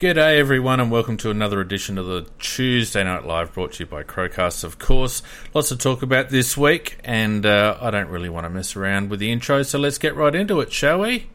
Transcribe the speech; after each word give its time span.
G'day 0.00 0.40
everyone 0.40 0.80
and 0.80 0.90
welcome 0.90 1.16
to 1.18 1.30
another 1.30 1.60
edition 1.60 1.98
of 1.98 2.06
the 2.06 2.26
Tuesday 2.40 3.04
Night 3.04 3.24
Live 3.24 3.54
brought 3.54 3.74
to 3.74 3.84
you 3.84 3.86
by 3.86 4.02
Crowcast 4.02 4.64
of 4.64 4.76
course. 4.76 5.22
Lots 5.54 5.68
to 5.68 5.76
talk 5.76 6.02
about 6.02 6.30
this 6.30 6.56
week 6.56 6.98
and 7.04 7.46
uh, 7.46 7.78
I 7.80 7.92
don't 7.92 8.08
really 8.08 8.28
want 8.28 8.44
to 8.44 8.50
mess 8.50 8.74
around 8.74 9.08
with 9.08 9.20
the 9.20 9.30
intro 9.30 9.62
so 9.62 9.78
let's 9.78 9.98
get 9.98 10.16
right 10.16 10.34
into 10.34 10.58
it 10.58 10.72
shall 10.72 10.98
we? 10.98 11.28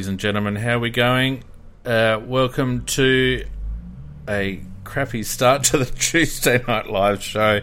Ladies 0.00 0.08
and 0.08 0.18
gentlemen, 0.18 0.56
how 0.56 0.76
are 0.76 0.78
we 0.78 0.88
going? 0.88 1.44
Uh, 1.84 2.18
welcome 2.24 2.86
to 2.86 3.44
a 4.26 4.58
crappy 4.82 5.22
start 5.22 5.62
to 5.62 5.76
the 5.76 5.84
Tuesday 5.98 6.64
Night 6.66 6.86
Live 6.86 7.22
show, 7.22 7.60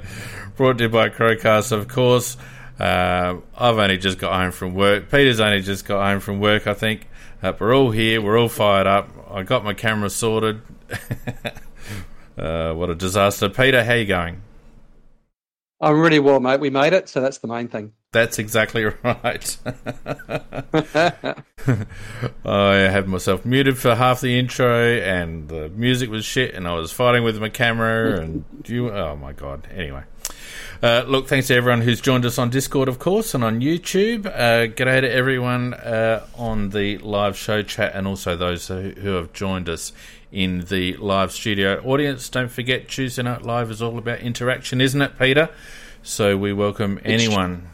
brought 0.55 0.77
to 0.77 0.83
you 0.83 0.89
by 0.91 1.09
Crowcast, 1.09 1.71
of 1.71 1.87
course. 1.87 2.37
Uh, 2.79 3.37
I've 3.57 3.79
only 3.79 3.97
just 3.97 4.19
got 4.19 4.39
home 4.39 4.51
from 4.51 4.75
work. 4.75 5.09
Peter's 5.09 5.39
only 5.39 5.63
just 5.63 5.85
got 5.85 6.07
home 6.07 6.19
from 6.19 6.39
work, 6.39 6.67
I 6.67 6.75
think. 6.75 7.07
Uh, 7.41 7.53
we're 7.59 7.75
all 7.75 7.89
here. 7.89 8.21
We're 8.21 8.37
all 8.37 8.49
fired 8.49 8.85
up. 8.85 9.09
I 9.31 9.41
got 9.41 9.63
my 9.63 9.73
camera 9.73 10.11
sorted. 10.11 10.61
uh, 12.37 12.71
what 12.73 12.91
a 12.91 12.95
disaster. 12.95 13.49
Peter, 13.49 13.83
how 13.83 13.95
you 13.95 14.05
going? 14.05 14.43
I'm 15.79 15.99
really 15.99 16.19
well, 16.19 16.39
mate. 16.39 16.59
We 16.59 16.71
made 16.71 16.93
it, 16.93 17.07
so 17.07 17.21
that's 17.21 17.37
the 17.37 17.47
main 17.47 17.67
thing. 17.67 17.93
That's 18.11 18.39
exactly 18.39 18.83
right. 19.03 19.57
I 22.45 22.73
had 22.75 23.07
myself 23.07 23.45
muted 23.45 23.77
for 23.77 23.93
half 23.93 24.21
the 24.21 24.39
intro, 24.39 24.97
and 24.97 25.47
the 25.49 25.69
music 25.69 26.09
was 26.09 26.25
shit, 26.25 26.55
and 26.55 26.67
I 26.67 26.73
was 26.73 26.91
fighting 26.91 27.23
with 27.23 27.39
my 27.39 27.49
camera, 27.49 28.19
and 28.19 28.43
you. 28.65 28.89
Oh 28.91 29.15
my 29.15 29.33
god. 29.33 29.67
Anyway. 29.71 30.03
Uh, 30.81 31.03
look, 31.07 31.27
thanks 31.27 31.47
to 31.47 31.55
everyone 31.55 31.81
who's 31.81 31.99
joined 31.99 32.23
us 32.23 32.37
on 32.37 32.51
Discord, 32.51 32.87
of 32.87 32.99
course, 32.99 33.33
and 33.33 33.43
on 33.43 33.61
YouTube. 33.61 34.27
Uh, 34.27 34.67
g'day 34.67 35.01
to 35.01 35.11
everyone 35.11 35.73
uh, 35.73 36.23
on 36.35 36.69
the 36.69 36.99
live 36.99 37.35
show 37.35 37.63
chat, 37.63 37.95
and 37.95 38.07
also 38.07 38.35
those 38.35 38.67
who, 38.67 38.91
who 38.91 39.09
have 39.13 39.33
joined 39.33 39.69
us 39.69 39.91
in 40.31 40.61
the 40.61 40.95
live 40.97 41.31
studio 41.31 41.81
audience. 41.83 42.29
Don't 42.29 42.51
forget, 42.51 42.87
Tuesday 42.87 43.23
Night 43.23 43.43
Live 43.43 43.71
is 43.71 43.81
all 43.81 43.97
about 43.97 44.19
interaction, 44.19 44.81
isn't 44.81 45.01
it, 45.01 45.17
Peter? 45.17 45.49
So 46.03 46.37
we 46.37 46.53
welcome 46.53 46.99
anyone 47.03 47.69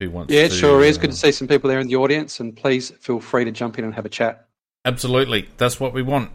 who 0.00 0.10
wants 0.10 0.30
to 0.30 0.36
Yeah, 0.36 0.44
it 0.44 0.50
to, 0.50 0.54
sure 0.54 0.82
is. 0.82 0.98
uh, 0.98 1.02
Good 1.02 1.10
to 1.10 1.16
see 1.16 1.32
some 1.32 1.48
people 1.48 1.68
there 1.68 1.80
in 1.80 1.86
the 1.88 1.96
audience, 1.96 2.40
and 2.40 2.56
please 2.56 2.90
feel 3.00 3.20
free 3.20 3.44
to 3.44 3.50
jump 3.50 3.78
in 3.78 3.84
and 3.84 3.94
have 3.94 4.04
a 4.04 4.10
chat. 4.10 4.48
Absolutely, 4.84 5.48
that's 5.56 5.80
what 5.80 5.92
we 5.92 6.02
want. 6.02 6.30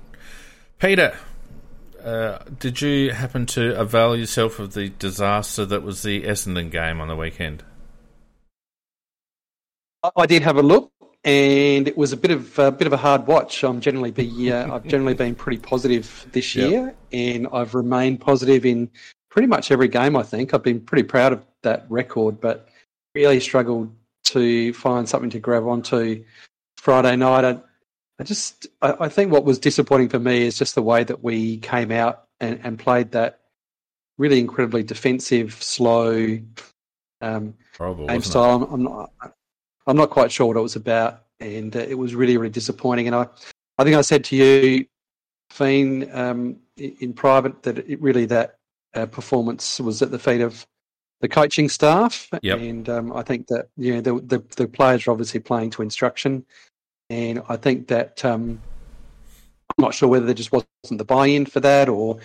Peter, 0.79 1.17
uh, 2.03 2.39
did 2.59 2.81
you 2.81 3.11
happen 3.11 3.45
to 3.45 3.77
avail 3.79 4.15
yourself 4.15 4.59
of 4.59 4.73
the 4.73 4.89
disaster 4.89 5.65
that 5.65 5.83
was 5.83 6.01
the 6.01 6.23
Essendon 6.23 6.71
game 6.71 6.99
on 7.01 7.07
the 7.07 7.15
weekend? 7.15 7.63
I 10.15 10.25
did 10.25 10.43
have 10.43 10.55
a 10.55 10.61
look, 10.61 10.91
and 11.23 11.87
it 11.87 11.97
was 11.97 12.13
a 12.13 12.17
bit 12.17 12.31
of 12.31 12.57
a 12.59 12.71
bit 12.71 12.87
of 12.87 12.93
a 12.93 12.97
hard 12.97 13.27
watch. 13.27 13.63
I'm 13.63 13.81
generally 13.81 14.11
be 14.11 14.51
uh, 14.51 14.73
I've 14.75 14.85
generally 14.87 15.13
been 15.13 15.35
pretty 15.35 15.57
positive 15.59 16.27
this 16.31 16.55
Yep. 16.55 16.69
year, 16.69 16.95
and 17.11 17.47
I've 17.51 17.75
remained 17.75 18.21
positive 18.21 18.65
in 18.65 18.89
pretty 19.29 19.47
much 19.47 19.71
every 19.71 19.87
game. 19.87 20.15
I 20.15 20.23
think 20.23 20.53
I've 20.53 20.63
been 20.63 20.79
pretty 20.79 21.03
proud 21.03 21.33
of 21.33 21.45
that 21.63 21.85
record, 21.89 22.39
but 22.39 22.69
really 23.15 23.39
struggled 23.39 23.93
to 24.25 24.73
find 24.73 25.07
something 25.07 25.29
to 25.31 25.39
grab 25.39 25.65
onto 25.65 26.23
Friday 26.77 27.15
night. 27.15 27.43
I, 27.43 27.59
I 28.19 28.23
just 28.23 28.67
I, 28.81 28.95
I 29.01 29.09
think 29.09 29.31
what 29.31 29.43
was 29.43 29.59
disappointing 29.59 30.09
for 30.09 30.19
me 30.19 30.43
is 30.43 30.57
just 30.57 30.75
the 30.75 30.81
way 30.81 31.03
that 31.03 31.23
we 31.23 31.57
came 31.57 31.91
out 31.91 32.25
and, 32.39 32.59
and 32.63 32.79
played 32.79 33.11
that 33.11 33.41
really 34.17 34.39
incredibly 34.39 34.83
defensive, 34.83 35.53
slow 35.61 36.39
um, 37.21 37.53
Horrible, 37.77 38.07
game 38.07 38.21
style. 38.21 38.63
I'm, 38.63 38.73
I'm 38.73 38.83
not 38.83 39.11
I'm 39.89 39.97
not 39.97 40.11
quite 40.11 40.31
sure 40.31 40.45
what 40.45 40.55
it 40.55 40.61
was 40.61 40.75
about, 40.75 41.23
and 41.39 41.75
uh, 41.75 41.79
it 41.79 41.97
was 41.97 42.13
really 42.13 42.37
really 42.37 42.51
disappointing. 42.51 43.07
And 43.07 43.15
I 43.15 43.25
I 43.79 43.83
think 43.83 43.95
I 43.95 44.01
said 44.01 44.23
to 44.25 44.35
you, 44.35 44.85
Fiend, 45.49 46.09
um, 46.13 46.57
in 46.77 47.11
private 47.11 47.63
that 47.63 47.79
it 47.79 47.99
really 47.99 48.25
that 48.25 48.57
uh, 48.93 49.07
performance 49.07 49.79
was 49.79 50.03
at 50.03 50.11
the 50.11 50.19
feet 50.19 50.41
of 50.41 50.65
the 51.21 51.27
coaching 51.27 51.67
staff, 51.69 52.29
Yep. 52.43 52.59
and 52.59 52.87
um, 52.87 53.13
I 53.13 53.23
think 53.23 53.47
that 53.47 53.69
you 53.77 53.95
know 53.95 54.01
the, 54.01 54.21
the 54.37 54.43
the 54.55 54.67
players 54.67 55.07
are 55.07 55.11
obviously 55.11 55.39
playing 55.39 55.71
to 55.71 55.81
instruction, 55.81 56.45
and 57.09 57.41
I 57.49 57.57
think 57.57 57.87
that. 57.89 58.23
Um, 58.23 58.61
I'm 59.77 59.83
not 59.83 59.93
sure 59.93 60.09
whether 60.09 60.25
there 60.25 60.33
just 60.35 60.51
wasn't 60.51 60.97
the 60.97 61.05
buy-in 61.05 61.45
for 61.45 61.61
that, 61.61 61.87
or 61.87 62.17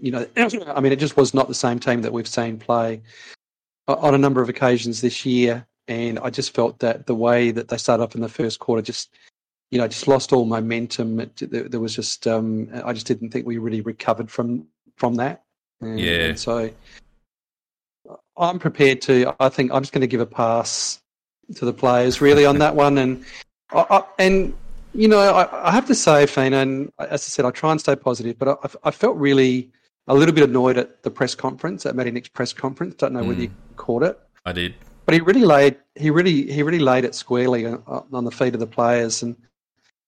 you 0.00 0.10
know, 0.10 0.26
I 0.36 0.80
mean, 0.80 0.92
it 0.92 0.98
just 0.98 1.18
was 1.18 1.34
not 1.34 1.48
the 1.48 1.54
same 1.54 1.78
team 1.78 2.00
that 2.00 2.12
we've 2.12 2.26
seen 2.26 2.56
play 2.56 3.02
on 3.88 4.14
a 4.14 4.18
number 4.18 4.40
of 4.40 4.48
occasions 4.48 5.02
this 5.02 5.26
year, 5.26 5.66
and 5.88 6.18
I 6.18 6.30
just 6.30 6.54
felt 6.54 6.78
that 6.80 7.06
the 7.06 7.14
way 7.14 7.50
that 7.50 7.68
they 7.68 7.76
started 7.76 8.02
off 8.02 8.14
in 8.14 8.20
the 8.20 8.28
first 8.28 8.58
quarter 8.58 8.82
just, 8.82 9.14
you 9.70 9.78
know, 9.78 9.88
just 9.88 10.08
lost 10.08 10.32
all 10.32 10.44
momentum. 10.44 11.20
It, 11.20 11.50
there, 11.50 11.68
there 11.68 11.80
was 11.80 11.94
just, 11.94 12.26
um, 12.26 12.68
I 12.84 12.92
just 12.92 13.06
didn't 13.06 13.30
think 13.30 13.46
we 13.46 13.58
really 13.58 13.80
recovered 13.80 14.30
from 14.30 14.66
from 14.96 15.16
that. 15.16 15.42
And, 15.80 15.98
Yeah. 15.98 16.26
and 16.26 16.38
so 16.38 16.70
I'm 18.36 18.58
prepared 18.58 19.00
to. 19.02 19.34
I 19.40 19.48
think 19.48 19.72
I'm 19.72 19.82
just 19.82 19.92
going 19.92 20.00
to 20.00 20.06
give 20.06 20.20
a 20.20 20.26
pass 20.26 21.00
to 21.54 21.64
the 21.64 21.72
players 21.72 22.20
really 22.20 22.46
on 22.46 22.58
that 22.58 22.74
one, 22.74 22.98
and 22.98 23.24
I, 23.70 23.86
I, 23.90 24.02
and 24.18 24.54
you 24.94 25.08
know, 25.08 25.18
I, 25.18 25.68
I 25.68 25.70
have 25.72 25.86
to 25.86 25.94
say, 25.94 26.26
Fina, 26.26 26.58
and 26.58 26.92
as 26.98 27.10
I 27.10 27.16
said, 27.16 27.44
I 27.44 27.50
try 27.50 27.72
and 27.72 27.80
stay 27.80 27.96
positive, 27.96 28.38
but 28.38 28.48
I, 28.48 28.88
I 28.88 28.90
felt 28.90 29.16
really 29.16 29.70
a 30.06 30.14
little 30.14 30.34
bit 30.34 30.48
annoyed 30.48 30.78
at 30.78 31.02
the 31.02 31.10
press 31.10 31.34
conference, 31.34 31.84
at 31.86 31.96
Matty 31.96 32.10
Nicks' 32.12 32.28
press 32.28 32.52
conference. 32.52 32.94
Don't 32.94 33.12
know 33.12 33.24
whether 33.24 33.42
you 33.42 33.50
caught 33.76 34.02
it, 34.02 34.18
I 34.44 34.52
did. 34.52 34.74
But 35.04 35.14
he 35.14 35.20
really 35.20 35.44
laid 35.44 35.76
he 35.94 36.10
really 36.10 36.50
he 36.50 36.62
really 36.62 36.78
laid 36.78 37.04
it 37.04 37.14
squarely 37.14 37.66
on, 37.66 37.82
on 38.12 38.24
the 38.24 38.30
feet 38.30 38.54
of 38.54 38.60
the 38.60 38.66
players, 38.66 39.22
and 39.22 39.36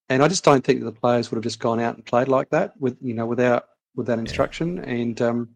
and 0.09 0.23
I 0.23 0.29
just 0.29 0.45
don't 0.45 0.65
think 0.65 0.81
that 0.81 0.87
the 0.87 1.01
players 1.01 1.31
would 1.31 1.37
have 1.37 1.45
just 1.45 1.61
gone 1.61 1.81
out 1.81 1.97
and 1.97 2.05
played 2.05 2.29
like 2.29 2.51
that 2.51 2.73
with 2.81 2.97
you 3.01 3.15
know 3.15 3.27
without 3.27 3.67
without 3.95 4.19
instruction, 4.19 4.79
and 4.81 5.21
um, 5.23 5.49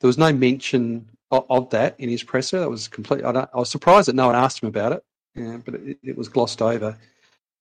there 0.00 0.08
was 0.08 0.18
no 0.18 0.32
mention 0.32 1.08
of, 1.30 1.44
of 1.50 1.70
that 1.70 1.94
in 1.98 2.08
his 2.08 2.22
presser. 2.22 2.60
That 2.60 2.70
was 2.70 2.88
complete. 2.88 3.24
I, 3.24 3.32
don't, 3.32 3.50
I 3.54 3.58
was 3.58 3.70
surprised 3.70 4.08
that 4.08 4.14
no 4.14 4.26
one 4.26 4.34
asked 4.36 4.62
him 4.62 4.68
about 4.68 4.92
it, 4.92 5.04
yeah, 5.34 5.58
but 5.64 5.74
it, 5.74 5.98
it 6.02 6.16
was 6.16 6.28
glossed 6.28 6.62
over, 6.62 6.96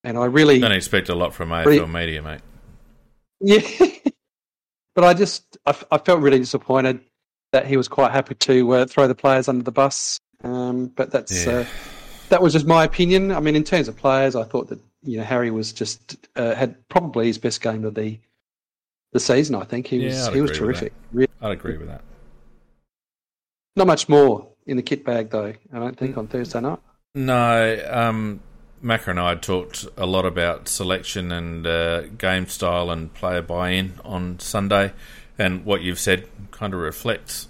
and 0.04 0.18
I 0.18 0.26
really 0.26 0.60
Don't 0.60 0.72
expect 0.72 1.10
a 1.10 1.16
lot 1.16 1.34
from 1.34 1.50
AFL 1.50 1.66
Really- 1.66 1.88
media, 1.88 2.22
mate. 2.22 2.42
Yeah, 3.40 3.62
but 4.96 5.04
I 5.04 5.14
just 5.14 5.58
I, 5.66 5.76
I 5.92 5.98
felt 5.98 6.22
really 6.22 6.40
disappointed 6.40 7.02
that 7.52 7.66
he 7.68 7.76
was 7.76 7.88
quite 7.88 8.12
happy 8.12 8.36
to 8.36 8.72
uh, 8.74 8.86
throw 8.86 9.08
the 9.08 9.16
players 9.16 9.48
under 9.48 9.64
the 9.64 9.72
bus. 9.72 10.20
Um, 10.44 10.88
but 10.88 11.12
that's 11.12 11.46
Yeah. 11.46 11.52
uh, 11.60 11.66
that 12.30 12.42
was 12.42 12.54
just 12.54 12.66
my 12.66 12.84
opinion. 12.84 13.32
I 13.32 13.40
mean, 13.40 13.56
in 13.56 13.64
terms 13.64 13.88
of 13.88 13.96
players, 13.98 14.36
I 14.36 14.44
thought 14.44 14.70
that 14.70 14.80
you 15.04 15.18
know 15.18 15.24
Harry 15.24 15.52
was 15.52 15.74
just 15.74 16.16
uh, 16.36 16.56
had 16.56 16.76
probably 16.90 17.28
his 17.28 17.38
best 17.38 17.62
game 17.62 17.84
of 17.86 17.96
the 17.96 18.18
the 19.14 19.20
season. 19.20 19.56
I 19.56 19.64
think 19.64 19.88
he 19.88 20.06
was 20.06 20.28
I'd 20.28 20.34
he 20.36 20.42
was 20.42 20.52
terrific. 20.52 20.94
Really, 21.12 21.30
I'd 21.42 21.52
agree 21.52 21.78
with 21.78 21.88
that. 21.88 22.02
not 23.76 23.88
much 23.88 24.08
more 24.10 24.48
in 24.66 24.78
the 24.78 24.84
kit 24.84 25.04
bag 25.04 25.30
though. 25.30 25.54
I 25.74 25.80
don't 25.80 25.98
think 25.98 26.18
on 26.18 26.28
Thursday 26.28 26.62
night. 26.62 26.80
No, 27.14 27.86
um, 27.90 28.40
Macca 28.84 29.10
and 29.10 29.20
I 29.20 29.36
talked 29.36 29.86
a 29.98 30.06
lot 30.06 30.26
about 30.26 30.68
selection 30.70 31.32
and 31.32 31.68
uh, 31.68 32.02
game 32.08 32.48
style 32.48 32.90
and 32.90 33.14
player 33.14 33.42
buy-in 33.42 34.00
on 34.06 34.40
Sunday, 34.40 34.94
and 35.38 35.66
what 35.66 35.82
you've 35.82 36.00
said 36.00 36.28
kind 36.52 36.74
of 36.74 36.80
reflects 36.80 37.48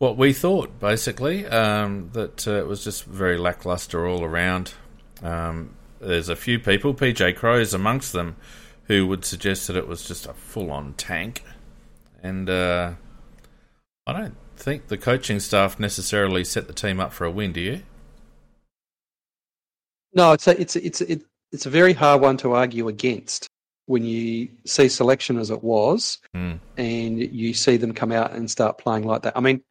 what 0.00 0.16
we 0.16 0.32
thought. 0.32 0.80
Basically, 0.80 1.46
um, 1.46 2.10
that 2.14 2.48
uh, 2.48 2.52
it 2.52 2.66
was 2.66 2.82
just 2.82 3.04
very 3.04 3.38
lackluster 3.38 4.08
all 4.08 4.24
around. 4.24 4.72
Um, 5.22 5.76
there's 6.00 6.30
a 6.30 6.34
few 6.34 6.58
people, 6.58 6.94
PJ 6.94 7.36
Crows 7.36 7.74
amongst 7.74 8.12
them, 8.14 8.36
who 8.84 9.06
would 9.06 9.24
suggest 9.24 9.66
that 9.68 9.76
it 9.76 9.86
was 9.86 10.02
just 10.02 10.26
a 10.26 10.32
full-on 10.32 10.94
tank, 10.94 11.44
and 12.22 12.48
uh, 12.48 12.94
I 14.06 14.12
don't 14.14 14.36
think 14.56 14.88
the 14.88 14.96
coaching 14.96 15.38
staff 15.38 15.78
necessarily 15.78 16.44
set 16.44 16.66
the 16.66 16.72
team 16.72 16.98
up 16.98 17.12
for 17.12 17.26
a 17.26 17.30
win. 17.30 17.52
Do 17.52 17.60
you? 17.60 17.82
No, 20.14 20.32
it's 20.32 20.48
a, 20.48 20.58
it's 20.60 20.76
a, 20.76 20.84
it's 20.84 21.00
a, 21.02 21.20
it's 21.52 21.66
a 21.66 21.70
very 21.70 21.92
hard 21.92 22.22
one 22.22 22.38
to 22.38 22.52
argue 22.54 22.88
against 22.88 23.46
when 23.84 24.04
you 24.04 24.48
see 24.64 24.88
selection 24.88 25.38
as 25.38 25.50
it 25.50 25.62
was, 25.62 26.18
Hmm. 26.34 26.54
and 26.78 27.18
you 27.18 27.52
see 27.52 27.76
them 27.76 27.92
come 27.92 28.12
out 28.12 28.32
and 28.32 28.50
start 28.50 28.78
playing 28.78 29.04
like 29.04 29.22
that. 29.22 29.36
I 29.36 29.40
mean, 29.40 29.62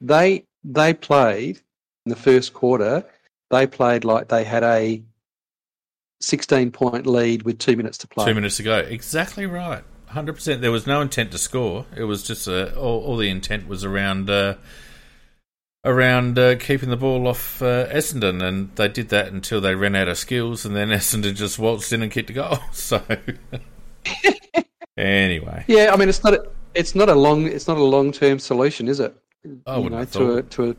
they 0.00 0.44
they 0.64 0.94
played 0.94 1.60
in 2.06 2.10
the 2.10 2.16
first 2.16 2.52
quarter, 2.52 3.04
they 3.50 3.66
played 3.66 4.04
like 4.04 4.28
they 4.28 4.44
had 4.44 4.64
a 4.64 5.02
16 6.20 6.70
point 6.72 7.06
lead 7.06 7.42
with 7.42 7.58
two 7.58 7.76
minutes 7.76 7.98
to 7.98 8.08
play. 8.08 8.26
Two 8.26 8.34
minutes 8.34 8.56
to 8.56 8.62
go. 8.62 8.78
Exactly 8.78 9.46
right. 9.46 9.84
100%. 10.10 10.60
There 10.60 10.72
was 10.72 10.86
no 10.86 11.00
intent 11.00 11.32
to 11.32 11.38
score. 11.38 11.84
It 11.94 12.04
was 12.04 12.22
just 12.22 12.48
uh, 12.48 12.72
all, 12.76 13.04
all 13.04 13.16
the 13.16 13.28
intent 13.28 13.68
was 13.68 13.84
around. 13.84 14.30
Uh, 14.30 14.54
around 15.84 16.38
uh, 16.38 16.56
keeping 16.56 16.90
the 16.90 16.96
ball 16.96 17.26
off 17.28 17.62
uh, 17.62 17.86
Essendon, 17.88 18.42
and 18.42 18.74
they 18.76 18.88
did 18.88 19.08
that 19.10 19.28
until 19.28 19.60
they 19.60 19.74
ran 19.74 19.94
out 19.94 20.08
of 20.08 20.18
skills, 20.18 20.64
and 20.64 20.74
then 20.76 20.88
Essendon 20.90 21.34
just 21.34 21.58
waltzed 21.58 21.92
in 21.92 22.02
and 22.02 22.12
kicked 22.12 22.30
a 22.30 22.32
goal. 22.32 22.58
So 22.72 23.02
anyway, 24.96 25.64
yeah, 25.68 25.92
I 25.92 25.96
mean 25.96 26.08
it's 26.08 26.24
not 26.24 26.34
a, 26.34 26.48
it's 26.74 26.94
not 26.94 27.08
a 27.08 27.14
long 27.14 27.46
it's 27.46 27.68
not 27.68 27.76
a 27.76 27.84
long 27.84 28.12
term 28.12 28.38
solution, 28.38 28.88
is 28.88 29.00
it? 29.00 29.16
I 29.66 29.78
you 29.78 29.90
know, 29.90 30.04
to 30.04 30.36
a, 30.38 30.42
to 30.42 30.70
a 30.70 30.76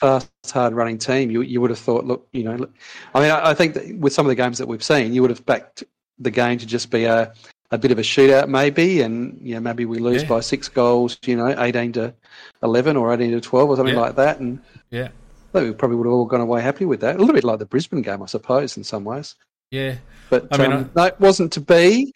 fast, 0.00 0.30
hard 0.52 0.74
running 0.74 0.98
team, 0.98 1.30
you 1.30 1.42
you 1.42 1.60
would 1.60 1.70
have 1.70 1.78
thought, 1.78 2.04
look, 2.04 2.26
you 2.32 2.44
know, 2.44 2.66
I 3.14 3.20
mean, 3.20 3.30
I, 3.30 3.50
I 3.50 3.54
think 3.54 3.74
that 3.74 3.96
with 3.98 4.12
some 4.12 4.26
of 4.26 4.28
the 4.28 4.34
games 4.34 4.58
that 4.58 4.68
we've 4.68 4.82
seen, 4.82 5.12
you 5.14 5.22
would 5.22 5.30
have 5.30 5.44
backed 5.46 5.84
the 6.18 6.30
game 6.30 6.58
to 6.58 6.66
just 6.66 6.90
be 6.90 7.04
a 7.04 7.32
a 7.72 7.78
bit 7.78 7.90
of 7.90 7.98
a 7.98 8.02
shootout 8.02 8.48
maybe, 8.48 9.00
and 9.00 9.38
you 9.42 9.54
know 9.54 9.60
maybe 9.60 9.84
we 9.84 9.98
lose 9.98 10.22
Yeah. 10.22 10.28
by 10.28 10.40
six 10.40 10.68
goals, 10.68 11.18
you 11.24 11.36
know, 11.36 11.54
eighteen 11.60 11.92
to 11.92 12.14
eleven 12.62 12.96
or 12.96 13.12
eighteen 13.12 13.32
to 13.32 13.40
twelve 13.40 13.68
or 13.70 13.76
something 13.76 13.94
Yeah. 13.94 14.00
like 14.00 14.16
that, 14.16 14.38
and 14.38 14.60
yeah, 14.90 15.08
we 15.52 15.72
probably 15.72 15.96
would 15.96 16.06
have 16.06 16.12
all 16.14 16.26
gone 16.26 16.40
away 16.40 16.62
happy 16.62 16.84
with 16.84 17.00
that. 17.00 17.16
A 17.16 17.18
little 17.18 17.34
bit 17.34 17.44
like 17.44 17.58
the 17.58 17.66
Brisbane 17.66 18.02
game, 18.02 18.22
I 18.22 18.26
suppose, 18.26 18.76
in 18.76 18.84
some 18.84 19.04
ways. 19.04 19.34
yeah. 19.70 19.96
But 20.30 20.48
I 20.50 20.58
mean, 20.58 20.72
um, 20.72 20.90
no, 20.94 21.04
it 21.04 21.20
wasn't 21.20 21.52
to 21.54 21.60
be. 21.60 22.12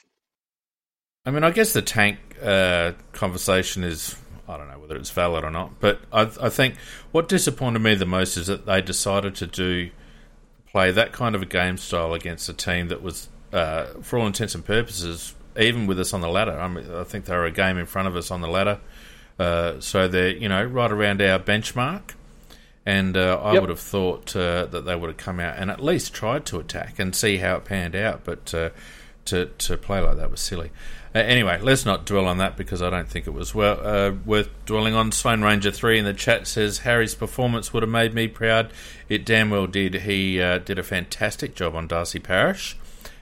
I 1.25 1.31
mean, 1.31 1.45
I 1.45 1.51
guess 1.51 1.73
the 1.73 1.83
tank 1.83 2.19
uh, 2.43 2.93
conversation 3.13 3.85
is. 3.85 4.17
I 4.51 4.57
don't 4.59 4.69
know 4.71 4.79
whether 4.79 4.97
it's 4.97 5.11
valid 5.11 5.45
or 5.45 5.51
not, 5.51 5.81
but 5.81 6.01
I, 6.13 6.23
I 6.41 6.49
think 6.49 6.77
what 7.13 7.29
disappointed 7.29 7.79
me 7.79 7.95
the 7.95 8.07
most 8.07 8.37
is 8.37 8.49
that 8.49 8.67
they 8.67 8.83
decided 8.83 9.35
to 9.37 9.47
do 9.47 9.91
play 10.71 10.91
that 10.91 11.13
kind 11.13 11.35
of 11.35 11.43
a 11.43 11.47
game 11.47 11.77
style 11.77 12.15
against 12.15 12.49
a 12.49 12.53
team 12.53 12.89
that 12.89 13.03
was, 13.03 13.29
uh, 13.53 13.87
for 14.03 14.19
all 14.19 14.27
intents 14.27 14.55
and 14.55 14.65
purposes, 14.65 15.35
even 15.59 15.87
with 15.87 15.99
us 15.99 16.13
on 16.13 16.21
the 16.21 16.29
ladder. 16.29 16.53
I, 16.59 16.69
mean, 16.69 16.93
I 16.95 17.05
think 17.05 17.25
they 17.25 17.35
were 17.35 17.47
a 17.47 17.51
game 17.51 17.77
in 17.79 17.87
front 17.87 18.07
of 18.09 18.15
us 18.17 18.31
on 18.31 18.41
the 18.41 18.49
ladder, 18.49 18.79
uh, 19.39 19.81
so 19.81 20.07
they're 20.09 20.29
you 20.37 20.49
know 20.49 20.63
right 20.65 20.91
around 20.93 21.21
our 21.23 21.39
benchmark. 21.39 22.15
And 22.87 23.17
uh, 23.17 23.39
I 23.43 23.53
Yep. 23.53 23.61
would 23.63 23.69
have 23.71 23.81
thought 23.81 24.35
uh, 24.35 24.65
that 24.67 24.85
they 24.87 24.97
would 24.97 25.09
have 25.09 25.17
come 25.19 25.39
out 25.39 25.57
and 25.59 25.71
at 25.71 25.85
least 25.85 26.15
tried 26.15 26.47
to 26.47 26.59
attack 26.59 26.99
and 26.99 27.15
see 27.15 27.37
how 27.37 27.57
it 27.57 27.65
panned 27.65 27.95
out, 27.95 28.25
but 28.25 28.55
uh, 28.55 28.71
to 29.31 29.47
to 29.47 29.77
play 29.77 30.01
like 30.01 30.17
that 30.17 30.31
was 30.31 30.41
silly. 30.41 30.71
Uh, 31.15 31.19
anyway, 31.19 31.59
let's 31.61 31.85
not 31.85 32.07
dwell 32.07 32.27
on 32.27 32.39
that 32.39 32.57
because 32.57 32.81
I 32.81 32.89
don't 32.91 33.09
think 33.09 33.27
it 33.27 33.33
was 33.33 33.55
well 33.55 33.81
uh, 33.85 34.13
worth 34.25 34.49
dwelling 34.65 34.95
on. 34.95 35.11
Sloan 35.13 35.43
Ranger 35.43 35.71
three 35.73 35.99
in 35.99 36.05
the 36.05 36.15
chat 36.15 36.47
says 36.47 36.79
Harry's 36.79 37.15
performance 37.17 37.73
would 37.73 37.83
have 37.83 37.91
made 37.91 38.15
me 38.15 38.29
proud. 38.29 38.73
It 39.09 39.25
damn 39.25 39.51
well 39.51 39.67
did. 39.67 39.95
He 39.95 40.41
uh, 40.41 40.59
did 40.59 40.79
a 40.79 40.85
fantastic 40.85 41.55
job 41.57 41.75
on 41.75 41.89
Darcy 41.89 42.21
Parish, 42.21 42.77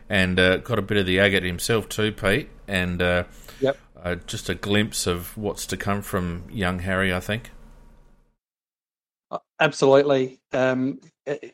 and 0.09 0.39
uh, 0.39 0.59
got 0.59 0.79
a 0.79 0.83
bit 0.83 0.99
of 0.99 1.07
the 1.07 1.19
agate 1.19 1.45
himself 1.45 1.89
too, 1.89 2.13
Pete. 2.13 2.51
And 2.67 3.01
uh, 3.01 3.25
Yep. 3.61 3.81
uh, 4.03 4.17
just 4.27 4.49
a 4.51 4.55
glimpse 4.55 5.07
of 5.07 5.35
what's 5.37 5.65
to 5.67 5.77
come 5.77 6.03
from 6.03 6.45
young 6.51 6.81
Harry. 6.81 7.13
I 7.15 7.21
think. 7.21 7.51
Absolutely. 9.61 10.41
Um, 10.53 11.01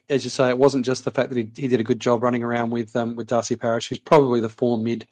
as 0.08 0.24
you 0.24 0.30
say, 0.30 0.48
it 0.48 0.58
wasn't 0.58 0.84
just 0.84 1.04
the 1.04 1.10
fact 1.10 1.30
that 1.30 1.36
he, 1.38 1.48
he 1.56 1.68
did 1.68 1.80
a 1.80 1.84
good 1.84 2.00
job 2.00 2.22
running 2.22 2.42
around 2.42 2.70
with 2.70 2.94
um, 2.96 3.16
with 3.16 3.26
Darcy 3.26 3.56
Parish, 3.56 3.88
who's 3.88 3.98
probably 3.98 4.40
the 4.40 4.48
form 4.48 4.82
mid 4.84 5.06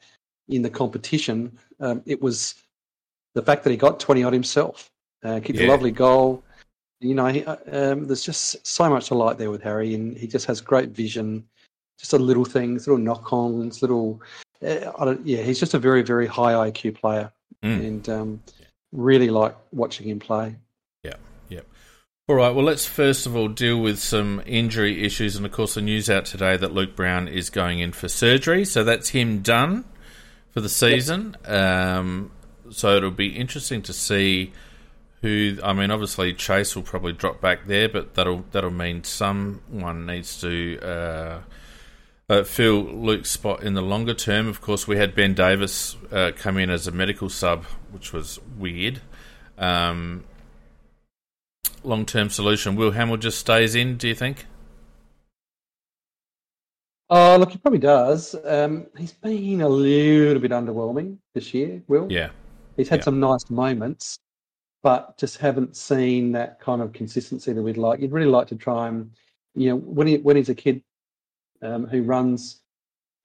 in 0.49 0.61
the 0.61 0.69
competition. 0.69 1.57
Um, 1.79 2.01
it 2.05 2.21
was 2.21 2.55
the 3.35 3.41
fact 3.41 3.63
that 3.63 3.71
he 3.71 3.77
got 3.77 3.99
20 3.99 4.23
odd 4.23 4.33
himself, 4.33 4.89
uh, 5.23 5.39
kicked 5.43 5.59
Yeah. 5.59 5.67
a 5.67 5.69
lovely 5.69 5.91
goal. 5.91 6.43
You 6.99 7.15
know, 7.15 7.27
he, 7.27 7.43
uh, 7.45 7.55
um, 7.71 8.07
there's 8.07 8.23
just 8.23 8.65
so 8.65 8.89
much 8.89 9.07
to 9.07 9.15
like 9.15 9.37
there 9.37 9.51
with 9.51 9.61
Harry, 9.63 9.93
and 9.95 10.15
he 10.17 10.27
just 10.27 10.45
has 10.45 10.61
great 10.61 10.89
vision. 10.89 11.43
Just 11.99 12.13
a 12.13 12.17
little 12.17 12.45
things, 12.45 12.87
little 12.87 13.03
knock-ons, 13.03 13.81
little. 13.81 14.21
Uh, 14.61 14.91
I 14.97 15.05
don't, 15.05 15.25
yeah, 15.25 15.41
he's 15.41 15.59
just 15.59 15.73
a 15.73 15.79
very, 15.79 16.01
very 16.01 16.27
high 16.27 16.53
IQ 16.69 16.95
player, 16.95 17.31
Mm. 17.63 17.79
and 17.87 18.09
um, 18.09 18.43
really 18.91 19.29
like 19.29 19.55
watching 19.71 20.07
him 20.09 20.19
play. 20.19 20.55
All 22.29 22.35
right, 22.35 22.55
well, 22.55 22.63
let's 22.63 22.85
first 22.85 23.25
of 23.25 23.35
all 23.35 23.49
deal 23.49 23.77
with 23.81 23.99
some 23.99 24.41
injury 24.45 25.03
issues. 25.03 25.35
And 25.35 25.45
of 25.45 25.51
course, 25.51 25.73
the 25.73 25.81
news 25.81 26.09
out 26.09 26.23
today 26.23 26.55
that 26.55 26.71
Luke 26.71 26.95
Brown 26.95 27.27
is 27.27 27.49
going 27.49 27.79
in 27.79 27.91
for 27.91 28.07
surgery. 28.07 28.63
So 28.63 28.85
that's 28.85 29.09
him 29.09 29.41
done 29.41 29.83
for 30.51 30.61
the 30.61 30.69
season. 30.69 31.35
Um, 31.43 32.31
so 32.69 32.95
it'll 32.95 33.11
be 33.11 33.35
interesting 33.35 33.81
to 33.81 33.91
see 33.91 34.53
who. 35.21 35.57
I 35.61 35.73
mean, 35.73 35.91
obviously, 35.91 36.33
Chase 36.33 36.77
will 36.77 36.83
probably 36.83 37.11
drop 37.11 37.41
back 37.41 37.67
there, 37.67 37.89
but 37.89 38.13
that'll, 38.13 38.45
that'll 38.51 38.71
mean 38.71 39.03
someone 39.03 40.05
needs 40.05 40.39
to. 40.39 40.79
Uh, 40.81 41.39
uh, 42.29 42.43
fill 42.43 42.83
Luke's 42.83 43.31
spot 43.31 43.63
in 43.63 43.73
the 43.73 43.81
longer 43.81 44.13
term. 44.13 44.47
Of 44.47 44.61
course, 44.61 44.87
we 44.87 44.95
had 44.95 45.13
Ben 45.13 45.33
Davis 45.33 45.97
uh, 46.09 46.31
come 46.33 46.57
in 46.57 46.69
as 46.69 46.87
a 46.87 46.91
medical 46.91 47.27
sub, 47.27 47.65
which 47.91 48.13
was 48.13 48.39
weird. 48.57 49.01
Um, 49.57 50.23
long 51.83 52.05
term 52.05 52.29
solution. 52.29 52.75
Will 52.75 52.91
Hamill 52.91 53.17
just 53.17 53.39
stays 53.39 53.75
in, 53.75 53.97
do 53.97 54.07
you 54.07 54.15
think? 54.15 54.45
Oh, 57.09 57.37
look, 57.37 57.51
he 57.51 57.57
probably 57.57 57.79
does. 57.79 58.35
Um, 58.43 58.87
he's 58.97 59.11
been 59.11 59.61
a 59.61 59.69
little 59.69 60.41
bit 60.41 60.51
underwhelming 60.51 61.17
this 61.33 61.53
year, 61.53 61.81
Will. 61.87 62.11
Yeah. 62.11 62.29
He's 62.75 62.89
had 62.89 63.01
yeah. 63.01 63.05
some 63.05 63.19
nice 63.19 63.49
moments, 63.49 64.17
but 64.81 65.17
just 65.17 65.37
haven't 65.37 65.75
seen 65.75 66.31
that 66.31 66.59
kind 66.59 66.81
of 66.81 66.91
consistency 66.91 67.53
that 67.53 67.61
we'd 67.61 67.77
like. 67.77 67.99
You'd 67.99 68.11
really 68.11 68.31
like 68.31 68.47
to 68.47 68.55
try 68.55 68.87
and, 68.87 69.11
you 69.53 69.69
know, 69.69 69.75
when 69.75 70.07
he 70.07 70.17
when 70.17 70.37
he's 70.37 70.49
a 70.49 70.55
kid 70.55 70.81
um, 71.61 71.85
who 71.85 72.01
runs 72.01 72.61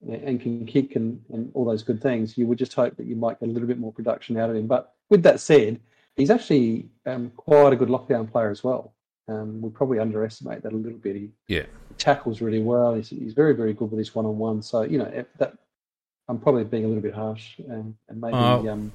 and 0.07 0.41
can 0.41 0.67
kick 0.67 0.95
and, 0.97 1.23
and 1.33 1.51
all 1.55 1.65
those 1.65 1.83
good 1.83 2.03
things, 2.03 2.37
you 2.37 2.47
would 2.47 2.59
just 2.59 2.75
hope 2.75 2.97
that 2.97 3.07
you 3.07 3.17
might 3.17 3.41
get 3.41 3.49
a 3.49 3.53
little 3.53 3.69
bit 3.69 3.79
more 3.79 3.93
production 3.93 4.37
out 4.37 4.51
of 4.51 4.57
him. 4.57 4.67
But 4.67 4.93
with 5.09 5.23
that 5.23 5.41
said, 5.41 5.81
he's 6.19 6.31
actually 6.31 6.87
um, 7.07 7.31
quite 7.37 7.73
a 7.73 7.77
good 7.77 7.89
lockdown 7.89 8.31
player 8.31 8.51
as 8.51 8.63
well. 8.63 8.93
Um, 9.29 9.61
we 9.63 9.71
probably 9.71 9.99
underestimate 9.99 10.63
that 10.63 10.73
a 10.73 10.77
little 10.77 10.99
bit. 10.99 11.17
He 11.17 11.31
Yeah. 11.47 11.65
tackles 11.97 12.41
really 12.43 12.63
well. 12.63 12.95
He's, 12.95 13.09
he's 13.09 13.33
very, 13.35 13.55
very 13.55 13.73
good 13.73 13.91
with 13.91 13.99
his 13.99 14.15
one 14.15 14.27
on 14.27 14.39
one. 14.39 14.63
So, 14.63 14.83
you 14.83 14.99
know, 14.99 15.25
that 15.39 15.55
I'm 16.29 16.39
probably 16.39 16.65
being 16.65 16.85
a 16.85 16.89
little 16.89 17.03
bit 17.03 17.15
harsh 17.15 17.59
and, 17.59 17.95
and 18.09 18.21
maybe. 18.21 18.37
Oh. 18.37 18.69
um, 18.69 18.93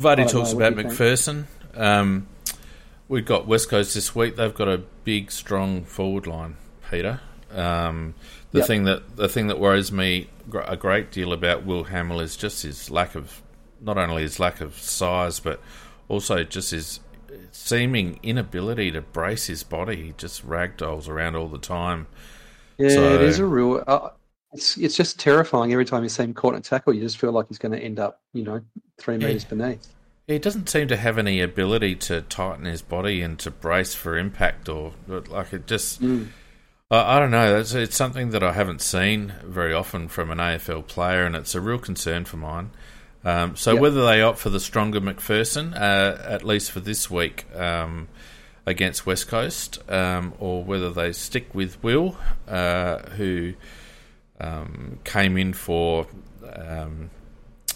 Vardy 0.00 0.28
talks 0.30 0.52
know, 0.52 0.58
about 0.58 0.76
do 0.76 0.82
you 0.82 0.88
think? 0.88 1.00
McPherson. 1.00 1.44
Um, 1.74 2.26
we've 3.08 3.24
got 3.24 3.46
West 3.46 3.68
Coast 3.68 3.94
this 3.94 4.14
week. 4.14 4.36
They've 4.36 4.54
got 4.54 4.68
a 4.68 4.78
big, 5.04 5.30
strong 5.30 5.84
forward 5.84 6.26
line, 6.26 6.56
Peter. 6.90 7.20
Um, 7.50 8.14
the 8.50 8.58
Yep. 8.58 8.66
thing 8.66 8.84
that 8.84 9.16
the 9.16 9.28
thing 9.28 9.46
that 9.46 9.58
worries 9.58 9.90
me 9.92 10.28
a 10.66 10.76
great 10.76 11.10
deal 11.10 11.32
about 11.32 11.64
Will 11.64 11.84
Hamill 11.84 12.20
is 12.20 12.36
just 12.36 12.62
his 12.62 12.90
lack 12.90 13.14
of 13.14 13.42
not 13.80 13.98
only 13.98 14.22
his 14.22 14.38
lack 14.40 14.60
of 14.60 14.76
size, 14.78 15.40
but 15.40 15.60
also 16.08 16.44
just 16.44 16.70
his 16.70 17.00
seeming 17.52 18.18
inability 18.22 18.90
to 18.92 19.00
brace 19.00 19.46
his 19.46 19.62
body. 19.62 19.96
He 19.96 20.14
just 20.16 20.46
ragdolls 20.46 21.08
around 21.08 21.36
all 21.36 21.48
the 21.48 21.58
time. 21.58 22.06
Yeah, 22.78 22.90
So- 22.90 23.14
it 23.14 23.22
is 23.22 23.38
a 23.38 23.46
real. 23.46 23.82
Uh, 23.86 24.10
it's 24.52 24.76
it's 24.78 24.96
just 24.96 25.18
terrifying 25.18 25.72
every 25.72 25.84
time 25.84 26.02
you 26.02 26.08
see 26.08 26.22
him 26.22 26.32
caught 26.34 26.54
in 26.54 26.60
a 26.60 26.62
tackle. 26.62 26.94
You 26.94 27.02
just 27.02 27.18
feel 27.18 27.32
like 27.32 27.48
he's 27.48 27.58
going 27.58 27.72
to 27.72 27.78
end 27.78 27.98
up, 27.98 28.20
you 28.32 28.42
know, 28.44 28.60
three 28.98 29.16
Yeah. 29.16 29.26
meters 29.28 29.44
beneath. 29.44 29.86
He 30.26 30.38
doesn't 30.38 30.68
seem 30.68 30.88
to 30.88 30.96
have 30.96 31.18
any 31.18 31.40
ability 31.40 31.94
to 31.96 32.22
tighten 32.22 32.64
his 32.64 32.82
body 32.82 33.22
and 33.22 33.38
to 33.40 33.50
brace 33.50 33.94
for 33.94 34.16
impact, 34.16 34.68
or 34.68 34.92
like 35.08 35.52
it 35.52 35.66
just. 35.66 36.00
Mm. 36.02 36.28
I 36.90 37.16
I 37.16 37.18
don't 37.20 37.30
know. 37.30 37.58
It's, 37.58 37.74
it's 37.74 37.96
something 37.96 38.30
that 38.30 38.42
I 38.42 38.52
haven't 38.52 38.80
seen 38.80 39.34
very 39.44 39.72
often 39.74 40.08
from 40.08 40.30
an 40.30 40.38
AFL 40.38 40.86
player, 40.86 41.24
and 41.24 41.34
it's 41.36 41.54
a 41.54 41.60
real 41.60 41.78
concern 41.78 42.24
for 42.24 42.36
mine. 42.38 42.70
Um, 43.26 43.56
so 43.56 43.72
Yep. 43.72 43.80
whether 43.82 44.06
they 44.06 44.22
opt 44.22 44.38
for 44.38 44.50
the 44.50 44.60
stronger 44.60 45.00
McPherson, 45.00 45.74
uh, 45.74 46.16
at 46.24 46.44
least 46.44 46.70
for 46.70 46.78
this 46.78 47.10
week 47.10 47.44
um, 47.56 48.06
against 48.66 49.04
West 49.04 49.26
Coast, 49.26 49.80
um, 49.90 50.32
or 50.38 50.62
whether 50.62 50.90
they 50.90 51.12
stick 51.12 51.52
with 51.52 51.82
Will, 51.82 52.16
uh, 52.46 52.98
who 53.16 53.54
um, 54.40 55.00
came 55.02 55.36
in 55.36 55.54
for 55.54 56.06
um, 56.54 57.10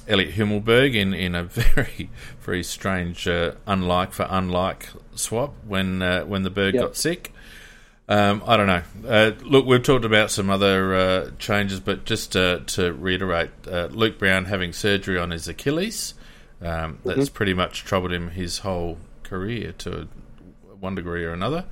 Elliott 0.07 0.35
Himmelberg 0.35 0.95
in, 0.95 1.15
in 1.15 1.35
a 1.35 1.43
very 1.75 2.11
very 2.43 2.63
strange 2.63 3.27
uh, 3.27 3.53
unlike 3.67 4.13
for 4.13 4.27
unlike 4.31 4.89
swap 5.17 5.55
when 5.67 6.01
uh, 6.01 6.23
when 6.27 6.43
the 6.45 6.51
bird 6.51 6.75
Yep. 6.75 6.83
got 6.83 6.97
sick. 6.97 7.33
Um, 8.11 8.43
I 8.45 8.57
don't 8.57 8.67
know. 8.67 8.83
Uh, 9.09 9.31
look, 9.43 9.67
we've 9.67 9.85
talked 9.85 10.05
about 10.05 10.33
some 10.33 10.51
other 10.51 10.95
uh, 10.95 11.31
changes, 11.39 11.79
but 11.79 12.05
just 12.05 12.35
uh, 12.35 12.59
to 12.67 12.93
reiterate, 12.93 13.51
uh, 13.71 13.87
Luke 13.93 14.19
Brown 14.19 14.47
having 14.47 14.73
surgery 14.73 15.17
on 15.17 15.31
his 15.31 15.47
Achilles. 15.47 16.15
Um, 16.61 16.99
that's 17.05 17.29
pretty 17.29 17.55
much 17.55 17.85
troubled 17.85 18.13
him 18.13 18.31
his 18.31 18.59
whole 18.59 18.99
career 19.23 19.73
to 19.79 20.09
one 20.81 20.97
degree 20.97 21.25
or 21.25 21.33
another. 21.33 21.67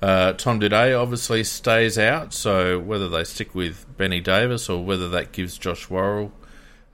Uh, 0.00 0.34
Tom 0.34 0.60
Doedee 0.60 0.96
obviously 0.98 1.42
stays 1.42 1.98
out, 1.98 2.32
so 2.32 2.78
whether 2.78 3.08
they 3.08 3.24
stick 3.24 3.52
with 3.52 3.84
Benny 3.96 4.20
Davis 4.20 4.68
or 4.68 4.84
whether 4.84 5.08
that 5.08 5.32
gives 5.32 5.58
Josh 5.58 5.90
Worrell 5.90 6.32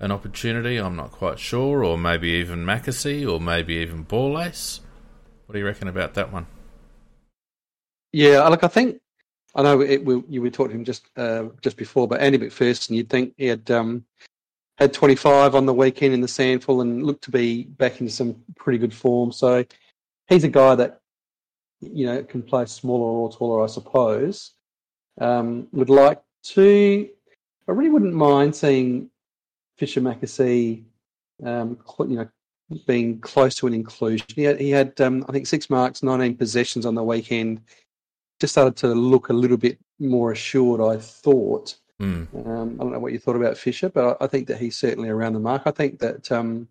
an 0.01 0.13
opportunity, 0.13 0.79
I'm 0.79 0.97
not 0.97 1.13
quite 1.13 1.39
sure, 1.39 1.85
or 1.85 1.99
maybe 1.99 2.29
even 2.29 2.65
McAsey, 2.65 3.31
or 3.31 3.39
maybe 3.39 3.75
even 3.75 4.07
Borlase. 4.07 4.81
What 5.45 5.53
do 5.53 5.59
you 5.59 5.67
reckon 5.67 5.89
about 5.89 6.15
that 6.15 6.33
one? 6.33 6.47
Yeah, 8.13 8.47
look, 8.49 8.65
I 8.65 8.69
think 8.69 9.01
I 9.55 9.63
know 9.63 9.81
it, 9.81 10.05
we, 10.05 10.23
you 10.29 10.43
were 10.43 10.51
talking 10.51 10.73
to 10.73 10.79
him 10.79 10.85
just 10.85 11.09
uh, 11.17 11.47
just 11.63 11.77
before, 11.77 12.07
but 12.07 12.21
Andy 12.21 12.39
McPherson, 12.39 12.91
you'd 12.91 13.11
think 13.11 13.35
he 13.37 13.47
had 13.47 13.71
um, 13.71 14.05
had 14.79 14.93
25 14.93 15.55
on 15.55 15.67
the 15.67 15.75
weekend 15.75 16.15
in 16.15 16.21
the 16.21 16.27
SANFL 16.27 16.83
and 16.83 17.05
looked 17.05 17.25
to 17.25 17.31
be 17.31 17.65
back 17.65 18.01
into 18.01 18.13
some 18.13 18.37
pretty 18.57 18.79
good 18.79 18.95
form. 18.95 19.33
So 19.33 19.65
he's 20.29 20.45
a 20.45 20.49
guy 20.49 20.75
that 20.77 21.01
you 21.81 22.07
know 22.07 22.23
can 22.23 22.43
play 22.43 22.67
smaller 22.67 23.05
or 23.05 23.33
taller, 23.33 23.65
I 23.65 23.67
suppose. 23.67 24.53
Um, 25.21 25.67
would 25.73 25.91
like 25.91 26.23
to. 26.55 27.09
I 27.69 27.73
really 27.73 27.91
wouldn't 27.91 28.15
mind 28.15 28.55
seeing 28.55 29.11
Fischer 29.77 30.01
McAsey, 30.01 30.85
um, 31.45 31.79
you 32.01 32.17
know, 32.17 32.29
being 32.87 33.21
close 33.21 33.55
to 33.57 33.67
an 33.67 33.75
inclusion. 33.75 34.27
He 34.35 34.43
had, 34.43 34.61
he 34.61 34.71
had 34.71 34.99
um, 35.01 35.25
I 35.29 35.33
think, 35.33 35.47
six 35.47 35.69
marks, 35.69 36.03
19 36.03 36.37
possessions 36.37 36.87
on 36.87 36.95
the 36.95 37.03
weekend. 37.03 37.61
Just 38.41 38.55
started 38.55 38.77
to 38.77 38.89
look 38.89 39.29
a 39.29 39.33
little 39.33 39.57
bit 39.57 39.79
more 39.99 40.33
assured, 40.33 40.81
I 40.81 41.01
thought. 41.01 41.77
Mm. 42.01 42.29
Um, 42.47 42.77
I 42.79 42.85
don't 42.85 42.93
know 42.93 43.01
what 43.01 43.13
you 43.13 43.19
thought 43.19 43.37
about 43.37 43.59
Fischer, 43.59 43.89
but 43.89 44.17
I, 44.21 44.25
I, 44.25 44.29
think 44.29 44.47
that 44.47 44.59
he's 44.59 44.77
certainly 44.77 45.09
around 45.09 45.33
the 45.33 45.41
mark. 45.41 45.63
I 45.67 45.73
think 45.73 45.99
that 45.99 46.31
um, 46.31 46.69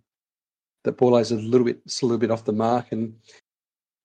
that 0.86 0.98
Borlase 0.98 1.34
is 1.34 1.44
a 1.44 1.48
little 1.48 1.66
bit, 1.66 1.80
a 1.86 2.06
little 2.06 2.18
bit 2.18 2.32
off 2.32 2.46
the 2.46 2.54
mark, 2.54 2.92
and 2.92 3.14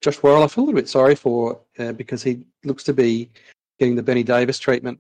Josh 0.00 0.20
Worrell, 0.22 0.42
I 0.42 0.48
feel 0.48 0.64
a 0.64 0.66
little 0.66 0.80
bit 0.80 0.88
sorry 0.88 1.14
for 1.14 1.60
uh, 1.78 1.92
because 1.92 2.24
he 2.24 2.44
looks 2.64 2.82
to 2.84 2.92
be 2.92 3.30
getting 3.78 3.94
the 3.94 4.02
Benny 4.02 4.24
Davis 4.24 4.58
treatment. 4.58 4.98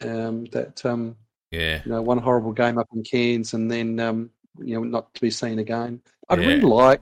Um, 0.00 0.44
that 0.46 0.84
um, 0.86 1.16
yeah, 1.50 1.82
you 1.84 1.90
know, 1.90 2.02
one 2.02 2.18
horrible 2.18 2.52
game 2.52 2.78
up 2.78 2.88
in 2.94 3.02
Cairns, 3.02 3.54
and 3.54 3.68
then 3.68 3.98
um, 3.98 4.30
you 4.58 4.76
know, 4.76 4.84
not 4.84 5.12
to 5.14 5.20
be 5.20 5.30
seen 5.30 5.58
again. 5.58 6.00
I'd 6.28 6.40
yeah. 6.40 6.46
really 6.46 6.60
like. 6.60 7.00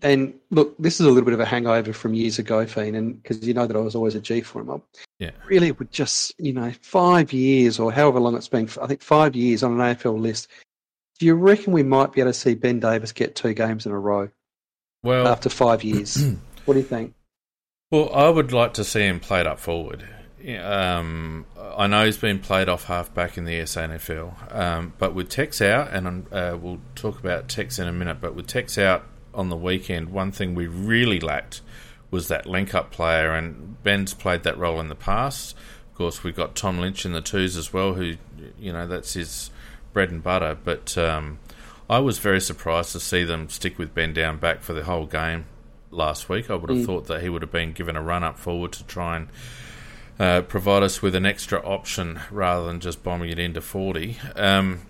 And 0.00 0.32
look, 0.50 0.74
this 0.78 1.00
is 1.00 1.06
a 1.06 1.10
little 1.10 1.24
bit 1.24 1.34
of 1.34 1.40
a 1.40 1.44
hangover 1.44 1.92
from 1.92 2.14
years 2.14 2.38
ago, 2.38 2.64
Fiend, 2.64 2.96
and 2.96 3.22
because 3.22 3.46
you 3.46 3.52
know 3.52 3.66
that 3.66 3.76
I 3.76 3.80
was 3.80 3.94
always 3.94 4.14
a 4.14 4.20
G 4.20 4.40
for 4.40 4.62
him. 4.62 4.70
I 4.70 4.80
yeah. 5.18 5.32
really 5.46 5.70
would 5.72 5.92
just, 5.92 6.32
you 6.38 6.54
know, 6.54 6.72
five 6.80 7.32
years 7.32 7.78
or 7.78 7.92
however 7.92 8.18
long 8.18 8.36
it's 8.36 8.48
been, 8.48 8.70
I 8.80 8.86
think 8.86 9.02
five 9.02 9.36
years 9.36 9.62
on 9.62 9.78
an 9.78 9.96
AFL 9.96 10.18
list. 10.18 10.48
Do 11.18 11.26
you 11.26 11.34
reckon 11.34 11.74
we 11.74 11.82
might 11.82 12.12
be 12.12 12.22
able 12.22 12.32
to 12.32 12.38
see 12.38 12.54
Ben 12.54 12.80
Davis 12.80 13.12
get 13.12 13.34
two 13.34 13.52
games 13.52 13.84
in 13.84 13.92
a 13.92 13.98
row? 13.98 14.30
Well, 15.02 15.28
after 15.28 15.50
five 15.50 15.84
years, 15.84 16.16
what 16.64 16.74
do 16.74 16.80
you 16.80 16.86
think? 16.86 17.14
Well, 17.90 18.10
I 18.14 18.30
would 18.30 18.52
like 18.52 18.74
to 18.74 18.84
see 18.84 19.02
him 19.02 19.20
played 19.20 19.46
up 19.46 19.58
forward. 19.58 20.08
Um, 20.58 21.44
I 21.56 21.86
know 21.86 22.04
he's 22.06 22.16
been 22.16 22.38
played 22.38 22.68
off 22.68 22.84
half 22.84 23.12
back 23.12 23.36
in 23.36 23.44
the 23.44 23.60
SANFL, 23.60 24.54
um, 24.54 24.94
but 24.98 25.14
with 25.14 25.28
Tex 25.28 25.60
out, 25.60 25.92
and 25.92 26.26
uh, 26.32 26.56
we'll 26.60 26.80
talk 26.94 27.18
about 27.18 27.48
Tex 27.48 27.78
in 27.78 27.88
a 27.88 27.92
minute, 27.92 28.20
but 28.20 28.34
with 28.34 28.46
Tex 28.46 28.78
out 28.78 29.04
on 29.36 29.48
the 29.48 29.56
weekend, 29.56 30.10
one 30.10 30.32
thing 30.32 30.54
we 30.54 30.66
really 30.66 31.20
lacked 31.20 31.60
was 32.10 32.28
that 32.28 32.46
link 32.46 32.74
up 32.74 32.90
player, 32.90 33.34
and 33.34 33.82
Ben's 33.82 34.14
played 34.14 34.42
that 34.44 34.58
role 34.58 34.80
in 34.80 34.88
the 34.88 34.94
past. 34.94 35.56
Of 35.90 35.98
course, 35.98 36.24
we've 36.24 36.36
got 36.36 36.54
Tom 36.54 36.78
Lynch 36.78 37.04
in 37.04 37.12
the 37.12 37.20
twos 37.20 37.56
as 37.56 37.72
well, 37.72 37.94
who, 37.94 38.14
you 38.58 38.72
know, 38.72 38.86
that's 38.86 39.14
his 39.14 39.50
bread 39.92 40.10
and 40.10 40.22
butter. 40.22 40.56
But 40.62 40.96
um, 40.98 41.38
I 41.88 41.98
was 41.98 42.18
very 42.18 42.40
surprised 42.40 42.92
to 42.92 43.00
see 43.00 43.24
them 43.24 43.48
stick 43.48 43.78
with 43.78 43.94
Ben 43.94 44.12
down 44.12 44.38
back 44.38 44.60
for 44.60 44.72
the 44.72 44.84
whole 44.84 45.06
game 45.06 45.46
last 45.90 46.28
week. 46.28 46.50
I 46.50 46.54
would 46.54 46.70
have 46.70 46.80
mm. 46.80 46.86
thought 46.86 47.06
that 47.06 47.22
he 47.22 47.28
would 47.28 47.42
have 47.42 47.52
been 47.52 47.72
given 47.72 47.96
a 47.96 48.02
run 48.02 48.24
up 48.24 48.38
forward 48.38 48.72
to 48.72 48.84
try 48.84 49.16
and 49.16 49.28
uh, 50.18 50.42
provide 50.42 50.82
us 50.82 51.02
with 51.02 51.14
an 51.14 51.26
extra 51.26 51.58
option 51.60 52.20
rather 52.30 52.66
than 52.66 52.80
just 52.80 53.02
bombing 53.02 53.30
it 53.30 53.38
into 53.38 53.60
40. 53.60 54.18
Um, 54.34 54.82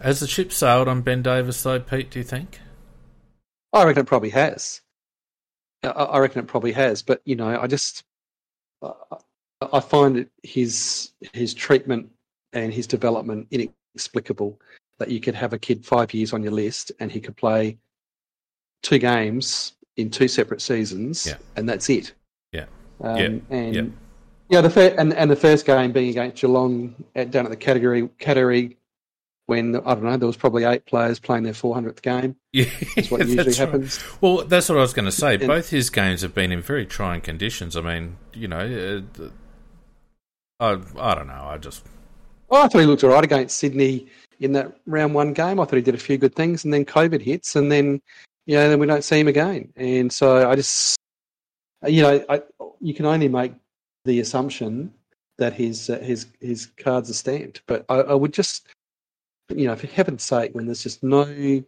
has 0.00 0.20
the 0.20 0.26
ship 0.26 0.52
sailed 0.52 0.88
on 0.88 1.02
Ben 1.02 1.22
Davis, 1.22 1.62
though, 1.62 1.80
Pete, 1.80 2.10
do 2.10 2.18
you 2.18 2.24
think? 2.24 2.60
I 3.72 3.84
reckon 3.84 4.02
it 4.02 4.06
probably 4.06 4.30
has. 4.30 4.80
I 5.82 6.18
reckon 6.18 6.40
it 6.40 6.46
probably 6.46 6.72
has, 6.72 7.02
but 7.02 7.22
you 7.24 7.36
know, 7.36 7.58
I 7.58 7.66
just 7.66 8.04
I 8.82 9.80
find 9.80 10.26
his 10.42 11.12
his 11.32 11.54
treatment 11.54 12.10
and 12.52 12.72
his 12.72 12.86
development 12.86 13.46
inexplicable. 13.50 14.60
That 14.98 15.10
you 15.10 15.20
could 15.20 15.34
have 15.34 15.54
a 15.54 15.58
kid 15.58 15.86
five 15.86 16.12
years 16.12 16.34
on 16.34 16.42
your 16.42 16.52
list 16.52 16.92
and 17.00 17.10
he 17.10 17.20
could 17.20 17.34
play 17.34 17.78
two 18.82 18.98
games 18.98 19.72
in 19.96 20.10
two 20.10 20.28
separate 20.28 20.60
seasons, 20.60 21.26
yeah. 21.26 21.36
and 21.56 21.66
that's 21.66 21.88
it. 21.88 22.12
Yeah. 22.52 22.66
Um, 23.00 23.16
yeah. 23.16 23.38
And 23.50 23.74
yeah. 23.74 23.82
yeah, 24.50 24.60
the 24.60 24.68
fir- 24.68 24.94
and 24.98 25.14
and 25.14 25.30
the 25.30 25.36
first 25.36 25.64
game 25.64 25.92
being 25.92 26.10
against 26.10 26.42
Geelong 26.42 26.94
at, 27.14 27.30
down 27.30 27.46
at 27.46 27.50
the 27.50 27.56
category 27.56 28.08
category 28.18 28.76
when 29.50 29.76
I 29.76 29.94
don't 29.94 30.04
know 30.04 30.16
there 30.16 30.26
was 30.26 30.36
probably 30.36 30.64
eight 30.64 30.86
players 30.86 31.18
playing 31.18 31.42
their 31.42 31.52
400th 31.52 32.00
game. 32.00 32.36
Yeah, 32.52 32.64
that's 32.96 33.12
what 33.12 33.20
usually 33.20 33.36
that's 33.36 33.58
happens. 33.58 34.02
Right. 34.02 34.22
Well, 34.22 34.44
that's 34.44 34.68
what 34.68 34.78
I 34.78 34.80
was 34.80 34.92
going 34.92 35.04
to 35.04 35.12
say. 35.12 35.34
And, 35.34 35.46
Both 35.46 35.70
his 35.70 35.88
games 35.88 36.22
have 36.22 36.34
been 36.34 36.50
in 36.50 36.62
very 36.62 36.84
trying 36.84 37.20
conditions. 37.20 37.76
I 37.76 37.80
mean, 37.80 38.16
you 38.32 38.48
know, 38.48 39.04
uh, 39.20 39.28
I 40.58 40.80
I 40.98 41.14
don't 41.14 41.28
know. 41.28 41.44
I 41.44 41.58
just. 41.58 41.84
Well, 42.48 42.64
I 42.64 42.66
thought 42.66 42.80
he 42.80 42.86
looked 42.86 43.04
all 43.04 43.10
right 43.10 43.22
against 43.22 43.58
Sydney 43.58 44.08
in 44.40 44.52
that 44.54 44.80
round 44.86 45.14
one 45.14 45.32
game. 45.32 45.60
I 45.60 45.64
thought 45.64 45.76
he 45.76 45.82
did 45.82 45.94
a 45.94 45.98
few 45.98 46.18
good 46.18 46.34
things, 46.34 46.64
and 46.64 46.74
then 46.74 46.84
COVID 46.84 47.20
hits, 47.20 47.54
and 47.54 47.70
then 47.70 48.00
you 48.46 48.56
know, 48.56 48.68
then 48.68 48.80
we 48.80 48.86
don't 48.88 49.04
see 49.04 49.20
him 49.20 49.28
again. 49.28 49.72
And 49.76 50.12
so 50.12 50.50
I 50.50 50.56
just, 50.56 50.96
you 51.86 52.02
know, 52.02 52.24
I, 52.28 52.42
you 52.80 52.94
can 52.94 53.06
only 53.06 53.28
make 53.28 53.52
the 54.04 54.18
assumption 54.18 54.92
that 55.38 55.52
his 55.52 55.88
uh, 55.88 55.98
his 56.00 56.26
his 56.40 56.66
cards 56.76 57.10
are 57.10 57.14
stamped. 57.14 57.62
But 57.66 57.84
I, 57.88 57.96
I, 57.96 58.14
would 58.14 58.32
just, 58.32 58.66
you 59.54 59.66
know, 59.66 59.76
for 59.76 59.86
heaven's 59.86 60.22
sake, 60.22 60.54
when 60.54 60.66
there's 60.66 60.82
just 60.82 61.02
no 61.02 61.62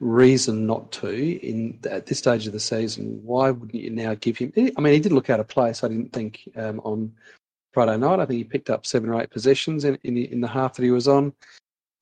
reason 0.00 0.66
not 0.66 0.90
to 0.92 1.08
in 1.46 1.78
at 1.90 2.06
this 2.06 2.18
stage 2.18 2.46
of 2.46 2.52
the 2.52 2.60
season, 2.60 3.20
why 3.22 3.50
wouldn't 3.50 3.74
you 3.74 3.90
now 3.90 4.14
give 4.14 4.38
him? 4.38 4.52
I 4.56 4.80
mean, 4.80 4.92
he 4.92 5.00
did 5.00 5.12
look 5.12 5.30
out 5.30 5.40
of 5.40 5.48
place. 5.48 5.84
I 5.84 5.88
didn't 5.88 6.12
think 6.12 6.48
um, 6.56 6.80
on 6.80 7.12
Friday 7.72 7.96
night. 7.96 8.20
I 8.20 8.26
think 8.26 8.38
he 8.38 8.44
picked 8.44 8.70
up 8.70 8.86
seven 8.86 9.10
or 9.10 9.20
eight 9.20 9.30
possessions 9.30 9.84
in 9.84 9.98
in, 10.04 10.16
in 10.16 10.40
the 10.40 10.48
half 10.48 10.74
that 10.74 10.82
he 10.82 10.90
was 10.90 11.08
on. 11.08 11.32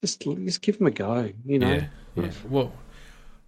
Just 0.03 0.21
just 0.21 0.62
give 0.62 0.77
him 0.77 0.87
a 0.87 0.91
go. 0.91 1.33
You 1.45 1.59
know. 1.59 1.75
Yeah. 1.75 1.87
yeah. 2.17 2.31
Well 2.49 2.73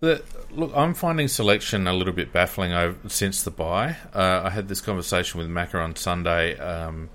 look, 0.04 0.72
I'm 0.74 0.94
finding 0.94 1.28
selection 1.28 1.86
a 1.86 1.92
little 1.92 2.12
bit 2.12 2.32
baffling 2.32 2.72
over, 2.72 3.08
since 3.08 3.42
the 3.42 3.50
bye. 3.50 3.96
Uh, 4.14 4.42
I 4.44 4.50
had 4.50 4.68
this 4.68 4.80
conversation 4.80 5.38
with 5.38 5.48
Macca 5.48 5.82
on 5.82 5.96
Sunday. 5.96 6.58
Um, 6.58 7.10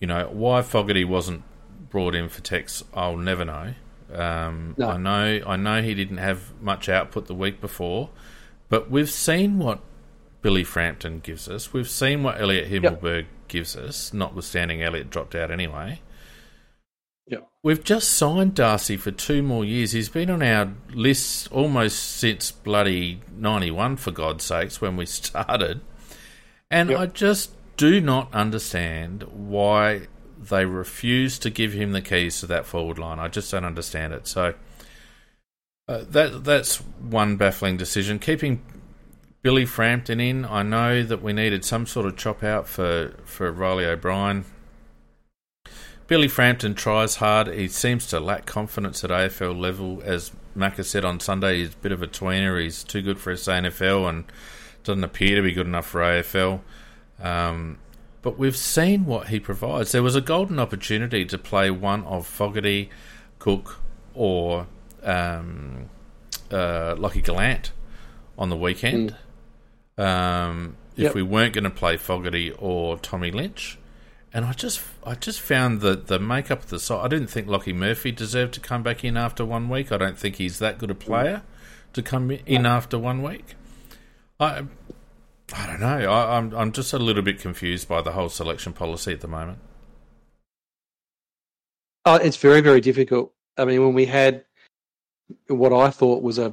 you 0.00 0.06
know 0.06 0.28
why 0.32 0.62
Fogarty 0.62 1.04
wasn't 1.04 1.42
brought 1.90 2.14
in 2.14 2.28
for 2.28 2.40
Tex, 2.40 2.82
I'll 2.94 3.16
never 3.16 3.44
know. 3.44 3.74
Um, 4.12 4.74
no. 4.76 4.90
I 4.90 4.96
know, 4.96 5.40
I 5.46 5.56
know 5.56 5.82
he 5.82 5.94
didn't 5.94 6.18
have 6.18 6.52
much 6.60 6.88
output 6.88 7.26
the 7.26 7.34
week 7.34 7.60
before, 7.60 8.10
but 8.68 8.90
we've 8.90 9.10
seen 9.10 9.58
what 9.58 9.80
Billy 10.42 10.64
Frampton 10.64 11.20
gives 11.20 11.48
us. 11.48 11.72
We've 11.72 11.88
seen 11.88 12.22
what 12.22 12.40
Elliott 12.40 12.70
Himmelberg 12.70 13.22
yep. 13.22 13.48
gives 13.48 13.76
us, 13.76 14.12
notwithstanding 14.12 14.82
Elliott 14.82 15.10
dropped 15.10 15.34
out 15.34 15.50
anyway. 15.50 16.00
Yeah. 17.26 17.38
We've 17.62 17.82
just 17.82 18.10
signed 18.10 18.54
Darcy 18.54 18.96
for 18.96 19.12
two 19.12 19.42
more 19.42 19.64
years. 19.64 19.92
He's 19.92 20.08
been 20.08 20.28
on 20.28 20.42
our 20.42 20.72
list 20.92 21.50
almost 21.52 21.98
since 21.98 22.50
bloody 22.50 23.20
91, 23.34 23.96
for 23.96 24.10
God's 24.10 24.44
sakes, 24.44 24.80
when 24.80 24.96
we 24.96 25.06
started. 25.06 25.80
And 26.70 26.90
yep. 26.90 26.98
I 26.98 27.06
just 27.06 27.52
do 27.76 28.00
not 28.00 28.32
understand 28.34 29.24
why 29.24 30.08
they 30.48 30.64
refuse 30.64 31.38
to 31.40 31.50
give 31.50 31.72
him 31.72 31.92
the 31.92 32.00
keys 32.00 32.40
to 32.40 32.46
that 32.46 32.66
forward 32.66 32.98
line. 32.98 33.18
I 33.18 33.28
just 33.28 33.50
don't 33.50 33.64
understand 33.64 34.12
it. 34.12 34.26
So 34.26 34.54
uh, 35.88 36.04
that 36.10 36.44
that's 36.44 36.76
one 36.76 37.36
baffling 37.36 37.76
decision. 37.76 38.18
Keeping 38.18 38.62
Billy 39.42 39.66
Frampton 39.66 40.20
in, 40.20 40.44
I 40.44 40.62
know 40.62 41.02
that 41.02 41.20
we 41.20 41.32
needed 41.32 41.64
some 41.64 41.86
sort 41.86 42.06
of 42.06 42.16
chop 42.16 42.44
out 42.44 42.68
for, 42.68 43.14
for 43.24 43.50
Riley 43.50 43.84
O'Brien. 43.84 44.44
Billy 46.06 46.28
Frampton 46.28 46.74
tries 46.74 47.16
hard. 47.16 47.48
He 47.48 47.68
seems 47.68 48.06
to 48.08 48.20
lack 48.20 48.46
confidence 48.46 49.02
at 49.02 49.10
AFL 49.10 49.58
level. 49.58 50.00
As 50.04 50.30
Macca 50.56 50.84
said 50.84 51.04
on 51.04 51.18
Sunday, 51.20 51.58
he's 51.58 51.74
a 51.74 51.76
bit 51.78 51.90
of 51.90 52.02
a 52.02 52.06
tweener. 52.06 52.62
He's 52.62 52.84
too 52.84 53.02
good 53.02 53.18
for 53.18 53.32
SANFL 53.32 54.08
and 54.08 54.24
doesn't 54.84 55.04
appear 55.04 55.36
to 55.36 55.42
be 55.42 55.52
good 55.52 55.66
enough 55.66 55.86
for 55.86 56.00
AFL. 56.00 56.60
Um, 57.20 57.78
but 58.22 58.38
we've 58.38 58.56
seen 58.56 59.04
what 59.04 59.28
he 59.28 59.40
provides. 59.40 59.92
There 59.92 60.02
was 60.02 60.16
a 60.16 60.20
golden 60.20 60.58
opportunity 60.58 61.24
to 61.26 61.36
play 61.36 61.70
one 61.70 62.04
of 62.04 62.26
Fogarty, 62.26 62.88
Cook, 63.38 63.80
or 64.14 64.68
um, 65.02 65.90
uh, 66.50 66.94
Lockie 66.96 67.22
Gollant 67.22 67.70
on 68.38 68.48
the 68.48 68.56
weekend. 68.56 69.16
Mm. 69.98 70.04
Um, 70.04 70.76
if 70.94 71.04
yep. 71.04 71.14
we 71.14 71.22
weren't 71.22 71.54
going 71.54 71.64
to 71.64 71.70
play 71.70 71.96
Fogarty 71.96 72.52
or 72.52 72.98
Tommy 72.98 73.30
Lynch, 73.30 73.78
and 74.32 74.44
I 74.44 74.52
just 74.52 74.80
I 75.04 75.14
just 75.14 75.40
found 75.40 75.80
that 75.80 76.06
the 76.06 76.18
makeup 76.18 76.60
of 76.60 76.70
the 76.70 76.78
side. 76.78 77.04
I 77.04 77.08
didn't 77.08 77.28
think 77.28 77.48
Lockie 77.48 77.72
Murphy 77.72 78.12
deserved 78.12 78.54
to 78.54 78.60
come 78.60 78.82
back 78.82 79.04
in 79.04 79.16
after 79.16 79.44
one 79.44 79.68
week. 79.68 79.90
I 79.90 79.96
don't 79.96 80.18
think 80.18 80.36
he's 80.36 80.58
that 80.58 80.78
good 80.78 80.90
a 80.90 80.94
player 80.94 81.42
to 81.92 82.02
come 82.02 82.30
in 82.30 82.66
after 82.66 82.98
one 82.98 83.22
week. 83.22 83.54
I 84.38 84.64
I 85.54 85.66
don't 85.66 85.80
know. 85.80 86.10
I, 86.10 86.36
I'm 86.38 86.54
I'm 86.54 86.72
just 86.72 86.92
a 86.92 86.98
little 86.98 87.22
bit 87.22 87.40
confused 87.40 87.88
by 87.88 88.02
the 88.02 88.12
whole 88.12 88.28
selection 88.28 88.72
policy 88.72 89.12
at 89.12 89.20
the 89.20 89.28
moment. 89.28 89.58
Oh, 92.04 92.16
it's 92.16 92.36
very 92.36 92.60
very 92.60 92.80
difficult. 92.80 93.32
I 93.56 93.64
mean, 93.64 93.82
when 93.82 93.94
we 93.94 94.06
had 94.06 94.44
what 95.48 95.72
I 95.72 95.90
thought 95.90 96.22
was 96.22 96.38
a 96.38 96.52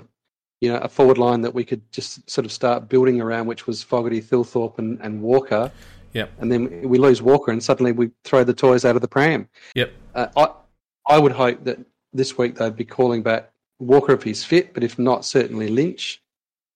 you 0.62 0.72
know, 0.72 0.77
a 0.79 0.89
forward 0.89 1.18
line 1.18 1.41
that 1.41 1.53
we 1.53 1.63
could 1.63 1.82
just 1.91 2.29
sort 2.29 2.46
of 2.46 2.51
start 2.51 2.89
building 2.89 3.22
around, 3.22 3.48
which 3.48 3.65
was 3.65 3.82
Fogarty, 3.82 4.22
Thilthorpe, 4.22 4.77
and, 4.77 5.00
and 5.01 5.22
Walker. 5.22 5.72
Yep. 6.13 6.32
And 6.39 6.51
then 6.51 6.82
we 6.89 6.98
lose 6.98 7.22
Walker, 7.22 7.51
and 7.51 7.63
suddenly 7.63 7.91
we 7.91 8.10
throw 8.24 8.44
the 8.44 8.53
toys 8.53 8.84
out 8.84 8.96
of 8.96 9.01
the 9.01 9.08
pram. 9.08 9.48
Yep. 9.75 9.94
Uh, 10.15 10.27
I 10.36 11.15
I 11.15 11.20
would 11.20 11.32
hope 11.32 11.63
that 11.63 11.79
this 12.13 12.38
week 12.38 12.56
they'd 12.56 12.75
be 12.75 12.86
calling 12.86 13.24
back 13.24 13.51
Walker 13.79 14.13
if 14.13 14.24
he's 14.24 14.44
fit, 14.44 14.74
but 14.74 14.84
if 14.84 15.00
not, 15.00 15.24
certainly 15.24 15.70
Lynch. 15.70 16.22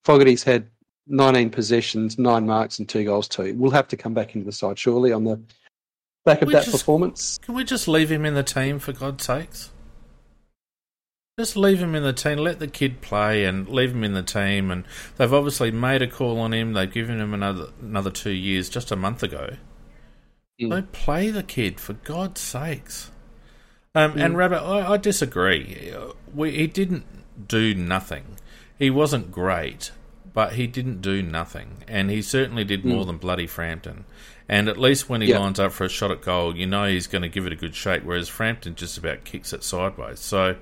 Fogarty's 0.06 0.44
had 0.44 0.68
19 1.08 1.50
possessions, 1.50 2.18
nine 2.18 2.46
marks, 2.46 2.80
and 2.80 2.88
two 2.88 3.04
goals 3.04 3.28
too. 3.28 3.54
We'll 3.58 3.72
have 3.72 3.88
to 3.90 3.98
come 3.98 4.14
back 4.14 4.36
into 4.36 4.46
the 4.46 4.52
side 4.52 4.80
surely 4.80 5.12
on 5.12 5.24
the 5.24 5.40
back 6.26 6.42
of 6.42 6.50
that 6.50 6.66
just- 6.66 6.72
performance. 6.72 7.40
Can 7.40 7.56
we 7.56 7.64
just 7.64 7.88
leave 7.88 8.12
him 8.12 8.26
in 8.26 8.34
the 8.34 8.44
team 8.44 8.80
for 8.80 8.94
God's 8.94 9.26
sakes? 9.26 9.70
Just 11.40 11.58
leave 11.58 11.80
him 11.82 11.96
in 11.96 12.04
the 12.04 12.14
team. 12.14 12.38
Let 12.38 12.60
the 12.60 12.68
kid 12.68 13.02
play 13.02 13.44
and 13.46 13.68
leave 13.68 13.92
him 13.92 14.04
in 14.04 14.14
the 14.14 14.22
team. 14.22 14.70
And 14.70 14.84
they've 15.18 15.34
obviously 15.34 15.72
made 15.72 16.04
a 16.04 16.08
call 16.08 16.40
on 16.40 16.54
him. 16.54 16.74
They've 16.74 16.92
given 16.92 17.20
him 17.20 17.34
another 17.34 17.70
another 17.82 18.12
two 18.12 18.30
years 18.32 18.70
just 18.70 18.92
a 18.92 18.96
month 18.96 19.24
ago. 19.24 19.56
Mm. 20.62 20.70
So 20.70 20.82
play 20.92 21.32
the 21.32 21.42
kid 21.42 21.80
for 21.80 21.94
God's 21.94 22.40
sakes. 22.40 23.10
Um, 23.96 24.18
And 24.20 24.38
Rabbit, 24.38 24.62
I, 24.62 24.94
I 24.94 24.98
disagree. 24.98 25.92
We, 26.34 26.52
he 26.52 26.68
didn't 26.68 27.06
do 27.48 27.74
nothing. 27.74 28.38
He 28.78 28.90
wasn't 28.92 29.32
great, 29.32 29.92
but 30.34 30.54
he 30.54 30.68
didn't 30.68 31.02
do 31.02 31.22
nothing, 31.22 31.84
and 31.88 32.10
he 32.10 32.22
certainly 32.22 32.64
did 32.64 32.84
more 32.86 33.06
than 33.06 33.18
bloody 33.18 33.48
Frampton. 33.48 34.06
And 34.50 34.68
at 34.68 34.78
least 34.78 35.08
when 35.10 35.22
he 35.22 35.30
Yeah. 35.30 35.40
lines 35.40 35.60
up 35.60 35.72
for 35.72 35.86
a 35.86 35.90
shot 35.90 36.12
at 36.12 36.22
goal, 36.22 36.56
you 36.56 36.66
know 36.66 36.86
he's 36.86 37.08
going 37.08 37.22
to 37.22 37.30
give 37.30 37.46
it 37.46 37.54
a 37.54 37.56
good 37.56 37.76
shake. 37.76 38.02
Whereas 38.04 38.28
Frampton 38.28 38.76
just 38.76 38.98
about 38.98 39.24
kicks 39.24 39.54
it 39.54 39.64
sideways. 39.64 40.20
So. 40.20 40.56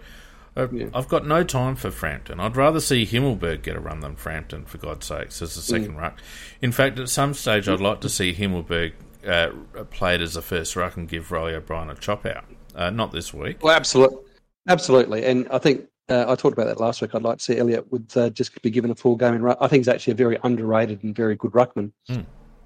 Uh, 0.56 0.68
Yeah. 0.70 0.88
I've 0.94 1.08
got 1.08 1.26
no 1.26 1.46
time 1.46 1.78
for 1.78 1.90
Frampton. 1.92 2.42
I'd 2.42 2.58
rather 2.58 2.82
see 2.82 3.06
Himmelberg 3.06 3.62
get 3.62 3.78
a 3.78 3.80
run 3.80 4.02
than 4.02 4.18
Frampton, 4.18 4.66
for 4.66 4.78
God's 4.80 5.06
sakes, 5.06 5.42
as 5.42 5.56
a 5.56 5.62
second 5.62 5.96
ruck. 5.96 6.20
In 6.62 6.74
fact, 6.74 7.00
at 7.00 7.08
some 7.08 7.34
stage, 7.34 7.70
I'd 7.70 7.80
like 7.80 8.02
to 8.02 8.10
see 8.10 8.34
Himmelberg 8.34 8.92
uh, 9.26 9.52
played 9.92 10.22
as 10.22 10.36
a 10.36 10.42
first 10.42 10.76
ruck 10.76 10.98
and 10.98 11.08
give 11.08 11.32
Riley 11.32 11.56
O'Brien 11.56 11.90
a 11.90 11.96
chop 11.96 12.26
out. 12.26 12.44
Uh, 12.76 12.90
not 12.90 13.14
this 13.14 13.34
week. 13.34 13.64
Well, 13.64 13.74
absolutely, 13.74 14.18
absolutely, 14.68 15.24
and 15.24 15.48
I 15.52 15.58
think 15.58 15.88
uh, 16.12 16.26
I 16.28 16.36
talked 16.36 16.54
about 16.54 16.68
that 16.68 16.80
last 16.80 17.02
week. 17.02 17.16
I'd 17.16 17.24
like 17.24 17.38
to 17.38 17.44
see 17.44 17.58
Elliott 17.58 17.92
would 17.92 18.12
uh, 18.16 18.30
just 18.30 18.62
be 18.62 18.70
given 18.70 18.92
a 18.92 18.96
full 18.96 19.16
game 19.16 19.34
in 19.34 19.42
ruck. 19.42 19.58
I 19.62 19.68
think 19.68 19.82
he's 19.82 19.88
actually 19.88 20.12
a 20.12 20.18
very 20.18 20.38
underrated 20.44 21.04
and 21.04 21.16
very 21.16 21.36
good 21.36 21.52
ruckman. 21.52 21.92
Hmm. 22.08 22.22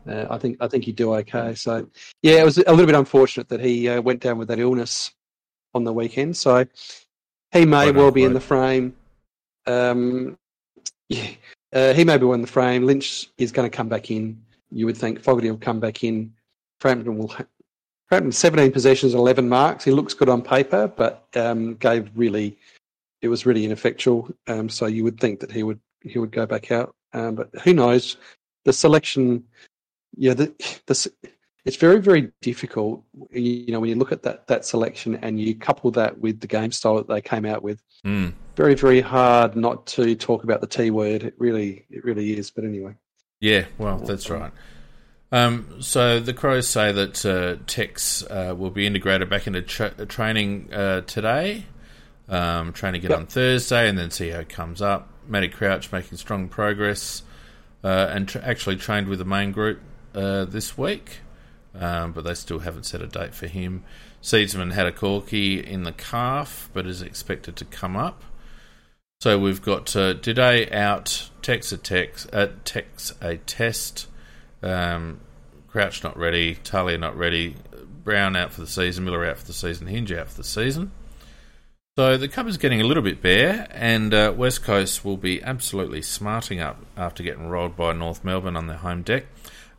Uh, 0.08 0.26
I 0.30 0.38
think 0.38 0.58
I 0.60 0.68
think 0.68 0.84
he'd 0.86 0.96
do 0.96 1.16
okay. 1.16 1.56
So, 1.56 1.88
yeah, 2.22 2.42
it 2.42 2.46
was 2.46 2.58
a 2.58 2.72
little 2.72 2.86
bit 2.86 2.96
unfortunate 2.96 3.50
that 3.50 3.60
he 3.60 3.90
uh, 3.90 4.02
went 4.02 4.22
down 4.22 4.38
with 4.38 4.48
that 4.50 4.60
illness 4.60 5.12
on 5.74 5.84
the 5.84 5.94
weekend. 5.94 6.38
So 6.38 6.66
he 7.52 7.66
may 7.66 7.86
Quote, 7.86 7.96
well 7.96 8.12
be 8.12 8.24
in 8.24 8.34
the 8.34 8.40
frame. 8.40 8.96
Um, 9.66 10.38
yeah, 11.10 11.30
uh, 11.74 11.94
he 11.94 12.04
may 12.04 12.18
be 12.18 12.30
in 12.30 12.42
the 12.42 12.48
frame. 12.48 12.86
Lynch 12.86 13.30
is 13.38 13.52
going 13.52 13.70
to 13.70 13.76
come 13.76 13.90
back 13.90 14.12
in. 14.12 14.42
You 14.72 14.86
would 14.86 14.98
think 14.98 15.22
Fogarty 15.22 15.50
will 15.50 15.58
come 15.58 15.80
back 15.80 16.04
in. 16.04 16.34
Frampton 16.80 17.18
will 17.18 17.30
ha- 17.30 17.46
Frampton, 18.08 18.32
17 18.32 18.72
possessions, 18.72 19.14
11 19.14 19.50
marks. 19.50 19.84
He 19.84 19.92
looks 19.92 20.14
good 20.14 20.30
on 20.30 20.42
paper, 20.42 20.88
but 20.88 21.28
um, 21.36 21.76
gave 21.76 22.10
really, 22.16 22.58
it 23.26 23.30
was 23.30 23.46
really 23.46 23.66
ineffectual. 23.66 24.30
Um, 24.48 24.70
so 24.70 24.86
you 24.86 25.04
would 25.04 25.20
think 25.20 25.40
that 25.40 25.52
he 25.52 25.64
would 25.64 25.80
he 26.02 26.20
would 26.20 26.32
go 26.32 26.46
back 26.46 26.72
out. 26.72 26.96
Um, 27.14 27.34
but 27.36 27.50
who 27.64 27.74
knows? 27.74 28.18
The 28.66 28.74
selection, 28.74 29.44
yeah, 30.16 30.36
the, 30.36 30.54
the, 30.86 31.12
it's 31.66 31.78
very 31.78 32.00
very 32.00 32.32
difficult. 32.42 33.04
You 33.32 33.72
know, 33.72 33.80
when 33.80 33.90
you 33.90 33.96
look 33.96 34.12
at 34.12 34.22
that 34.24 34.46
that 34.48 34.64
selection 34.64 35.16
and 35.24 35.42
you 35.42 35.56
couple 35.56 35.90
that 35.92 36.20
with 36.20 36.40
the 36.40 36.48
game 36.48 36.72
style 36.72 36.96
that 36.98 37.08
they 37.08 37.22
came 37.22 37.46
out 37.46 37.64
with, 37.64 37.82
Mm. 38.06 38.34
very 38.56 38.76
very 38.76 39.02
hard 39.02 39.56
not 39.56 39.88
to 39.88 40.14
talk 40.16 40.44
about 40.44 40.62
the 40.62 40.68
T 40.68 40.92
word. 40.92 41.24
It 41.24 41.34
really 41.40 41.88
it 41.90 42.04
really 42.06 42.38
is. 42.38 42.52
But 42.52 42.64
anyway, 42.66 42.94
Yeah, 43.42 43.66
well, 43.80 43.98
that's 43.98 44.30
right. 44.30 44.52
Um, 45.32 45.82
so 45.82 46.20
the 46.20 46.34
Crows 46.34 46.70
say 46.70 46.92
that 46.92 47.26
uh, 47.26 47.58
Tex 47.66 48.24
uh, 48.30 48.54
will 48.56 48.70
be 48.70 48.86
integrated 48.86 49.28
back 49.30 49.48
into 49.48 49.64
tra- 49.64 50.06
training 50.06 50.72
uh, 50.72 51.02
today. 51.02 51.66
Um, 52.28 52.74
training 52.74 53.00
again 53.00 53.12
Yep. 53.12 53.20
on 53.20 53.26
Thursday, 53.28 53.88
and 53.88 53.98
then 53.98 54.10
see 54.10 54.30
how 54.30 54.40
it 54.40 54.50
comes 54.50 54.82
up. 54.82 55.10
Matty 55.28 55.48
Crouch 55.48 55.92
making 55.92 56.18
strong 56.18 56.48
progress, 56.50 57.22
uh, 57.84 58.08
and 58.10 58.28
tra- 58.28 58.42
actually 58.42 58.78
trained 58.78 59.08
with 59.08 59.20
the 59.20 59.26
main 59.26 59.52
group 59.52 59.80
uh, 60.16 60.46
this 60.46 60.76
week, 60.76 61.20
um, 61.80 62.14
but 62.14 62.24
they 62.24 62.34
still 62.34 62.60
haven't 62.60 62.86
set 62.86 63.02
a 63.02 63.08
date 63.08 63.36
for 63.36 63.46
him. 63.48 63.84
Seedsman 64.24 64.72
had 64.74 64.88
a 64.88 64.92
corky 64.92 65.60
in 65.64 65.84
the 65.84 65.92
calf, 65.92 66.70
but 66.74 66.88
is 66.88 67.04
expected 67.04 67.56
to 67.58 67.66
come 67.66 67.96
up. 67.96 68.24
So 69.22 69.38
we've 69.38 69.62
got 69.62 69.96
uh, 69.96 70.16
Doedee 70.16 70.72
out, 70.74 71.30
Tex 71.44 71.72
a 71.72 71.78
tex, 71.78 72.28
uh, 72.34 72.48
Tex 72.64 73.14
a 73.22 73.38
test, 73.38 74.08
um, 74.64 75.20
Crouch 75.68 76.04
not 76.04 76.18
ready, 76.18 76.56
Talia 76.56 76.98
not 76.98 77.16
ready, 77.16 77.56
Brown 78.04 78.36
out 78.36 78.52
for 78.52 78.62
the 78.62 78.68
season, 78.68 79.06
Miller 79.06 79.26
out 79.26 79.38
for 79.38 79.46
the 79.46 79.54
season, 79.54 79.86
Hinge 79.88 80.12
out 80.12 80.30
for 80.30 80.38
the 80.38 80.44
season. 80.44 80.92
So 81.98 82.18
the 82.18 82.28
cup 82.28 82.46
is 82.48 82.58
getting 82.58 82.82
a 82.82 82.84
little 82.84 83.04
bit 83.04 83.22
bare, 83.22 83.70
and 83.72 84.14
uh, 84.14 84.34
West 84.36 84.64
Coast 84.64 85.06
will 85.06 85.16
be 85.16 85.42
absolutely 85.42 86.02
smarting 86.02 86.60
up 86.60 86.78
after 86.98 87.24
getting 87.24 87.48
rolled 87.48 87.78
by 87.78 87.94
North 87.94 88.22
Melbourne 88.22 88.58
on 88.58 88.68
their 88.68 88.76
home 88.76 89.02
deck. 89.02 89.28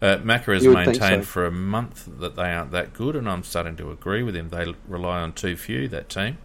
Uh, 0.01 0.17
Macca 0.17 0.55
has 0.55 0.65
You 0.65 0.71
would 0.71 0.87
think 0.87 0.99
maintained 0.99 1.25
so. 1.25 1.29
for 1.29 1.47
a 1.47 1.51
month 1.51 2.09
that 2.21 2.35
they 2.35 2.51
aren't 2.51 2.71
that 2.71 2.95
good, 2.95 3.17
and 3.17 3.29
I'm 3.29 3.43
starting 3.43 3.77
to 3.77 3.91
agree 3.91 4.23
with 4.23 4.35
him. 4.35 4.49
They 4.49 4.75
rely 4.89 5.21
on 5.21 5.35
too 5.35 5.59
few 5.59 5.89
that 5.89 6.09
team. 6.09 6.39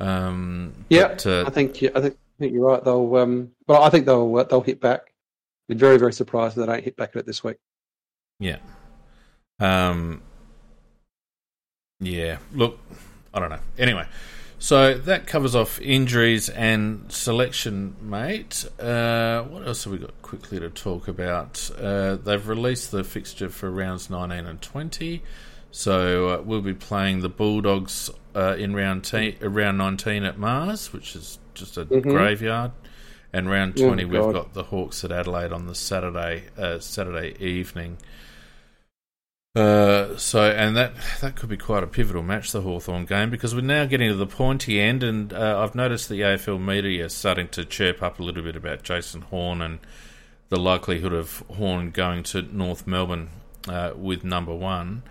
Um, 0.00 0.84
yeah, 0.88 1.08
but, 1.08 1.26
uh, 1.26 1.44
I 1.46 1.50
think 1.50 1.76
I 1.76 2.00
think 2.00 2.16
I 2.16 2.38
think 2.40 2.52
you're 2.52 2.64
right. 2.64 2.82
They'll 2.82 3.16
um, 3.16 3.52
well, 3.68 3.84
I 3.84 3.90
think 3.90 4.04
they'll 4.04 4.36
uh, 4.36 4.44
they'll 4.44 4.62
hit 4.62 4.80
back. 4.80 5.12
Be 5.68 5.76
very 5.76 5.96
very 5.96 6.12
surprised 6.12 6.58
if 6.58 6.66
they 6.66 6.72
don't 6.72 6.82
hit 6.82 6.96
back 6.96 7.10
at 7.10 7.20
it 7.20 7.26
this 7.26 7.44
week. 7.44 7.58
Yeah. 8.40 8.58
Um. 9.60 10.22
Yeah. 12.00 12.38
Look, 12.52 12.80
I 13.32 13.38
don't 13.38 13.50
know. 13.50 13.60
Anyway, 13.78 14.06
so 14.58 14.94
that 14.94 15.26
covers 15.26 15.54
off 15.54 15.80
injuries 15.80 16.48
and 16.48 17.10
selection, 17.12 17.94
mate. 18.00 18.64
Uh, 18.80 19.42
what 19.42 19.66
else 19.66 19.84
have 19.84 19.92
we 19.92 19.98
got 19.98 20.20
quickly 20.22 20.58
to 20.60 20.70
talk 20.70 21.08
about? 21.08 21.70
Uh, 21.78 22.16
they've 22.16 22.46
released 22.48 22.90
the 22.90 23.04
fixture 23.04 23.48
for 23.48 23.70
rounds 23.70 24.08
19 24.10 24.46
and 24.46 24.60
20. 24.62 25.22
So 25.70 26.28
uh, 26.30 26.42
we'll 26.42 26.62
be 26.62 26.72
playing 26.74 27.20
the 27.20 27.28
Bulldogs 27.28 28.10
uh, 28.34 28.56
in 28.58 28.74
round 28.74 29.04
te- 29.04 29.36
uh, 29.42 29.48
round 29.50 29.76
19 29.78 30.24
at 30.24 30.38
Mars, 30.38 30.92
which 30.92 31.14
is 31.14 31.38
just 31.54 31.76
a 31.76 31.84
Mhm. 31.84 32.02
graveyard. 32.02 32.70
And 33.32 33.50
round 33.50 33.74
Oh, 33.78 33.88
20, 33.88 34.04
we've 34.06 34.32
got 34.32 34.54
the 34.54 34.62
Hawks 34.62 35.04
at 35.04 35.12
Adelaide 35.12 35.52
on 35.52 35.66
the 35.66 35.74
Saturday 35.74 36.44
uh, 36.56 36.78
Saturday 36.78 37.34
evening. 37.44 37.98
Uh, 39.56 40.16
so 40.18 40.42
and 40.50 40.76
that 40.76 40.92
that 41.22 41.34
could 41.34 41.48
be 41.48 41.56
quite 41.56 41.82
a 41.82 41.86
pivotal 41.86 42.22
match, 42.22 42.52
the 42.52 42.60
Hawthorn 42.60 43.06
game, 43.06 43.30
because 43.30 43.54
we're 43.54 43.62
now 43.62 43.86
getting 43.86 44.10
to 44.10 44.14
the 44.14 44.26
pointy 44.26 44.78
end, 44.80 45.02
and 45.02 45.32
uh, 45.32 45.60
I've 45.62 45.74
noticed 45.74 46.10
the 46.10 46.20
AFL 46.20 46.62
media 46.62 47.08
starting 47.08 47.48
to 47.48 47.64
chirp 47.64 48.02
up 48.02 48.18
a 48.18 48.22
little 48.22 48.42
bit 48.42 48.54
about 48.54 48.82
Jason 48.82 49.22
Horne 49.22 49.62
and 49.62 49.78
the 50.50 50.58
likelihood 50.58 51.14
of 51.14 51.42
Horne 51.56 51.90
going 51.90 52.22
to 52.24 52.42
North 52.42 52.86
Melbourne 52.86 53.30
uh, 53.66 53.92
with 53.96 54.24
number 54.24 54.54
one. 54.54 55.02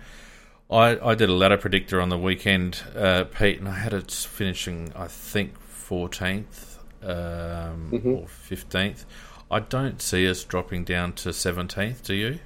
I, 0.70 0.96
I 1.04 1.14
did 1.16 1.28
a 1.28 1.32
ladder 1.34 1.56
predictor 1.58 2.00
on 2.00 2.08
the 2.08 2.18
weekend, 2.18 2.82
uh, 2.96 3.24
Pete, 3.24 3.58
and 3.58 3.68
I 3.68 3.72
had 3.78 3.92
it 3.94 4.10
finishing, 4.12 4.92
I 4.94 5.08
think, 5.08 5.54
14th 5.60 6.78
um, 7.02 7.90
Mhm. 7.92 8.06
or 8.22 8.26
15th. 8.26 9.04
I 9.50 9.60
don't 9.60 10.00
see 10.00 10.28
us 10.28 10.42
dropping 10.44 10.84
down 10.84 11.12
to 11.14 11.28
17th, 11.32 12.02
do 12.04 12.14
you? 12.14 12.38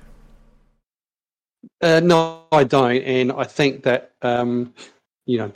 Uh, 1.81 2.01
no, 2.01 2.43
I 2.53 2.65
don't, 2.65 3.03
and 3.03 3.33
I 3.33 3.45
think 3.45 3.83
that 3.85 4.13
um, 4.23 4.75
you 5.27 5.39
know 5.39 5.53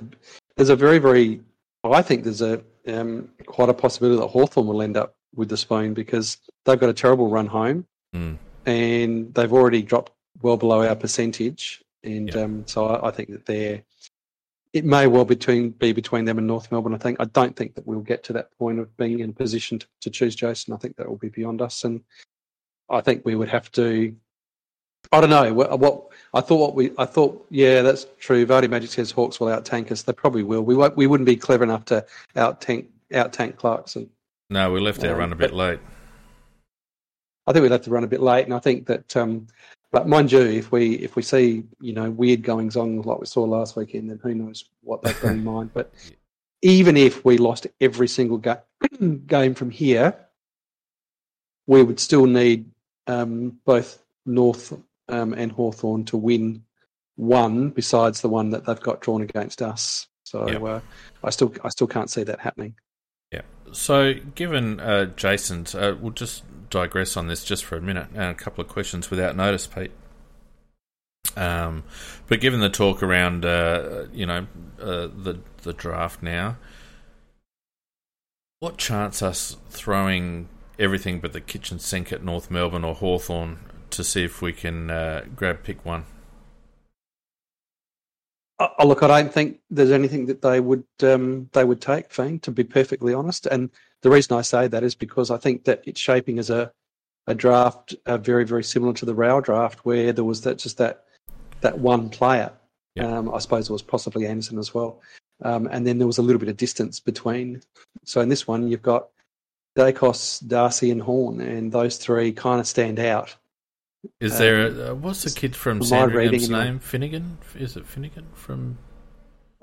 there's 0.56 0.68
a 0.70 0.76
very 0.76 0.98
very. 0.98 1.40
I 1.82 2.02
think 2.02 2.24
there's 2.24 2.42
a 2.42 2.62
um, 2.88 3.28
quite 3.46 3.68
a 3.68 3.74
possibility 3.74 4.20
that 4.20 4.28
Hawthorn 4.28 4.66
will 4.66 4.82
end 4.82 4.96
up 4.96 5.16
with 5.34 5.48
the 5.48 5.56
spoon 5.56 5.94
because 5.94 6.38
they've 6.64 6.78
got 6.78 6.88
a 6.88 6.94
terrible 6.94 7.28
run 7.28 7.46
home 7.46 7.86
Mm. 8.14 8.38
and 8.64 9.34
they've 9.34 9.52
already 9.52 9.82
dropped 9.82 10.12
well 10.40 10.56
below 10.56 10.86
our 10.86 10.94
percentage, 10.94 11.82
and 12.04 12.32
Yeah. 12.32 12.42
um, 12.42 12.64
so 12.66 12.86
I, 12.86 13.08
I 13.08 13.10
think 13.10 13.30
that 13.30 13.46
they're. 13.46 13.82
It 14.72 14.84
may 14.84 15.06
well 15.06 15.24
between 15.24 15.70
be 15.70 15.92
between 15.92 16.24
them 16.24 16.36
and 16.38 16.46
North 16.46 16.70
Melbourne. 16.72 16.94
I 16.94 16.98
think 16.98 17.18
I 17.20 17.24
don't 17.26 17.54
think 17.56 17.74
that 17.74 17.86
we'll 17.86 18.00
get 18.00 18.24
to 18.24 18.32
that 18.34 18.56
point 18.58 18.78
of 18.80 18.96
being 18.96 19.20
in 19.20 19.30
a 19.30 19.32
position 19.32 19.78
to, 19.78 19.86
to 20.02 20.10
choose 20.10 20.34
Jason. 20.34 20.74
I 20.74 20.76
think 20.78 20.96
that 20.96 21.08
will 21.08 21.16
be 21.16 21.28
beyond 21.28 21.60
us, 21.62 21.84
and 21.84 22.02
I 22.88 23.00
think 23.00 23.24
we 23.24 23.34
would 23.36 23.48
have 23.48 23.70
to. 23.72 24.14
I 25.12 25.20
don't 25.20 25.30
know 25.30 25.52
what, 25.52 25.78
what 25.78 26.08
I 26.32 26.40
thought. 26.40 26.56
What 26.58 26.74
we 26.74 26.90
I 26.98 27.04
thought, 27.04 27.46
yeah, 27.50 27.82
that's 27.82 28.06
true. 28.18 28.44
Vardy 28.46 28.68
Magic 28.68 28.90
says 28.90 29.10
Hawks 29.10 29.38
will 29.38 29.48
out 29.48 29.64
tank 29.64 29.92
us. 29.92 30.02
They 30.02 30.12
probably 30.12 30.42
will. 30.42 30.62
We 30.62 30.74
won't, 30.74 30.96
we 30.96 31.06
wouldn't 31.06 31.26
be 31.26 31.36
clever 31.36 31.64
enough 31.64 31.84
to 31.86 32.04
out 32.36 32.60
tank 32.60 32.88
out 33.12 33.32
tank 33.32 33.56
Clarkson. 33.56 34.10
No, 34.50 34.72
we 34.72 34.80
left 34.80 35.04
our 35.04 35.12
Um, 35.12 35.18
run 35.18 35.32
a 35.32 35.36
bit 35.36 35.52
late. 35.52 35.80
I 37.46 37.52
think 37.52 37.62
we 37.62 37.68
left 37.68 37.84
to 37.84 37.90
run 37.90 38.04
a 38.04 38.08
bit 38.08 38.22
late, 38.22 38.44
and 38.44 38.54
I 38.54 38.58
think 38.58 38.86
that. 38.86 39.16
Um, 39.16 39.46
but 39.92 40.08
mind 40.08 40.32
you, 40.32 40.40
if 40.40 40.72
we 40.72 40.94
if 40.94 41.14
we 41.14 41.22
see 41.22 41.64
you 41.80 41.92
know 41.92 42.10
weird 42.10 42.42
goings 42.42 42.76
on 42.76 43.02
like 43.02 43.20
we 43.20 43.26
saw 43.26 43.44
last 43.44 43.76
weekend, 43.76 44.10
then 44.10 44.18
who 44.22 44.34
knows 44.34 44.64
what 44.82 45.02
they've 45.02 45.20
got 45.20 45.32
in 45.32 45.44
mind. 45.54 45.70
But 45.72 45.92
even 46.62 46.96
if 46.96 47.24
we 47.24 47.38
lost 47.38 47.66
every 47.80 48.08
single 48.08 48.38
ga- 48.38 48.62
game 49.26 49.54
from 49.54 49.70
here, 49.70 50.16
we 51.66 51.82
would 51.82 52.00
still 52.00 52.26
need 52.26 52.70
um, 53.06 53.60
both 53.64 54.02
North 54.26 54.72
um, 55.08 55.32
and 55.34 55.52
Hawthorn 55.52 56.04
to 56.06 56.16
win 56.16 56.64
one 57.16 57.70
besides 57.70 58.20
the 58.20 58.28
one 58.28 58.50
that 58.50 58.64
they've 58.64 58.80
got 58.80 59.00
drawn 59.00 59.22
against 59.22 59.62
us. 59.62 60.08
So 60.24 60.48
Yep. 60.48 60.62
uh, 60.62 60.80
I 61.22 61.30
still 61.30 61.52
I 61.62 61.68
still 61.68 61.86
can't 61.86 62.10
see 62.10 62.24
that 62.24 62.40
happening. 62.40 62.74
Yeah. 63.30 63.42
So, 63.72 64.14
given 64.34 64.80
uh, 64.80 65.06
Jason's, 65.06 65.74
uh, 65.74 65.96
we'll 66.00 66.12
just 66.12 66.44
digress 66.70 67.16
on 67.16 67.28
this 67.28 67.44
just 67.44 67.64
for 67.64 67.76
a 67.76 67.80
minute 67.80 68.08
and 68.14 68.24
a 68.24 68.34
couple 68.34 68.62
of 68.62 68.68
questions 68.68 69.10
without 69.10 69.36
notice, 69.36 69.66
Pete. 69.66 69.92
Um, 71.36 71.84
but 72.28 72.40
given 72.40 72.60
the 72.60 72.68
talk 72.68 73.02
around, 73.02 73.44
uh, 73.44 74.06
you 74.12 74.26
know, 74.26 74.46
uh, 74.80 75.08
the 75.08 75.40
the 75.62 75.72
draft 75.72 76.22
now, 76.22 76.56
what 78.60 78.76
chance 78.76 79.22
us 79.22 79.56
throwing 79.68 80.48
everything 80.78 81.20
but 81.20 81.32
the 81.32 81.40
kitchen 81.40 81.78
sink 81.78 82.12
at 82.12 82.24
North 82.24 82.50
Melbourne 82.50 82.84
or 82.84 82.94
Hawthorn 82.94 83.58
to 83.96 84.04
see 84.04 84.24
if 84.24 84.42
we 84.42 84.52
can 84.52 84.90
uh, 84.90 85.24
grab 85.34 85.62
pick 85.62 85.84
one? 85.84 86.04
Oh, 88.60 88.68
oh, 88.78 88.86
look, 88.86 89.02
I 89.02 89.08
don't 89.08 89.32
think 89.32 89.58
there's 89.68 89.90
anything 89.90 90.26
that 90.26 90.42
they 90.42 90.60
would 90.60 90.84
um, 91.02 91.48
they 91.52 91.64
would 91.64 91.80
take, 91.80 92.12
Fiend, 92.12 92.42
to 92.44 92.52
be 92.52 92.62
perfectly 92.62 93.12
honest. 93.12 93.46
And 93.46 93.70
the 94.02 94.10
reason 94.10 94.36
I 94.36 94.42
say 94.42 94.68
that 94.68 94.84
is 94.84 94.94
because 94.94 95.30
I 95.30 95.38
think 95.38 95.64
that 95.64 95.82
it's 95.86 96.00
shaping 96.00 96.38
as 96.38 96.50
a 96.50 96.72
a 97.26 97.34
draft 97.34 97.94
uh, 98.06 98.18
very 98.18 98.44
very 98.44 98.62
similar 98.62 98.92
to 98.94 99.06
the 99.06 99.14
Row 99.14 99.40
draft, 99.40 99.84
where 99.84 100.12
there 100.12 100.24
was 100.24 100.42
that 100.42 100.58
just 100.58 100.78
that 100.78 101.04
that 101.62 101.78
one 101.78 102.08
player. 102.08 102.52
Yeah. 102.94 103.06
Um, 103.06 103.34
I 103.34 103.38
suppose 103.38 103.68
it 103.68 103.72
was 103.72 103.82
possibly 103.82 104.24
Anderson 104.24 104.58
as 104.58 104.72
well, 104.72 105.00
um, 105.42 105.68
and 105.72 105.84
then 105.84 105.98
there 105.98 106.06
was 106.06 106.18
a 106.18 106.22
little 106.22 106.38
bit 106.38 106.48
of 106.48 106.56
distance 106.56 107.00
between. 107.00 107.60
So 108.04 108.20
in 108.20 108.28
this 108.28 108.46
one, 108.46 108.68
you've 108.68 108.82
got 108.82 109.08
Daicos, 109.76 110.46
Darcy, 110.46 110.92
and 110.92 111.02
Horne, 111.02 111.40
and 111.40 111.72
those 111.72 111.96
three 111.96 112.30
kind 112.32 112.60
of 112.60 112.68
stand 112.68 113.00
out. 113.00 113.34
Is 114.20 114.32
Um, 114.32 114.38
there 114.38 114.66
a, 114.66 114.90
uh, 114.90 114.94
what's 114.94 115.24
the 115.24 115.30
kid 115.30 115.54
from 115.56 115.80
from 115.80 115.88
my 115.90 116.04
reading 116.04 116.40
Sandringham's 116.40 116.50
name? 116.50 116.78
Finnegan? 116.78 117.38
Is 117.58 117.76
it 117.76 117.86
Finnegan 117.86 118.26
from 118.34 118.78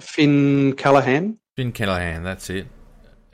Finn 0.01 0.73
Callaghan, 0.75 1.39
Finn 1.56 1.71
Callaghan, 1.71 2.23
that's 2.23 2.49
it. 2.49 2.67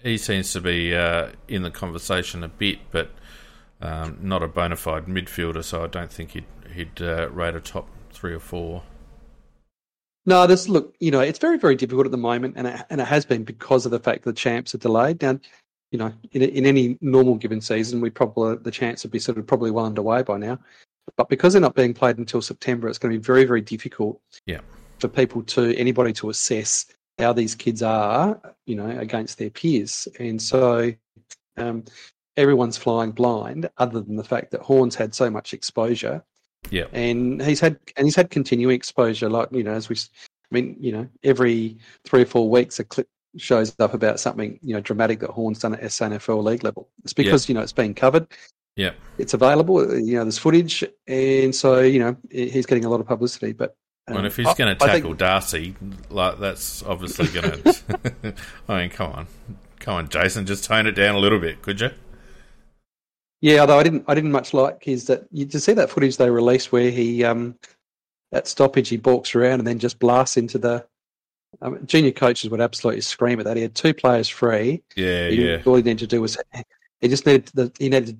He 0.04 0.18
seems 0.18 0.52
to 0.54 0.62
be 0.62 0.96
uh, 0.96 1.30
in 1.48 1.64
the 1.64 1.72
conversation 1.72 2.44
a 2.44 2.48
bit, 2.48 2.80
but 2.92 3.12
um, 3.82 4.18
not 4.22 4.44
a 4.44 4.48
bona 4.48 4.76
fide 4.76 5.06
midfielder, 5.06 5.64
so 5.64 5.84
I 5.84 5.88
don't 5.88 6.12
think 6.12 6.32
he'd, 6.32 6.46
he'd 6.74 7.02
uh, 7.02 7.30
rate 7.30 7.56
a 7.56 7.62
top 7.62 7.88
three 8.12 8.34
or 8.34 8.40
four. 8.40 8.84
No, 10.26 10.46
this 10.46 10.68
look, 10.68 10.94
you 11.00 11.10
know, 11.10 11.22
it's 11.22 11.40
very, 11.40 11.58
very 11.58 11.76
difficult 11.76 12.06
at 12.06 12.12
the 12.12 12.18
moment, 12.18 12.56
and 12.58 12.68
it, 12.68 12.82
and 12.90 13.00
it 13.00 13.08
has 13.08 13.26
been 13.26 13.44
because 13.44 13.86
of 13.86 13.92
the 13.92 14.00
fact 14.00 14.24
that 14.24 14.32
the 14.32 14.40
champs 14.40 14.76
are 14.76 14.80
delayed. 14.80 15.22
Now, 15.22 15.40
you 15.92 15.98
know, 15.98 16.12
in, 16.32 16.42
in 16.42 16.66
any 16.66 16.98
normal 17.00 17.36
given 17.36 17.62
season, 17.62 18.02
we 18.02 18.10
probably 18.10 18.58
the 18.58 18.72
chance 18.72 19.04
would 19.04 19.12
be 19.12 19.20
sort 19.20 19.38
of 19.38 19.48
probably 19.48 19.72
well 19.72 19.86
underway 19.86 20.22
by 20.24 20.38
now. 20.38 20.60
But 21.16 21.30
because 21.30 21.54
they're 21.54 21.62
not 21.62 21.76
being 21.76 21.94
played 21.94 22.18
until 22.18 22.42
September, 22.42 22.88
it's 22.88 22.98
going 22.98 23.14
to 23.14 23.20
be 23.20 23.24
very, 23.24 23.46
very 23.46 23.62
difficult 23.62 24.20
Yeah. 24.46 24.60
for 25.00 25.08
people 25.08 25.44
to 25.44 25.76
anybody 25.78 26.14
to 26.14 26.30
assess 26.30 26.86
how 27.18 27.34
these 27.34 27.56
kids 27.56 27.82
are, 27.82 28.40
you 28.66 28.76
know, 28.76 28.90
against 29.00 29.38
their 29.38 29.50
peers. 29.50 30.08
And 30.20 30.42
so 30.42 30.94
um, 31.58 31.84
everyone's 32.36 32.78
flying 32.78 33.12
blind, 33.12 33.70
other 33.78 34.02
than 34.02 34.16
the 34.16 34.24
fact 34.24 34.52
that 34.52 34.62
Horne's 34.62 34.96
had 34.96 35.16
so 35.16 35.30
much 35.30 35.54
exposure 35.54 36.24
Yeah, 36.70 36.86
and 36.94 37.42
he's 37.42 37.60
had 37.60 37.80
and 37.96 38.06
he's 38.06 38.16
had 38.16 38.30
continuing 38.30 38.76
exposure. 38.76 39.30
Like 39.30 39.50
you 39.52 39.64
know, 39.64 39.74
as 39.74 39.90
we, 39.90 39.96
I 39.96 40.52
mean, 40.52 40.76
you 40.80 40.92
know, 40.92 41.08
every 41.24 41.78
three 42.06 42.22
or 42.22 42.26
four 42.26 42.50
weeks 42.50 42.80
a 42.80 42.84
clip 42.84 43.08
shows 43.38 43.76
up 43.80 43.94
about 43.94 44.20
something 44.20 44.60
you 44.62 44.74
know 44.74 44.82
dramatic 44.82 45.20
that 45.20 45.30
Horne's 45.32 45.60
done 45.60 45.74
at 45.76 45.82
SANFL 45.82 46.44
league 46.44 46.64
level. 46.64 46.90
It's 47.04 47.14
because 47.14 47.48
you 47.50 47.56
know 47.56 47.62
it's 47.62 47.74
being 47.74 47.94
covered, 47.96 48.28
yeah, 48.78 48.92
it's 49.18 49.34
available. 49.34 50.00
You 50.00 50.16
know, 50.16 50.24
there's 50.24 50.38
footage, 50.38 50.86
and 51.08 51.54
so 51.54 51.82
you 51.82 52.00
know 52.00 52.16
he's 52.32 52.66
getting 52.66 52.86
a 52.86 52.90
lot 52.90 53.02
of 53.02 53.06
publicity. 53.08 53.52
But 53.52 53.76
um, 54.08 54.18
and 54.18 54.26
if 54.26 54.38
he's 54.38 54.46
going 54.54 54.74
to 54.78 54.82
I 54.86 54.88
think- 54.94 55.04
tackle 55.04 55.14
Darcy, 55.16 55.76
like 56.10 56.40
that's 56.40 56.82
obviously 56.84 57.28
going 57.28 57.62
to. 57.64 58.34
I 58.70 58.78
mean, 58.82 58.90
come 58.90 59.12
on, 59.12 59.28
come 59.82 59.96
on, 59.96 60.08
Jason, 60.10 60.46
just 60.46 60.64
tone 60.64 60.88
it 60.88 60.94
down 60.94 61.16
a 61.16 61.20
little 61.20 61.40
bit, 61.40 61.62
could 61.62 61.82
you? 61.82 61.90
Yeah, 63.42 63.60
although 63.62 63.78
I 63.80 63.84
didn't, 63.84 64.06
I 64.08 64.16
didn't 64.16 64.32
much 64.32 64.54
like 64.54 64.84
his 64.84 65.06
that. 65.08 65.28
You 65.32 65.46
just 65.46 65.66
see 65.66 65.74
that 65.74 65.90
footage 65.92 66.18
they 66.18 66.30
released 66.30 66.72
where 66.72 66.90
he, 66.90 67.24
um, 67.24 67.56
at 68.32 68.48
stoppage, 68.48 68.90
he 68.90 68.98
balks 68.98 69.36
around 69.36 69.60
and 69.60 69.68
then 69.68 69.80
just 69.80 70.00
blasts 70.00 70.38
into 70.38 70.58
the. 70.58 70.86
Um, 71.62 71.86
junior 71.86 72.12
coaches 72.12 72.50
would 72.50 72.60
absolutely 72.62 73.02
scream 73.02 73.40
at 73.40 73.46
that. 73.46 73.56
He 73.56 73.62
had 73.64 73.74
two 73.74 73.94
players 73.94 74.28
free. 74.28 74.84
Yeah, 74.96 75.30
He- 75.30 75.48
yeah, 75.48 75.62
All 75.66 75.76
he 75.76 75.82
needed 75.82 76.00
to 76.00 76.08
do 76.08 76.22
was 76.22 76.38
he 77.00 77.08
just 77.08 77.26
needed 77.26 77.50
the 77.54 77.72
he 77.80 77.90
needed 77.90 78.20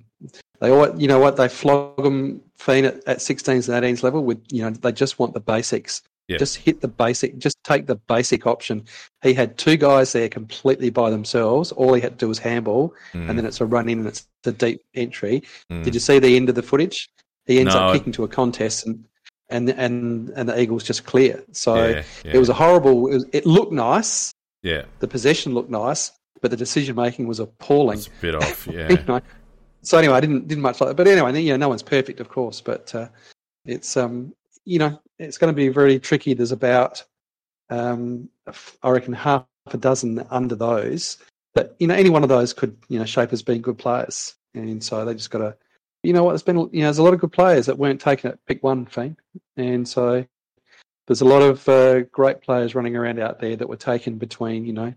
they 0.60 0.70
all 0.70 1.00
you 1.00 1.08
know 1.08 1.18
what 1.20 1.36
they 1.36 1.48
flog 1.48 2.02
them 2.02 2.40
fiend 2.56 2.86
at, 2.86 2.96
at 3.06 3.18
16s 3.18 3.68
and 3.72 3.84
18s 3.84 4.02
level 4.02 4.24
with 4.24 4.40
you 4.50 4.62
know 4.62 4.70
they 4.70 4.92
just 4.92 5.18
want 5.18 5.34
the 5.34 5.40
basics. 5.40 6.02
Yeah. 6.28 6.36
Just 6.36 6.56
hit 6.56 6.82
the 6.82 6.88
basic. 6.88 7.38
Just 7.38 7.56
take 7.64 7.86
the 7.86 7.94
basic 7.96 8.46
option. 8.46 8.84
He 9.22 9.32
had 9.32 9.56
two 9.56 9.78
guys 9.78 10.12
there 10.12 10.28
completely 10.28 10.90
by 10.90 11.08
themselves. 11.08 11.72
All 11.72 11.94
he 11.94 12.02
had 12.02 12.18
to 12.18 12.24
do 12.24 12.28
was 12.28 12.38
handball, 12.38 12.94
Mm, 13.14 13.30
and 13.30 13.38
then 13.38 13.46
it's 13.46 13.62
a 13.62 13.66
run 13.66 13.88
in 13.88 14.00
and 14.00 14.08
it's 14.08 14.28
a 14.44 14.52
deep 14.52 14.82
entry. 14.94 15.42
mm. 15.72 15.82
Did 15.84 15.94
you 15.94 16.00
see 16.00 16.18
the 16.18 16.36
end 16.36 16.50
of 16.50 16.54
the 16.54 16.62
footage? 16.62 17.08
He 17.46 17.58
ends 17.60 17.74
No, 17.74 17.80
up 17.80 17.94
kicking 17.94 18.12
to 18.12 18.24
a 18.24 18.28
contest 18.28 18.86
and 18.86 19.04
and 19.48 19.70
and 19.70 20.28
and 20.36 20.48
the 20.50 20.60
Eagles 20.60 20.84
just 20.84 21.06
clear. 21.06 21.42
So 21.52 21.74
yeah, 21.76 22.02
yeah, 22.24 22.32
it 22.34 22.38
was 22.38 22.50
a 22.50 22.54
horrible. 22.54 23.06
It, 23.08 23.14
was, 23.14 23.26
it 23.32 23.46
looked 23.46 23.72
nice. 23.72 24.30
yeah, 24.62 24.84
The 24.98 25.08
possession 25.08 25.54
looked 25.54 25.70
nice, 25.70 26.12
but 26.42 26.50
the 26.50 26.58
decision 26.58 26.94
making 26.94 27.26
was 27.26 27.40
appalling. 27.40 27.96
it's 28.00 28.08
a 28.08 28.20
bit 28.20 28.34
off. 28.34 28.66
You 28.70 28.78
Yeah, 28.78 29.02
know? 29.08 29.20
So 29.82 29.98
anyway, 29.98 30.14
I 30.14 30.20
didn't 30.20 30.48
didn't 30.48 30.62
much 30.62 30.80
like 30.80 30.90
it. 30.90 30.96
But 30.96 31.06
anyway, 31.06 31.40
you 31.40 31.50
know, 31.50 31.56
no 31.56 31.68
one's 31.68 31.82
perfect, 31.82 32.20
of 32.20 32.28
course. 32.28 32.60
But 32.60 32.94
uh, 32.94 33.08
it's 33.64 33.96
um, 33.96 34.34
you 34.64 34.78
know, 34.78 35.00
it's 35.18 35.38
going 35.38 35.52
to 35.52 35.56
be 35.56 35.68
very 35.68 35.98
tricky. 35.98 36.34
There's 36.34 36.52
about 36.52 37.02
um, 37.70 38.28
I 38.82 38.90
reckon 38.90 39.12
half 39.12 39.44
a 39.66 39.76
dozen 39.76 40.24
under 40.30 40.54
those. 40.54 41.18
But 41.54 41.76
you 41.78 41.86
know, 41.86 41.94
any 41.94 42.10
one 42.10 42.22
of 42.22 42.28
those 42.28 42.52
could 42.52 42.76
you 42.88 42.98
know 42.98 43.04
shape 43.04 43.32
as 43.32 43.42
being 43.42 43.62
good 43.62 43.78
players, 43.78 44.34
and 44.54 44.82
so 44.82 45.04
they 45.04 45.14
just 45.14 45.30
got 45.30 45.38
to. 45.38 45.56
You 46.04 46.12
know 46.12 46.22
what? 46.22 46.32
There's 46.32 46.42
been 46.42 46.56
you 46.56 46.80
know 46.80 46.86
there's 46.86 46.98
a 46.98 47.02
lot 47.02 47.14
of 47.14 47.20
good 47.20 47.32
players 47.32 47.66
that 47.66 47.78
weren't 47.78 48.00
taken 48.00 48.30
at 48.30 48.44
pick 48.46 48.62
one, 48.62 48.86
thing, 48.86 49.16
and 49.56 49.86
so 49.86 50.24
there's 51.06 51.22
a 51.22 51.24
lot 51.24 51.42
of 51.42 51.68
uh, 51.68 52.02
great 52.02 52.40
players 52.40 52.74
running 52.74 52.94
around 52.94 53.18
out 53.18 53.40
there 53.40 53.56
that 53.56 53.68
were 53.68 53.76
taken 53.76 54.16
between 54.16 54.64
you 54.64 54.72
know 54.72 54.94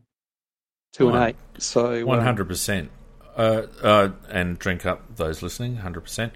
two 0.94 1.06
One- 1.06 1.16
and 1.16 1.30
eight. 1.30 1.36
So 1.62 2.02
um, 2.02 2.06
one 2.06 2.22
hundred 2.22 2.48
percent. 2.48 2.92
Uh, 3.36 3.68
uh, 3.82 4.10
and 4.30 4.60
drink 4.60 4.86
up 4.86 5.16
those 5.16 5.42
listening, 5.42 5.78
hundred 5.78 6.02
percent. 6.02 6.34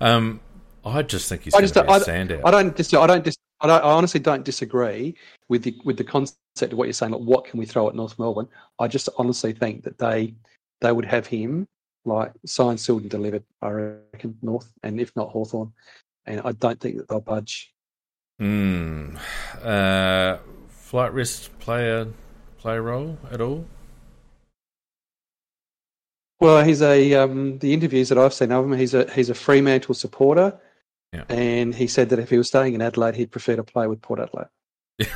Um, 0.00 0.40
I 0.84 1.02
just 1.02 1.28
think 1.28 1.42
he's 1.42 1.54
I 1.54 1.60
going 1.60 1.72
to 1.72 1.82
be 1.82 1.88
a 1.88 2.00
standout. 2.00 2.42
I 2.44 2.50
don't 2.50 2.76
dis- 2.76 2.92
I 2.92 3.06
don't 3.06 3.24
dis- 3.24 3.38
I, 3.60 3.66
don't, 3.66 3.82
I 3.82 3.90
honestly 3.90 4.20
don't 4.20 4.44
disagree 4.44 5.16
with 5.48 5.62
the 5.62 5.74
with 5.84 5.96
the 5.96 6.04
concept 6.04 6.36
of 6.60 6.74
what 6.74 6.84
you're 6.84 6.92
saying. 6.92 7.12
Like, 7.12 7.22
what 7.22 7.46
can 7.46 7.58
we 7.58 7.64
throw 7.64 7.88
at 7.88 7.94
North 7.94 8.18
Melbourne? 8.18 8.48
I 8.78 8.88
just 8.88 9.08
honestly 9.16 9.52
think 9.52 9.84
that 9.84 9.96
they 9.98 10.34
they 10.82 10.92
would 10.92 11.06
have 11.06 11.26
him 11.26 11.66
like 12.04 12.32
signed, 12.44 12.78
sealed, 12.78 13.02
and 13.02 13.10
delivered. 13.10 13.44
I 13.62 13.70
reckon 13.70 14.36
North, 14.42 14.70
and 14.82 15.00
if 15.00 15.16
not 15.16 15.30
Hawthorn, 15.30 15.72
and 16.26 16.42
I 16.44 16.52
don't 16.52 16.78
think 16.78 16.98
that 16.98 17.08
they'll 17.08 17.20
budge. 17.20 17.72
Mm. 18.40 19.18
Uh, 19.62 20.38
flight 20.68 21.12
risk 21.12 21.58
play 21.58 21.90
a 21.90 22.08
play 22.58 22.76
a 22.76 22.82
role 22.82 23.16
at 23.30 23.40
all? 23.40 23.64
Well, 26.40 26.64
he's 26.64 26.82
a 26.82 27.14
um, 27.14 27.58
the 27.58 27.72
interviews 27.72 28.08
that 28.08 28.18
I've 28.18 28.34
seen 28.34 28.52
of 28.52 28.64
him. 28.64 28.72
He's 28.76 28.94
a 28.94 29.10
he's 29.12 29.30
a 29.30 29.34
Fremantle 29.34 29.94
supporter, 29.94 30.58
Yeah. 31.12 31.24
and 31.28 31.74
he 31.74 31.86
said 31.86 32.08
that 32.10 32.18
if 32.18 32.28
he 32.30 32.36
was 32.38 32.48
staying 32.48 32.74
in 32.74 32.82
Adelaide, 32.82 33.14
he'd 33.16 33.30
prefer 33.30 33.56
to 33.56 33.62
play 33.64 33.86
with 33.86 34.02
Port 34.02 34.20
Adelaide. 34.20 34.48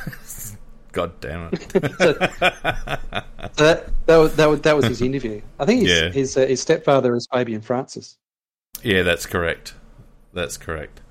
God 0.91 1.19
damn 1.21 1.49
it! 1.53 1.71
So 3.55 3.63
that 3.65 3.89
that 4.05 4.17
was, 4.17 4.35
that 4.37 4.45
was 4.49 4.61
that 4.61 4.75
was 4.75 4.85
his 4.85 5.01
interview. 5.01 5.41
I 5.59 5.65
think 5.65 5.81
his 5.81 5.89
Yeah. 5.91 6.09
his, 6.09 6.37
uh, 6.37 6.45
his 6.47 6.61
stepfather 6.61 7.15
is 7.15 7.27
Fabian 7.31 7.61
Francis, 7.61 8.17
yeah, 8.83 9.03
that's 9.03 9.25
correct. 9.25 9.73
That's 10.33 10.57
correct. 10.57 11.01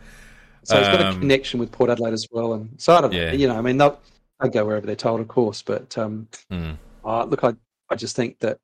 so 0.65 0.79
he's 0.79 0.87
got 0.89 1.01
a 1.01 1.09
Um, 1.09 1.21
connection 1.21 1.61
with 1.61 1.71
Port 1.73 1.91
Adelaide 1.91 2.13
as 2.15 2.27
well. 2.31 2.55
And 2.55 2.71
so 2.79 2.95
I 2.95 3.01
don't 3.03 3.13
know, 3.13 3.33
you 3.33 3.47
know, 3.49 3.57
I 3.57 3.61
mean, 3.61 3.77
they'll, 3.79 3.99
they'll 4.41 4.51
go 4.51 4.65
wherever 4.65 4.87
they're 4.87 4.97
told, 4.97 5.21
of 5.21 5.29
course. 5.29 5.61
But 5.63 5.97
um, 5.99 6.29
Mm. 6.53 6.77
uh, 7.05 7.25
look, 7.25 7.45
I 7.45 7.55
I 7.91 7.95
just 7.97 8.17
think 8.17 8.39
that 8.41 8.59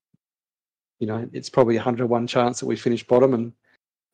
you 0.98 1.06
know 1.06 1.28
it's 1.32 1.50
probably 1.50 1.76
a 1.76 1.82
hundred 1.82 2.06
one 2.06 2.26
chance 2.26 2.60
that 2.60 2.66
we 2.66 2.76
finish 2.76 3.06
bottom 3.06 3.34
and 3.34 3.52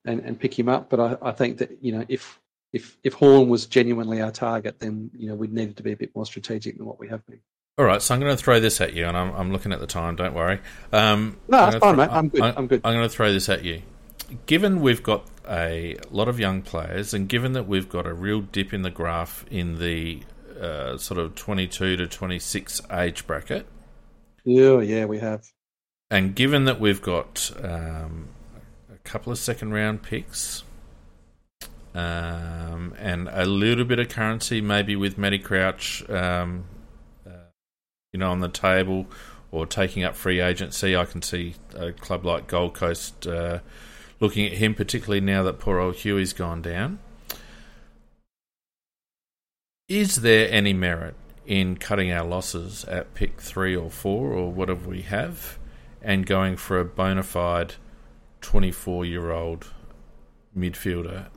and, 0.05 0.21
and 0.21 0.41
pick 0.41 0.59
him 0.59 0.69
up. 0.69 0.91
But 0.91 1.01
I, 1.01 1.29
I 1.29 1.33
think 1.33 1.59
that 1.59 1.79
you 1.81 1.93
know 1.93 2.05
if 2.09 2.41
if 2.73 2.97
if 3.03 3.15
Horne 3.15 3.49
was 3.49 3.67
genuinely 3.67 4.21
our 4.21 4.31
target, 4.31 4.79
then 4.79 5.11
you 5.17 5.29
know 5.29 5.35
we 5.35 5.49
needed 5.49 5.77
to 5.79 5.83
be 5.83 5.93
a 5.93 5.97
bit 5.97 6.15
more 6.15 6.27
strategic 6.27 6.77
than 6.77 6.87
what 6.87 6.99
we 6.99 7.09
have 7.09 7.27
been. 7.27 7.41
All 7.79 7.87
right, 7.87 8.03
so 8.03 8.15
I'm 8.15 8.21
going 8.21 8.37
to 8.37 8.43
throw 8.43 8.61
this 8.61 8.81
at 8.83 8.93
you, 8.93 9.07
and 9.07 9.17
I'm, 9.17 9.33
I'm 9.35 9.53
looking 9.53 9.73
at 9.73 9.81
the 9.81 9.87
time. 9.87 10.15
Don't 10.15 10.35
worry. 10.35 10.61
Um, 10.93 11.39
No, 11.49 11.59
I'm 11.59 11.71
that's 11.71 11.83
fine, 11.83 11.97
mate. 11.97 12.09
I'm 12.11 12.29
good. 12.29 12.43
I'm 12.43 12.67
good. 12.67 12.81
I'm 12.85 12.95
going 12.95 13.09
to 13.09 13.15
throw 13.15 13.33
this 13.33 13.49
at 13.49 13.65
you. 13.65 13.83
Given 14.45 14.83
we've 14.83 15.03
got 15.03 15.27
a 15.49 15.97
lot 16.11 16.29
of 16.29 16.39
young 16.39 16.61
players, 16.61 17.15
and 17.15 17.27
given 17.27 17.53
that 17.55 17.67
we've 17.67 17.89
got 17.89 18.07
a 18.07 18.13
real 18.13 18.43
dip 18.43 18.75
in 18.75 18.83
the 18.83 18.91
graph 18.91 19.47
in 19.51 19.79
the 19.79 20.23
uh, 20.61 20.99
sort 20.99 21.19
of 21.19 21.35
22 21.37 21.97
to 21.97 22.07
26 22.07 22.83
age 22.93 23.27
bracket, 23.27 23.67
Yeah, 24.45 24.81
yeah, 24.81 25.07
we 25.07 25.19
have. 25.19 25.43
And 26.11 26.35
given 26.35 26.65
that 26.65 26.81
we've 26.81 27.01
got 27.01 27.53
um, 27.63 28.29
a 28.93 28.99
couple 29.05 29.31
of 29.31 29.39
second 29.39 29.73
round 29.73 30.03
picks 30.03 30.65
um, 31.95 32.95
and 32.99 33.29
a 33.31 33.47
little 33.47 33.85
bit 33.85 34.01
of 34.01 34.09
currency, 34.09 34.61
maybe 34.61 34.97
with 34.97 35.17
Matty 35.17 35.39
Crouch, 35.39 36.09
um, 36.11 36.65
uh, 37.25 37.51
you 38.13 38.19
know, 38.19 38.31
on 38.33 38.41
the 38.41 38.49
table 38.49 39.07
or 39.53 39.67
taking 39.67 40.03
up 40.03 40.17
free 40.17 40.41
agency, 40.41 40.97
I 40.97 41.05
can 41.05 41.23
see 41.23 41.55
a 41.77 41.93
club 41.93 42.25
like 42.25 42.49
Gold 42.49 42.75
Coast 42.75 43.29
uh, 43.29 43.61
looking 44.19 44.47
at 44.47 44.55
him, 44.55 44.75
particularly 44.75 45.21
now 45.21 45.45
that 45.45 45.61
poor 45.61 45.79
old 45.79 45.97
Huey's 45.97 46.33
gone 46.33 46.61
down. 46.61 46.99
Is 49.89 50.17
there 50.17 50.49
any 50.51 50.73
merit 50.73 51.15
in 51.47 51.77
cutting 51.77 52.13
our 52.13 52.25
losses 52.25 52.85
at 52.85 53.15
pick 53.15 53.41
three 53.41 53.75
or 53.77 53.91
four 53.91 54.33
or 54.33 54.53
whatever 54.53 54.89
we 54.89 55.03
have 55.03 55.59
and 56.03 56.27
going 56.27 56.57
for 56.57 56.79
a 56.79 56.85
bona 56.85 57.23
fide 57.23 57.75
24 58.41 59.05
year 59.05 59.31
old 59.31 59.69
midfielder, 60.57 61.29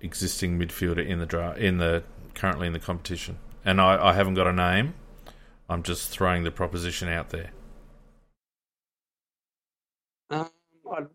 existing 0.00 0.58
midfielder 0.58 1.06
in 1.06 1.18
the 1.18 1.26
draft, 1.26 1.58
in 1.58 1.78
the 1.78 2.02
currently 2.34 2.66
in 2.66 2.72
the 2.72 2.80
competition? 2.80 3.38
And 3.64 3.80
I, 3.80 4.10
I 4.10 4.12
haven't 4.12 4.34
got 4.34 4.46
a 4.46 4.52
name. 4.52 4.94
I'm 5.68 5.82
just 5.82 6.10
throwing 6.10 6.44
the 6.44 6.50
proposition 6.50 7.08
out 7.08 7.30
there. 7.30 7.50
Um, 10.30 10.50
I'd, 10.92 11.06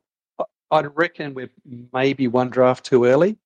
I'd 0.72 0.98
reckon 0.98 1.34
we're 1.34 1.50
maybe 1.94 2.28
one 2.28 2.50
draft 2.50 2.86
too 2.86 3.06
early. 3.06 3.38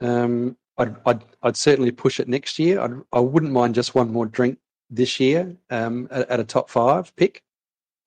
Um, 0.00 0.56
I'd, 0.78 0.96
I'd, 1.06 1.24
I'd 1.42 1.56
certainly 1.56 1.90
push 1.90 2.20
it 2.20 2.28
next 2.28 2.58
year. 2.58 2.80
I'd, 2.80 2.94
I 3.12 3.20
wouldn't 3.20 3.52
mind 3.52 3.74
just 3.74 3.94
one 3.94 4.10
more 4.10 4.26
drink 4.26 4.58
this 4.90 5.20
year 5.20 5.54
um, 5.70 6.08
at, 6.10 6.28
at, 6.30 6.40
a 6.40 6.44
top 6.44 6.68
five 6.68 7.14
pick. 7.16 7.42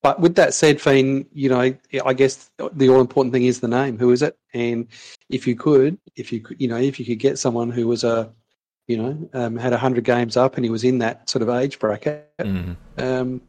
But 0.07 0.21
with 0.21 0.35
that 0.35 0.53
said, 0.53 0.79
Fiend, 0.79 1.25
you 1.33 1.49
know, 1.49 1.75
I 2.05 2.13
guess 2.13 2.49
the 2.57 2.87
all 2.87 3.01
important 3.01 3.33
thing 3.33 3.43
is 3.43 3.59
the 3.59 3.67
name. 3.67 3.99
Who 3.99 4.11
is 4.13 4.21
it? 4.21 4.37
And 4.53 4.87
if 5.27 5.45
you 5.45 5.53
could, 5.53 5.97
if 6.15 6.31
you 6.31 6.39
could, 6.39 6.61
you 6.61 6.69
know, 6.69 6.77
if 6.77 6.97
you 6.97 7.05
could 7.05 7.19
get 7.19 7.37
someone 7.37 7.69
who 7.69 7.87
was 7.89 8.05
a, 8.05 8.31
you 8.87 8.95
know, 8.95 9.29
um, 9.33 9.57
had 9.57 9.73
hundred 9.73 10.05
games 10.05 10.37
up 10.37 10.55
and 10.55 10.63
he 10.63 10.71
was 10.71 10.85
in 10.85 10.99
that 10.99 11.29
sort 11.29 11.41
of 11.41 11.49
age 11.49 11.77
bracket, 11.77 12.25
mm-hmm. 12.39 12.71
um, 13.03 13.41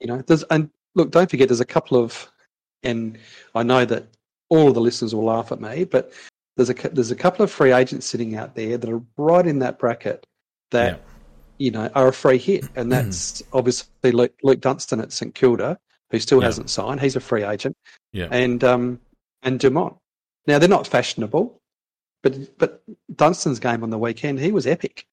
you 0.00 0.08
know, 0.08 0.20
there's 0.22 0.42
and 0.50 0.70
look, 0.96 1.12
don't 1.12 1.30
forget, 1.30 1.48
there's 1.48 1.60
a 1.60 1.64
couple 1.64 1.96
of, 1.96 2.32
and 2.82 3.16
I 3.54 3.62
know 3.62 3.84
that 3.84 4.08
all 4.48 4.66
of 4.66 4.74
the 4.74 4.80
listeners 4.80 5.14
will 5.14 5.26
laugh 5.26 5.52
at 5.52 5.60
me, 5.60 5.84
but 5.84 6.12
there's 6.56 6.70
a 6.70 6.74
there's 6.88 7.12
a 7.12 7.16
couple 7.16 7.44
of 7.44 7.50
free 7.52 7.70
agents 7.70 8.06
sitting 8.06 8.34
out 8.34 8.56
there 8.56 8.76
that 8.76 8.90
are 8.90 9.02
right 9.16 9.46
in 9.46 9.60
that 9.60 9.78
bracket 9.78 10.26
that 10.72 10.94
yeah. 10.94 10.98
you 11.58 11.70
know 11.70 11.88
are 11.94 12.08
a 12.08 12.12
free 12.12 12.38
hit, 12.38 12.64
and 12.74 12.90
that's 12.90 13.40
obviously 13.52 14.10
Luke, 14.10 14.34
Luke, 14.42 14.60
Dunstan 14.60 14.98
at 14.98 15.12
St 15.12 15.32
Kilda, 15.32 15.78
who 16.12 16.20
still 16.20 16.40
yeah. 16.40 16.46
hasn't 16.46 16.70
signed. 16.70 17.00
He's 17.00 17.16
a 17.16 17.20
free 17.20 17.42
agent, 17.42 17.76
yeah, 18.12 18.28
and 18.30 18.62
um 18.62 19.00
and 19.42 19.58
Dumont. 19.58 19.96
Now 20.46 20.60
they're 20.60 20.68
not 20.68 20.86
fashionable, 20.86 21.60
but 22.22 22.58
but 22.58 22.82
Dunstan's 23.16 23.58
game 23.58 23.82
on 23.82 23.90
the 23.90 23.98
weekend 23.98 24.38
he 24.38 24.52
was 24.52 24.66
epic. 24.66 25.06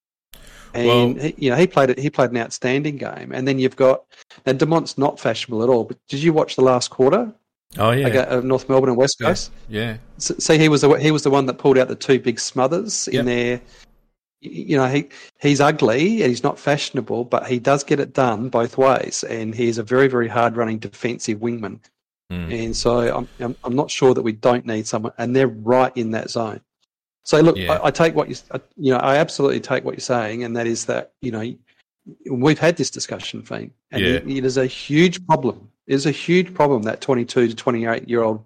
And 0.73 1.15
well, 1.15 1.25
he, 1.25 1.33
you 1.37 1.49
know 1.49 1.55
he 1.55 1.65
played 1.65 1.89
it. 1.89 1.97
He 1.97 2.11
played 2.11 2.29
an 2.29 2.37
outstanding 2.37 2.97
game, 2.97 3.31
and 3.31 3.47
then 3.47 3.57
you've 3.57 3.75
got 3.75 4.03
and 4.45 4.59
Dumont's 4.59 4.97
not 4.97 5.19
fashionable 5.19 5.63
at 5.63 5.69
all. 5.69 5.85
But 5.85 5.97
did 6.07 6.21
you 6.21 6.33
watch 6.33 6.55
the 6.55 6.61
last 6.61 6.89
quarter? 6.91 7.33
Oh 7.77 7.91
yeah, 7.91 8.07
uh, 8.07 8.41
North 8.41 8.67
Melbourne 8.67 8.89
and 8.89 8.97
West 8.97 9.17
Coast. 9.21 9.51
Yeah. 9.67 9.81
yeah. 9.81 9.97
So, 10.17 10.35
see, 10.37 10.57
he 10.57 10.69
was 10.69 10.81
the 10.81 10.93
he 10.93 11.11
was 11.11 11.23
the 11.23 11.29
one 11.29 11.45
that 11.47 11.57
pulled 11.57 11.77
out 11.77 11.87
the 11.87 11.95
two 11.95 12.19
big 12.19 12.39
smothers 12.39 13.07
yep. 13.11 13.21
in 13.21 13.25
there. 13.25 13.61
You 14.41 14.77
know, 14.77 14.87
he 14.87 15.09
he's 15.39 15.59
ugly 15.59 16.21
and 16.21 16.29
he's 16.29 16.43
not 16.43 16.57
fashionable, 16.57 17.25
but 17.25 17.47
he 17.47 17.59
does 17.59 17.83
get 17.83 17.99
it 17.99 18.13
done 18.13 18.49
both 18.49 18.77
ways, 18.77 19.23
and 19.23 19.53
he's 19.53 19.77
a 19.77 19.83
very 19.83 20.07
very 20.07 20.27
hard 20.27 20.55
running 20.55 20.79
defensive 20.79 21.39
wingman. 21.39 21.79
Mm. 22.31 22.65
And 22.65 22.75
so 22.75 23.15
I'm, 23.15 23.27
I'm, 23.39 23.55
I'm 23.63 23.75
not 23.75 23.89
sure 23.89 24.13
that 24.13 24.21
we 24.21 24.31
don't 24.31 24.65
need 24.65 24.87
someone, 24.87 25.13
and 25.17 25.35
they're 25.35 25.47
right 25.47 25.91
in 25.97 26.11
that 26.11 26.29
zone. 26.29 26.61
So 27.23 27.41
look, 27.41 27.57
yeah. 27.57 27.73
I, 27.73 27.87
I, 27.87 27.91
take 27.91 28.15
what 28.15 28.29
you 28.29 28.35
you 28.77 28.93
know 28.93 28.99
I 28.99 29.17
absolutely 29.17 29.59
take 29.59 29.83
what 29.83 29.95
you're 29.95 29.99
saying, 29.99 30.43
and 30.43 30.55
that 30.55 30.67
is 30.67 30.85
that 30.85 31.13
you 31.21 31.31
know 31.31 31.53
we've 32.31 32.59
had 32.59 32.77
this 32.77 32.89
discussion, 32.89 33.41
Fiend, 33.41 33.71
and 33.91 34.01
yeah. 34.01 34.13
it, 34.13 34.27
it 34.29 34.45
is 34.45 34.57
a 34.57 34.65
huge 34.65 35.25
problem 35.25 35.69
It 35.87 35.95
is 35.95 36.05
a 36.05 36.11
huge 36.11 36.53
problem 36.53 36.83
that 36.83 37.01
22 37.01 37.49
to 37.49 37.55
28 37.55 38.07
year 38.07 38.23
old 38.23 38.43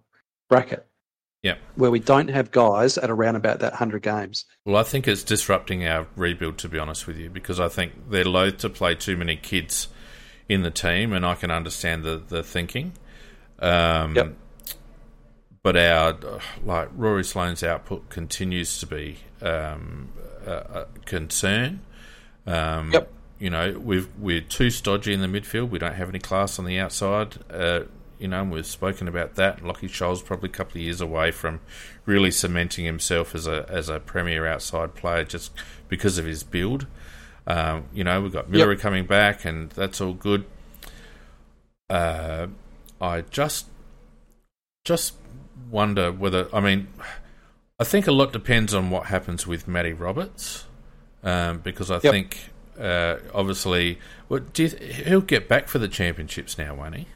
bracket. 0.49 0.88
Yeah. 1.43 1.56
Where 1.75 1.91
we 1.91 1.99
don't 1.99 2.29
have 2.29 2.51
guys 2.51 2.97
at 2.97 3.10
around 3.10 3.36
about 3.36 3.60
that 3.60 3.73
100 3.73 4.01
games. 4.01 4.45
Well, 4.65 4.77
I 4.77 4.84
think 4.84 5.08
it's 5.08 5.23
disrupting 5.23 5.86
our 5.86 6.08
rebuild, 6.15 6.58
to 6.60 6.69
be 6.69 6.79
honest 6.79 7.06
with 7.06 7.17
you, 7.17 7.29
because 7.29 7.60
I 7.60 7.67
think 7.67 8.10
they're 8.10 8.23
loath 8.23 8.58
to 8.60 8.69
play 8.69 8.95
too 8.95 9.17
many 9.17 9.36
kids 9.36 9.89
in 10.47 10.63
the 10.63 10.71
team, 10.71 11.12
and 11.12 11.25
I 11.25 11.36
can 11.36 11.51
understand 11.51 12.03
the, 12.03 12.23
the 12.25 12.43
thinking. 12.43 12.93
Um, 13.60 14.15
yep. 14.15 14.34
But 15.62 15.77
our, 15.77 16.17
like, 16.63 16.89
Rory 16.95 17.23
Sloane's 17.23 17.63
output 17.63 18.10
continues 18.10 18.79
to 18.79 18.86
be 18.86 19.17
um, 19.41 20.13
a, 20.45 20.51
a 20.51 20.86
concern. 21.06 21.82
Um, 22.47 22.91
yep 22.91 23.10
you 23.43 23.49
know, 23.49 23.77
we've, 23.77 24.08
we're 24.17 24.39
too 24.39 24.69
stodgy 24.69 25.13
in 25.13 25.19
the 25.19 25.27
midfield. 25.27 25.69
We 25.69 25.77
don't 25.77 25.95
have 25.95 26.08
any 26.08 26.19
class 26.19 26.60
on 26.60 26.63
the 26.63 26.79
outside. 26.79 27.39
Uh, 27.51 27.82
you 28.19 28.28
know, 28.28 28.43
we've 28.43 28.65
spoken 28.65 29.08
about 29.08 29.36
that. 29.36 29.63
Lockie 29.63 29.88
Sholl's 29.88 30.21
probably 30.21 30.49
a 30.49 30.54
couple 30.54 30.78
of 30.78 30.84
years 30.84 31.02
away 31.02 31.32
from 31.32 31.60
really 32.06 32.32
cementing 32.32 32.86
himself 32.86 33.36
as 33.36 33.47
a 33.47 33.65
as 33.69 33.89
a 33.89 33.99
premier 33.99 34.45
outside 34.47 34.95
player 34.95 35.23
just 35.23 35.52
because 35.88 36.17
of 36.17 36.26
his 36.26 36.43
build. 36.43 36.88
Um, 37.45 37.86
you 37.93 38.04
know, 38.04 38.21
we've 38.21 38.32
got 38.32 38.49
Miller 38.49 38.73
yep. 38.73 38.82
coming 38.82 39.06
back, 39.06 39.45
and 39.45 39.69
that's 39.71 39.99
all 39.99 40.13
good. 40.13 40.45
Uh, 41.89 42.47
I 43.02 43.21
just 43.21 43.67
just 44.86 45.15
wonder 45.69 46.12
whether 46.12 46.47
I 46.54 46.60
mean, 46.60 46.88
I 47.80 47.84
think 47.84 48.08
a 48.08 48.12
lot 48.12 48.32
depends 48.32 48.73
on 48.73 48.89
what 48.89 49.08
happens 49.08 49.45
with 49.45 49.67
Matty 49.67 49.93
Roberts, 49.93 50.65
um, 51.23 51.60
because 51.60 51.91
I 51.91 51.95
yep. 51.95 52.04
think 52.04 52.49
uh, 52.80 53.17
obviously, 53.34 53.99
what 54.28 54.54
do 54.54 54.63
you 54.63 54.69
he'll 54.69 55.21
get 55.21 55.47
back 55.47 55.67
for 55.67 55.80
the 55.80 55.88
championships 55.88 56.58
now, 56.58 56.76
won't 56.76 56.95
he? 56.95 57.08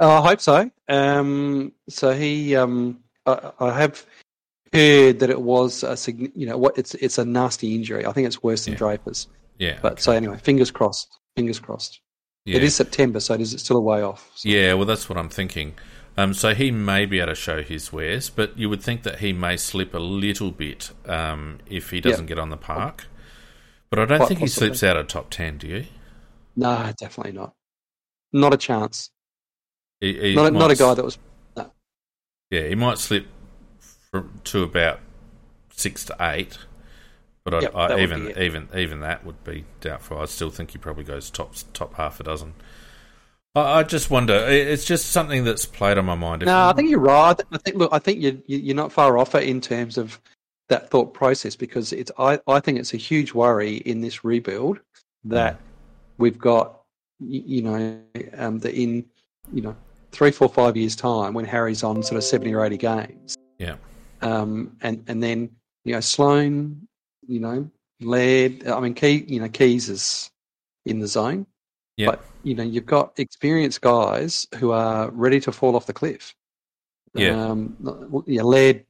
Uh, 0.00 0.20
I 0.20 0.28
hope 0.28 0.40
so. 0.40 0.70
Um, 0.88 1.72
so 1.88 2.12
he, 2.12 2.54
um, 2.54 3.00
I, 3.26 3.50
I, 3.58 3.78
have 3.80 4.06
heard 4.72 5.18
that 5.18 5.30
it 5.30 5.42
was 5.42 5.82
a 5.82 5.96
you 6.12 6.46
know 6.46 6.56
what 6.56 6.78
it's 6.78 6.94
it's 6.94 7.18
a 7.18 7.24
nasty 7.24 7.74
injury. 7.74 8.06
I 8.06 8.12
think 8.12 8.26
it's 8.26 8.42
worse 8.42 8.64
than 8.64 8.74
yeah. 8.74 8.78
Draper's. 8.78 9.26
Yeah. 9.58 9.78
But 9.82 9.92
okay. 9.92 10.02
so 10.02 10.12
anyway, 10.12 10.38
fingers 10.38 10.70
crossed. 10.70 11.18
Fingers 11.36 11.58
crossed. 11.58 12.00
Yeah. 12.44 12.56
It 12.56 12.62
is 12.62 12.76
September, 12.76 13.20
so 13.20 13.34
is 13.34 13.52
it 13.52 13.60
still 13.60 13.76
a 13.76 13.82
way 13.82 14.02
off? 14.02 14.30
So. 14.34 14.48
Yeah, 14.48 14.74
well, 14.74 14.86
that's 14.86 15.08
what 15.08 15.18
I'm 15.18 15.28
thinking. 15.28 15.74
Um, 16.16 16.34
so 16.34 16.54
he 16.54 16.70
may 16.70 17.04
be 17.04 17.18
able 17.20 17.28
to 17.28 17.34
show 17.34 17.62
his 17.62 17.92
wares, 17.92 18.30
but 18.30 18.56
you 18.58 18.68
would 18.68 18.82
think 18.82 19.02
that 19.02 19.18
he 19.18 19.32
may 19.32 19.56
slip 19.56 19.94
a 19.94 19.98
little 19.98 20.50
bit 20.50 20.90
um, 21.06 21.58
if 21.66 21.90
he 21.90 22.00
doesn't 22.00 22.24
yep. 22.24 22.28
get 22.28 22.38
on 22.38 22.50
the 22.50 22.56
park. 22.56 23.06
But 23.90 23.98
I 23.98 24.04
don't 24.04 24.18
Quite 24.18 24.28
think 24.28 24.40
possibly. 24.40 24.68
he 24.68 24.74
slips 24.74 24.82
out 24.82 24.96
of 24.96 25.06
top 25.08 25.30
10, 25.30 25.58
do 25.58 25.68
you? 25.68 25.84
No, 26.56 26.92
definitely 26.98 27.32
not. 27.32 27.54
Not 28.32 28.52
a 28.52 28.56
chance. 28.56 29.10
He, 30.00 30.30
he 30.30 30.34
not, 30.34 30.46
a, 30.46 30.50
not 30.50 30.70
a 30.70 30.76
guy 30.76 30.94
that 30.94 31.04
was. 31.04 31.18
No. 31.56 31.70
Yeah, 32.50 32.68
he 32.68 32.74
might 32.74 32.98
slip 32.98 33.26
from, 34.10 34.40
to 34.44 34.62
about 34.62 35.00
six 35.72 36.04
to 36.06 36.16
eight, 36.20 36.58
but 37.44 37.62
yep, 37.62 37.74
I, 37.74 38.00
even 38.00 38.32
even 38.38 38.68
even 38.74 39.00
that 39.00 39.24
would 39.24 39.42
be 39.44 39.64
doubtful. 39.80 40.18
I 40.18 40.26
still 40.26 40.50
think 40.50 40.72
he 40.72 40.78
probably 40.78 41.04
goes 41.04 41.30
top 41.30 41.54
top 41.72 41.94
half 41.94 42.20
a 42.20 42.24
dozen. 42.24 42.54
I, 43.54 43.80
I 43.80 43.82
just 43.82 44.10
wonder. 44.10 44.34
It's 44.34 44.84
just 44.84 45.10
something 45.10 45.44
that's 45.44 45.66
played 45.66 45.98
on 45.98 46.04
my 46.04 46.14
mind. 46.14 46.44
No, 46.44 46.68
I 46.68 46.72
think 46.72 46.90
you're 46.90 47.00
right. 47.00 47.38
I 47.50 47.58
think 47.58 47.76
look, 47.76 47.92
I 47.92 47.98
think 47.98 48.22
you're 48.22 48.38
you're 48.46 48.76
not 48.76 48.92
far 48.92 49.18
off 49.18 49.34
it 49.34 49.44
in 49.44 49.60
terms 49.60 49.98
of 49.98 50.20
that 50.68 50.90
thought 50.90 51.14
process 51.14 51.56
because 51.56 51.92
it's 51.92 52.12
I, 52.18 52.38
I 52.46 52.60
think 52.60 52.78
it's 52.78 52.94
a 52.94 52.98
huge 52.98 53.32
worry 53.32 53.76
in 53.76 54.00
this 54.00 54.24
rebuild 54.24 54.80
that 55.24 55.54
mm. 55.54 55.60
we've 56.18 56.38
got 56.38 56.82
you 57.20 57.62
know 57.62 58.00
um, 58.36 58.58
that 58.60 58.74
in 58.74 59.04
you 59.52 59.62
know 59.62 59.76
three 60.12 60.30
four 60.30 60.48
five 60.48 60.76
years 60.76 60.96
time 60.96 61.34
when 61.34 61.44
Harry's 61.44 61.82
on 61.82 62.02
sort 62.02 62.16
of 62.16 62.24
seventy 62.24 62.54
or 62.54 62.64
eighty 62.64 62.76
games 62.76 63.36
yeah 63.58 63.76
um, 64.22 64.76
and 64.82 65.04
and 65.08 65.22
then 65.22 65.50
you 65.84 65.92
know 65.92 66.00
Sloane, 66.00 66.88
you 67.26 67.40
know 67.40 67.70
Laird 68.00 68.66
I 68.66 68.80
mean 68.80 68.94
Key 68.94 69.24
you 69.26 69.40
know 69.40 69.48
Keays 69.48 69.88
is 69.88 70.30
in 70.84 71.00
the 71.00 71.06
zone 71.06 71.46
yeah. 71.96 72.06
but 72.06 72.24
you 72.42 72.54
know 72.54 72.62
you've 72.62 72.86
got 72.86 73.18
experienced 73.18 73.80
guys 73.80 74.46
who 74.56 74.70
are 74.70 75.10
ready 75.10 75.40
to 75.40 75.52
fall 75.52 75.76
off 75.76 75.86
the 75.86 75.92
cliff 75.92 76.34
yeah 77.14 77.30
um, 77.30 77.76
yeah 78.26 78.42
Laird 78.42 78.84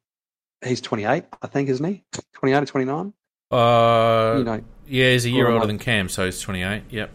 he's 0.64 0.80
28, 0.80 1.24
I 1.42 1.46
think, 1.46 1.68
isn't 1.68 1.84
he? 1.84 2.04
28 2.34 2.62
or 2.62 2.66
29? 2.66 3.12
Uh, 3.50 4.34
you 4.38 4.44
know, 4.44 4.60
yeah, 4.86 5.12
he's 5.12 5.24
a 5.24 5.30
year 5.30 5.48
older 5.48 5.66
than 5.66 5.78
Cam, 5.78 6.08
so 6.08 6.24
he's 6.24 6.40
28. 6.40 6.82
Yep. 6.90 7.10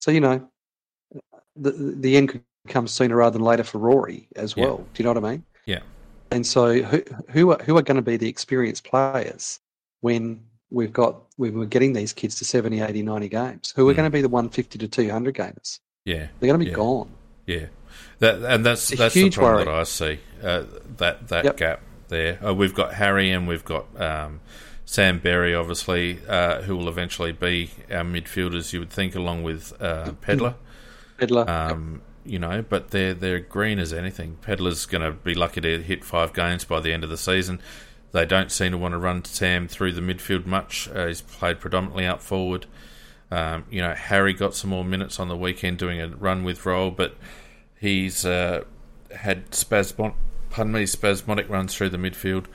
So 0.00 0.10
you 0.10 0.20
know, 0.20 0.48
the 1.56 1.72
the 1.72 2.16
end 2.16 2.28
could 2.30 2.44
come 2.68 2.86
sooner 2.88 3.16
rather 3.16 3.34
than 3.38 3.44
later 3.46 3.62
for 3.64 3.78
Rory 3.78 4.28
as 4.36 4.56
well. 4.56 4.78
Do 4.94 5.02
you 5.02 5.04
know 5.04 5.12
what 5.12 5.24
I 5.24 5.30
mean? 5.32 5.44
Yeah. 5.66 5.80
And 6.30 6.46
so, 6.46 6.82
who 6.82 7.02
who 7.30 7.50
are 7.52 7.62
who 7.62 7.76
are 7.76 7.82
going 7.82 7.96
to 7.96 8.02
be 8.02 8.16
the 8.16 8.28
experienced 8.28 8.84
players 8.84 9.60
when 10.00 10.42
we've 10.70 10.92
got 10.92 11.22
when 11.36 11.58
we're 11.58 11.66
getting 11.66 11.92
these 11.92 12.12
kids 12.12 12.34
to 12.36 12.44
70, 12.44 12.80
80, 12.80 13.02
90 13.02 13.28
games, 13.28 13.72
who 13.76 13.88
are 13.88 13.92
Mm. 13.92 13.96
going 13.96 14.10
to 14.10 14.10
be 14.10 14.22
the 14.22 14.28
150 14.28 14.78
to 14.78 14.88
200 14.88 15.34
gamers. 15.34 15.78
Yeah, 16.04 16.28
They're 16.38 16.48
going 16.48 16.58
to 16.60 16.64
be 16.64 16.70
Yeah. 16.70 16.76
gone. 16.76 17.10
yeah. 17.46 17.66
That 18.18 18.42
and 18.42 18.64
that's 18.66 18.90
It's 18.90 18.98
that's 18.98 19.14
the 19.14 19.30
problem 19.30 19.56
worry. 19.56 19.64
that 19.64 19.74
I 19.74 19.82
see. 19.84 20.20
Uh, 20.42 20.64
that 20.98 21.28
that 21.28 21.44
Yep. 21.44 21.56
gap 21.56 21.80
there. 22.08 22.38
Uh, 22.44 22.54
we've 22.54 22.74
got 22.74 22.94
Harry 22.94 23.30
and 23.30 23.46
we've 23.46 23.64
got 23.64 23.86
um, 24.00 24.40
Sam 24.84 25.18
Berry, 25.18 25.54
obviously, 25.54 26.18
uh, 26.28 26.62
who 26.62 26.76
will 26.76 26.88
eventually 26.88 27.32
be 27.32 27.70
our 27.90 28.04
midfielders. 28.04 28.72
You 28.72 28.80
would 28.80 28.90
think, 28.90 29.14
along 29.14 29.42
with 29.42 29.72
uh, 29.80 30.12
Pedlar. 30.20 30.54
Pedlar. 31.18 31.48
Um, 31.48 32.02
you 32.24 32.38
know, 32.38 32.64
but 32.68 32.90
they're 32.90 33.14
they're 33.14 33.40
green 33.40 33.78
as 33.78 33.92
anything. 33.92 34.36
Pedlar's 34.42 34.86
going 34.86 35.02
to 35.02 35.12
be 35.12 35.34
lucky 35.34 35.60
to 35.60 35.82
hit 35.82 36.04
five 36.04 36.32
games 36.32 36.64
by 36.64 36.80
the 36.80 36.92
end 36.92 37.04
of 37.04 37.10
the 37.10 37.16
season. 37.16 37.60
They 38.12 38.24
don't 38.24 38.50
seem 38.50 38.72
to 38.72 38.78
want 38.78 38.92
to 38.92 38.98
run 38.98 39.24
Sam 39.24 39.68
through 39.68 39.92
the 39.92 40.00
midfield 40.00 40.46
much. 40.46 40.88
Uh, 40.88 41.06
he's 41.06 41.20
played 41.20 41.60
predominantly 41.60 42.06
up 42.06 42.22
forward. 42.22 42.66
Um, 43.30 43.64
you 43.70 43.82
know, 43.82 43.92
Harry 43.94 44.32
got 44.32 44.54
some 44.54 44.70
more 44.70 44.84
minutes 44.84 45.18
on 45.18 45.28
the 45.28 45.36
weekend 45.36 45.78
doing 45.78 46.00
a 46.00 46.08
run 46.08 46.44
with 46.44 46.64
role, 46.64 46.90
but 46.90 47.16
he's 47.78 48.24
uh, 48.24 48.64
had 49.14 49.54
spasmodic, 49.54 50.16
pardon 50.50 50.72
me, 50.72 50.86
spasmodic 50.86 51.48
runs 51.50 51.74
through 51.74 51.90
the 51.90 51.98
midfield. 51.98 52.46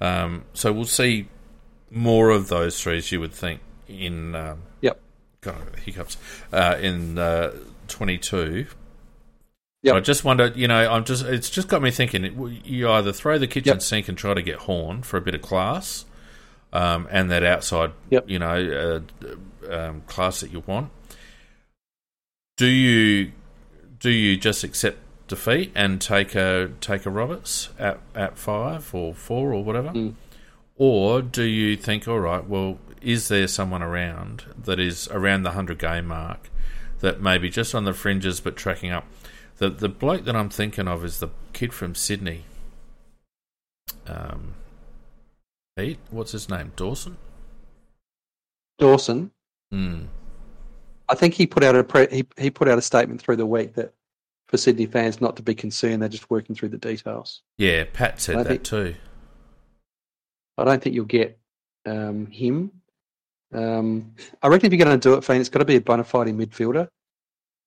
Um, 0.00 0.44
so 0.52 0.72
we'll 0.72 0.84
see 0.84 1.28
more 1.90 2.30
of 2.30 2.48
those 2.48 2.80
threes, 2.80 3.10
you 3.10 3.20
would 3.20 3.32
think, 3.32 3.60
in 3.88 4.34
um, 4.34 4.62
Yep. 4.82 5.00
God, 5.40 5.56
hiccups 5.84 6.16
uh, 6.52 6.76
in 6.80 7.18
uh, 7.18 7.52
22. 7.88 8.66
Yep. 9.82 9.94
I 9.94 10.00
just 10.00 10.24
wonder, 10.24 10.48
you 10.56 10.66
know, 10.68 10.90
I'm 10.90 11.04
just 11.04 11.24
it's 11.24 11.48
just 11.50 11.68
got 11.68 11.82
me 11.82 11.90
thinking. 11.90 12.60
You 12.64 12.90
either 12.90 13.12
throw 13.12 13.38
the 13.38 13.46
kitchen 13.46 13.74
Yep. 13.74 13.82
sink 13.82 14.08
and 14.08 14.18
try 14.18 14.34
to 14.34 14.42
get 14.42 14.56
Horne 14.60 15.02
for 15.02 15.16
a 15.16 15.20
bit 15.20 15.34
of 15.36 15.42
class, 15.42 16.04
um, 16.72 17.06
and 17.10 17.30
that 17.30 17.44
outside, 17.44 17.92
Yep. 18.10 18.28
you 18.28 18.38
know, 18.40 19.02
uh, 19.70 19.72
um, 19.72 20.02
class 20.06 20.40
that 20.40 20.50
you 20.52 20.64
want. 20.66 20.90
Do 22.56 22.66
you 22.66 23.32
do 24.00 24.10
you 24.10 24.36
just 24.36 24.64
accept 24.64 24.98
defeat 25.28 25.70
and 25.76 26.00
take 26.00 26.34
a 26.34 26.70
take 26.80 27.06
a 27.06 27.10
Roberts 27.10 27.68
at 27.78 28.00
at 28.16 28.36
five 28.36 28.92
or 28.94 29.14
four 29.14 29.52
or 29.52 29.62
whatever, 29.62 29.90
Mm. 29.90 30.14
or 30.76 31.22
do 31.22 31.44
you 31.44 31.76
think, 31.76 32.08
all 32.08 32.18
right, 32.20 32.44
well, 32.44 32.78
is 33.00 33.28
there 33.28 33.46
someone 33.46 33.82
around 33.82 34.44
that 34.64 34.80
is 34.80 35.06
around 35.12 35.44
the 35.44 35.52
hundred 35.52 35.78
game 35.78 36.06
mark 36.06 36.50
that 37.00 37.20
maybe 37.20 37.48
just 37.50 37.74
on 37.74 37.84
the 37.84 37.92
fringes 37.92 38.40
but 38.40 38.56
tracking 38.56 38.90
up? 38.90 39.06
The 39.58 39.68
the 39.70 39.88
bloke 39.88 40.24
that 40.24 40.36
I'm 40.36 40.50
thinking 40.50 40.88
of 40.88 41.04
is 41.04 41.18
the 41.18 41.28
kid 41.52 41.72
from 41.72 41.94
Sydney. 41.94 42.44
Um, 44.06 44.54
Pete, 45.76 45.98
what's 46.10 46.32
his 46.32 46.48
name? 46.48 46.72
Dawson. 46.76 47.16
Dawson. 48.78 49.30
Hmm. 49.70 50.04
I 51.08 51.14
think 51.14 51.34
he 51.34 51.46
put 51.46 51.64
out 51.64 51.74
a 51.74 51.84
pre- 51.84 52.08
he 52.10 52.26
he 52.36 52.50
put 52.50 52.68
out 52.68 52.78
a 52.78 52.82
statement 52.82 53.20
through 53.20 53.36
the 53.36 53.46
week 53.46 53.74
that 53.74 53.94
for 54.46 54.56
Sydney 54.56 54.86
fans 54.86 55.20
not 55.20 55.36
to 55.36 55.42
be 55.42 55.54
concerned. 55.54 56.02
They're 56.02 56.08
just 56.08 56.30
working 56.30 56.54
through 56.54 56.70
the 56.70 56.78
details. 56.78 57.42
Yeah, 57.56 57.84
Pat 57.92 58.20
said 58.20 58.38
that 58.38 58.46
think- 58.46 58.64
too. 58.64 58.94
I 60.56 60.64
don't 60.64 60.82
think 60.82 60.94
you'll 60.94 61.04
get 61.04 61.38
um, 61.86 62.26
him. 62.26 62.72
Um, 63.52 64.14
I 64.42 64.48
reckon 64.48 64.66
if 64.66 64.72
you're 64.78 64.84
going 64.84 64.98
to 65.00 65.08
do 65.08 65.14
it, 65.14 65.24
Fane, 65.24 65.40
it's 65.40 65.48
got 65.48 65.60
to 65.60 65.64
be 65.64 65.76
a 65.76 65.80
bona 65.80 66.04
fide 66.04 66.28
midfielder, 66.28 66.88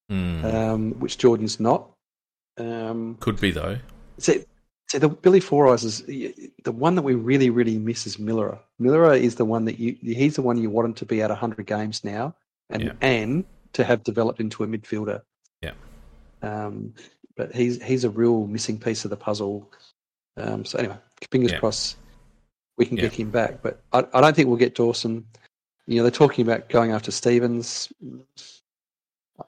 Hmm. 0.10 0.46
um, 0.46 0.92
which 1.00 1.18
Jordan's 1.18 1.60
not. 1.60 1.90
Um, 2.58 3.16
Could 3.20 3.40
be 3.40 3.52
though. 3.52 3.78
see, 4.20 4.44
see, 4.92 4.98
the 4.98 5.10
Billy 5.10 5.40
Four 5.40 5.72
Eyes 5.74 5.84
is 5.84 6.02
the 6.04 6.72
one 6.72 6.96
that 6.96 7.02
we 7.02 7.16
really, 7.16 7.50
really 7.50 7.78
miss 7.80 8.06
is 8.06 8.18
Milera. 8.18 8.60
Milera 8.80 9.20
is 9.20 9.36
the 9.36 9.46
one 9.46 9.66
that 9.66 9.80
you 9.80 9.98
he's 10.02 10.36
the 10.36 10.42
one 10.42 10.58
you 10.58 10.70
want 10.70 10.86
him 10.88 10.94
to 10.96 11.06
be 11.06 11.22
at 11.22 11.30
100 11.30 11.66
games 11.66 12.04
now, 12.04 12.36
and 12.70 12.84
Yeah. 12.84 12.92
and 13.02 13.46
to 13.74 13.84
have 13.84 14.04
developed 14.04 14.40
into 14.42 14.64
a 14.64 14.68
midfielder. 14.68 15.22
Yeah. 15.62 15.74
Um, 16.44 16.94
but 17.38 17.56
he's 17.56 17.82
he's 17.82 18.04
a 18.04 18.10
real 18.10 18.46
missing 18.48 18.78
piece 18.80 19.06
of 19.06 19.10
the 19.10 19.18
puzzle. 19.18 19.72
Um, 20.38 20.66
so 20.66 20.78
anyway, 20.78 20.98
fingers 21.32 21.54
Yeah. 21.54 21.60
crossed 21.60 21.98
we 22.78 22.86
can 22.86 22.98
Yeah. 22.98 23.04
get 23.04 23.14
him 23.14 23.32
back. 23.32 23.62
But 23.62 23.82
I, 23.94 24.06
I 24.14 24.22
don't 24.22 24.36
think 24.36 24.48
we'll 24.50 24.58
get 24.58 24.76
Dawson. 24.76 25.26
You 25.92 25.98
know, 25.98 26.04
they're 26.04 26.12
talking 26.12 26.46
about 26.48 26.70
going 26.70 26.92
after 26.92 27.12
Stevens. 27.12 27.92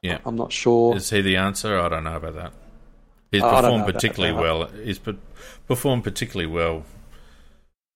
Yeah. 0.01 0.19
I'm 0.25 0.35
not 0.35 0.51
sure. 0.51 0.95
Is 0.97 1.09
he 1.09 1.21
the 1.21 1.37
answer? 1.37 1.79
I 1.79 1.87
don't 1.87 2.03
know 2.03 2.17
about 2.17 2.35
that. 2.35 2.53
He's 3.31 3.41
performed 3.41 3.85
particularly 3.85 4.35
well. 4.35 4.65
He's 4.67 4.99
pe- 4.99 5.15
performed 5.67 6.03
particularly 6.03 6.51
well 6.51 6.83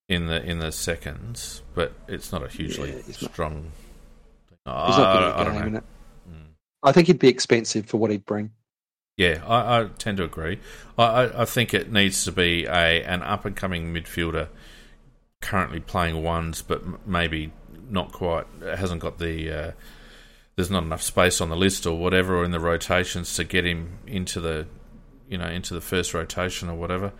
in 0.07 0.27
the 0.27 0.41
in 0.43 0.60
the 0.60 0.71
seconds, 0.71 1.62
but 1.75 1.91
it's 2.07 2.31
not 2.31 2.41
a 2.41 2.47
hugely 2.47 2.91
Yeah, 2.91 3.01
he's 3.05 3.21
not- 3.21 3.31
strong. 3.33 3.71
He's 4.65 4.65
not 4.65 5.13
good 5.13 5.23
I, 5.23 5.29
at 5.29 5.36
I 5.36 5.43
don't 5.43 5.73
know. 5.73 5.79
Mm. 6.29 6.45
I 6.83 6.91
think 6.93 7.07
he'd 7.07 7.19
be 7.19 7.27
expensive 7.27 7.86
for 7.86 7.97
what 7.97 8.12
he'd 8.12 8.25
bring. 8.25 8.51
Yeah, 9.17 9.41
I, 9.45 9.81
I 9.81 9.88
tend 9.97 10.17
to 10.17 10.23
agree. 10.23 10.60
I, 10.97 11.03
I, 11.03 11.41
I 11.41 11.45
think 11.45 11.73
it 11.73 11.91
needs 11.91 12.23
to 12.23 12.31
be 12.31 12.65
a 12.65 13.03
an 13.03 13.21
up 13.23 13.43
and 13.45 13.55
coming 13.55 13.93
midfielder, 13.93 14.47
currently 15.41 15.79
playing 15.81 16.23
ones, 16.23 16.62
but 16.62 16.81
m- 16.81 16.99
maybe 17.05 17.51
not 17.89 18.12
quite. 18.12 18.45
Hasn't 18.62 19.02
got 19.02 19.19
the. 19.19 19.52
Uh, 19.52 19.71
there's 20.56 20.71
not 20.71 20.84
enough 20.84 21.04
space 21.04 21.39
on 21.39 21.50
the 21.50 21.56
list 21.56 21.86
or 21.86 21.97
whatever, 21.97 22.36
or 22.38 22.43
in 22.43 22.52
the 22.52 22.60
rotations 22.60 23.36
to 23.36 23.43
get 23.43 23.63
him 23.63 24.00
into 24.08 24.39
the, 24.41 24.65
you 25.30 25.38
know, 25.38 25.47
into 25.47 25.73
the 25.76 25.82
first 25.82 26.13
rotation 26.15 26.67
or 26.67 26.76
whatever. 26.76 27.12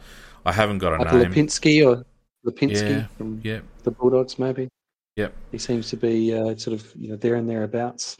I 0.46 0.54
haven't 0.54 0.80
got 0.80 0.94
a 0.94 1.04
Like 1.04 1.14
name. 1.14 1.34
Lipinski 1.34 1.86
or 1.86 2.04
Lipinski 2.46 2.90
Yeah. 2.90 3.06
from 3.18 3.42
Yeah, 3.44 3.60
the 3.84 3.92
Bulldogs, 3.92 4.40
maybe. 4.40 4.70
Yep. 5.18 5.34
He 5.52 5.58
seems 5.60 5.90
to 5.92 5.98
be 5.98 6.34
uh, 6.34 6.56
sort 6.58 6.80
of 6.80 6.92
you 6.96 7.10
know 7.10 7.16
there 7.16 7.36
and 7.36 7.48
thereabouts. 7.50 8.18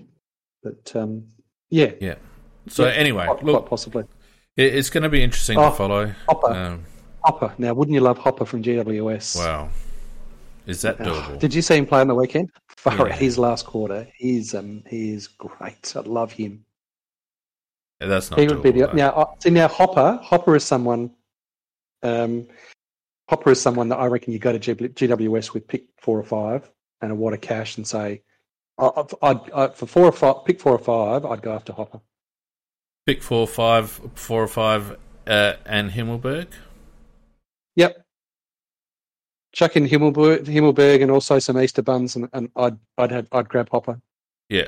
But 0.62 0.96
um, 0.96 1.24
yeah, 1.70 1.92
yeah. 2.00 2.16
So 2.68 2.86
Yeah, 2.86 2.92
anyway, 2.92 3.26
quite, 3.26 3.44
look, 3.44 3.62
quite 3.62 3.70
possibly 3.70 4.04
it, 4.56 4.76
it's 4.76 4.90
going 4.90 5.04
to 5.04 5.10
be 5.10 5.24
interesting 5.24 5.58
Oh, 5.58 5.70
to 5.70 5.76
follow. 5.76 6.14
Hopper. 6.28 6.52
Um, 6.54 6.84
Hopper. 7.24 7.54
Now, 7.58 7.74
wouldn't 7.74 7.94
you 7.96 8.02
love 8.02 8.18
Hopper 8.20 8.46
from 8.46 8.62
GWS? 8.64 9.36
wow, 9.38 9.70
is 10.68 10.82
that 10.84 10.98
doable? 11.00 11.40
Did 11.40 11.54
you 11.54 11.62
see 11.62 11.78
him 11.78 11.86
play 11.86 12.02
on 12.02 12.08
the 12.08 12.16
weekend? 12.16 12.52
Far 12.68 13.08
Yeah. 13.08 13.16
his 13.16 13.38
last 13.40 13.66
quarter, 13.66 14.08
he's 14.16 14.54
um 14.54 14.84
he's 14.88 15.28
great. 15.28 15.94
I 15.96 16.02
love 16.02 16.32
him. 16.32 16.64
That's 18.00 18.30
not 18.30 18.40
he 18.40 18.48
would 18.48 18.62
be 18.62 18.72
the, 18.72 18.86
though. 18.88 18.92
now. 18.94 19.34
See 19.40 19.50
now, 19.50 19.68
Hopper. 19.68 20.20
Hopper 20.22 20.56
is 20.56 20.64
someone. 20.64 21.12
Um, 22.04 22.48
Hopper 23.28 23.52
is 23.52 23.60
someone 23.62 23.90
that 23.90 23.98
I 23.98 24.06
reckon 24.06 24.32
you 24.34 24.40
go 24.40 24.56
to 24.58 24.76
GWS 24.76 25.54
with 25.54 25.68
pick 25.68 25.86
four 26.00 26.20
or 26.20 26.24
five 26.24 26.70
and 27.02 27.12
a 27.12 27.16
wad 27.16 27.34
of 27.34 27.42
cash 27.42 27.76
and 27.78 27.86
say, 27.88 28.22
I- 28.78 29.04
I'd, 29.24 29.52
I'd, 29.52 29.76
for 29.76 29.86
four 29.88 30.06
or 30.06 30.12
five, 30.12 30.46
pick 30.46 30.60
four 30.62 30.74
or 30.74 30.78
five, 30.80 31.26
I'd 31.26 31.42
go 31.42 31.52
after 31.54 31.74
Hopper. 31.74 32.00
Pick 33.08 33.22
four 33.24 33.42
or 33.42 34.48
five, 34.48 34.98
uh, 35.26 35.54
and 35.66 35.92
Himmelberg. 35.92 36.48
Yep. 37.76 38.06
Chuck 39.58 39.76
in 39.76 39.88
Himmelberg, 39.88 40.46
Himmelberg 40.46 41.02
and 41.02 41.10
also 41.10 41.40
some 41.40 41.60
Easter 41.60 41.82
buns, 41.82 42.16
and, 42.16 42.30
and 42.32 42.52
I'd 42.56 42.78
I'd 43.00 43.10
have, 43.12 43.28
I'd 43.32 43.50
grab 43.50 43.70
Hopper. 43.72 44.00
Yeah, 44.50 44.68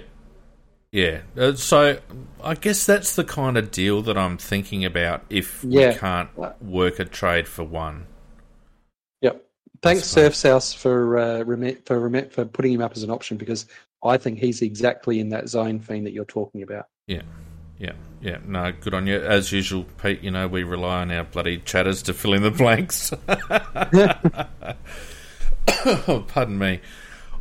yeah. 0.92 1.20
Uh, 1.38 1.54
so 1.54 2.00
I 2.44 2.56
guess 2.56 2.88
that's 2.88 3.16
the 3.16 3.24
kind 3.24 3.56
of 3.56 3.70
deal 3.70 4.02
that 4.02 4.18
I'm 4.18 4.40
thinking 4.40 4.84
about. 4.84 5.24
If 5.30 5.64
Yeah. 5.64 5.90
we 5.90 5.96
can't 5.96 6.30
work 6.64 6.98
a 7.00 7.06
trade 7.06 7.48
for 7.48 7.64
one, 7.64 8.08
Yep. 9.22 9.46
Thanks. 9.84 10.06
Surf 10.06 10.42
House, 10.42 10.74
for 10.74 11.20
uh, 11.20 11.24
Remet, 11.44 11.86
for 11.86 12.00
Remet, 12.10 12.32
for 12.32 12.46
putting 12.46 12.74
him 12.74 12.82
up 12.82 12.94
as 12.96 13.04
an 13.04 13.12
option 13.12 13.38
because 13.38 13.68
I 14.04 14.18
think 14.18 14.40
he's 14.40 14.64
exactly 14.64 15.20
in 15.20 15.30
that 15.30 15.50
zone 15.50 15.80
fiend 15.82 16.08
that 16.08 16.14
you're 16.14 16.26
talking 16.26 16.64
about. 16.64 16.88
yeah, 17.06 17.22
yeah, 17.78 17.92
yeah. 18.22 18.40
No, 18.46 18.74
good 18.82 18.94
on 18.94 19.08
you. 19.08 19.18
As 19.22 19.52
usual, 19.54 19.86
Pete. 20.02 20.22
You 20.22 20.32
know 20.32 20.48
we 20.50 20.64
rely 20.64 21.02
on 21.02 21.12
our 21.12 21.24
bloody 21.24 21.60
chatters 21.60 22.02
to 22.04 22.14
fill 22.14 22.34
in 22.34 22.42
the 22.44 22.52
blanks. 22.52 23.14
oh, 25.86 26.26
pardon 26.28 26.58
me. 26.58 26.80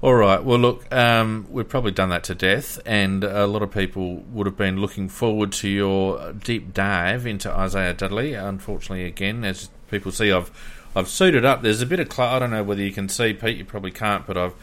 All 0.01 0.15
right. 0.15 0.43
Well, 0.43 0.59
look, 0.59 0.93
um, 0.95 1.47
we've 1.51 1.69
probably 1.69 1.91
done 1.91 2.11
that 2.11 2.23
to 2.25 2.35
death, 2.35 2.79
and 2.87 3.25
a 3.25 3.47
lot 3.49 3.63
of 3.63 3.73
people 3.73 4.17
would 4.31 4.47
have 4.47 4.57
been 4.57 4.81
looking 4.81 5.09
forward 5.09 5.51
to 5.53 5.69
your 5.69 6.33
deep 6.33 6.73
dive 6.73 7.27
into 7.27 7.51
Isaiah 7.51 7.95
Dudley. 7.95 8.35
Unfortunately, 8.35 9.05
again, 9.07 9.45
as 9.45 9.71
people 9.91 10.13
see, 10.13 10.31
I've 10.31 10.53
I've 10.95 11.09
suited 11.09 11.45
up. 11.45 11.63
There's 11.63 11.83
a 11.83 11.87
bit 11.87 11.99
of 11.99 12.13
cl- 12.13 12.29
I 12.29 12.39
don't 12.39 12.51
know 12.51 12.63
whether 12.63 12.83
you 12.83 12.93
can 12.93 13.09
see, 13.09 13.33
Pete. 13.35 13.57
You 13.57 13.65
probably 13.65 13.91
can't, 13.91 14.25
but 14.25 14.37
I've 14.37 14.55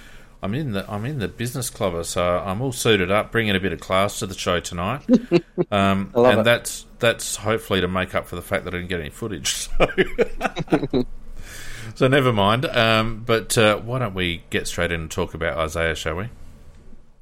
I'm 0.41 0.53
in 0.53 0.71
the 0.71 0.89
I'm 0.89 1.05
in 1.05 1.19
the 1.19 1.27
business 1.27 1.69
clubber, 1.69 2.03
so 2.03 2.23
I'm 2.23 2.61
all 2.61 2.71
suited 2.71 3.11
up, 3.11 3.31
bringing 3.31 3.55
a 3.55 3.59
bit 3.59 3.73
of 3.73 3.79
class 3.81 4.19
to 4.19 4.27
the 4.27 4.35
show 4.35 4.59
tonight. 4.59 5.01
Um, 5.71 6.11
and 6.13 6.41
it. 6.41 6.43
that's 6.43 6.85
that's 6.99 7.37
hopefully 7.37 7.79
to 7.79 7.87
make 7.87 8.13
up 8.13 8.27
for 8.27 8.35
the 8.35 8.41
fact 8.41 8.65
that 8.65 8.73
I 8.73 8.77
didn't 8.77 8.89
get 8.89 8.99
any 8.99 9.09
footage. 9.09 9.53
So. 9.53 11.05
So 11.95 12.09
never 12.09 12.33
mind. 12.33 12.65
Um, 12.65 13.23
but 13.25 13.57
uh, 13.57 13.77
why 13.79 13.99
don't 13.99 14.13
we 14.13 14.43
get 14.49 14.67
straight 14.67 14.91
in 14.91 15.01
and 15.01 15.11
talk 15.11 15.33
about 15.33 15.57
Isaiah, 15.57 15.95
shall 15.95 16.15
we? 16.15 16.29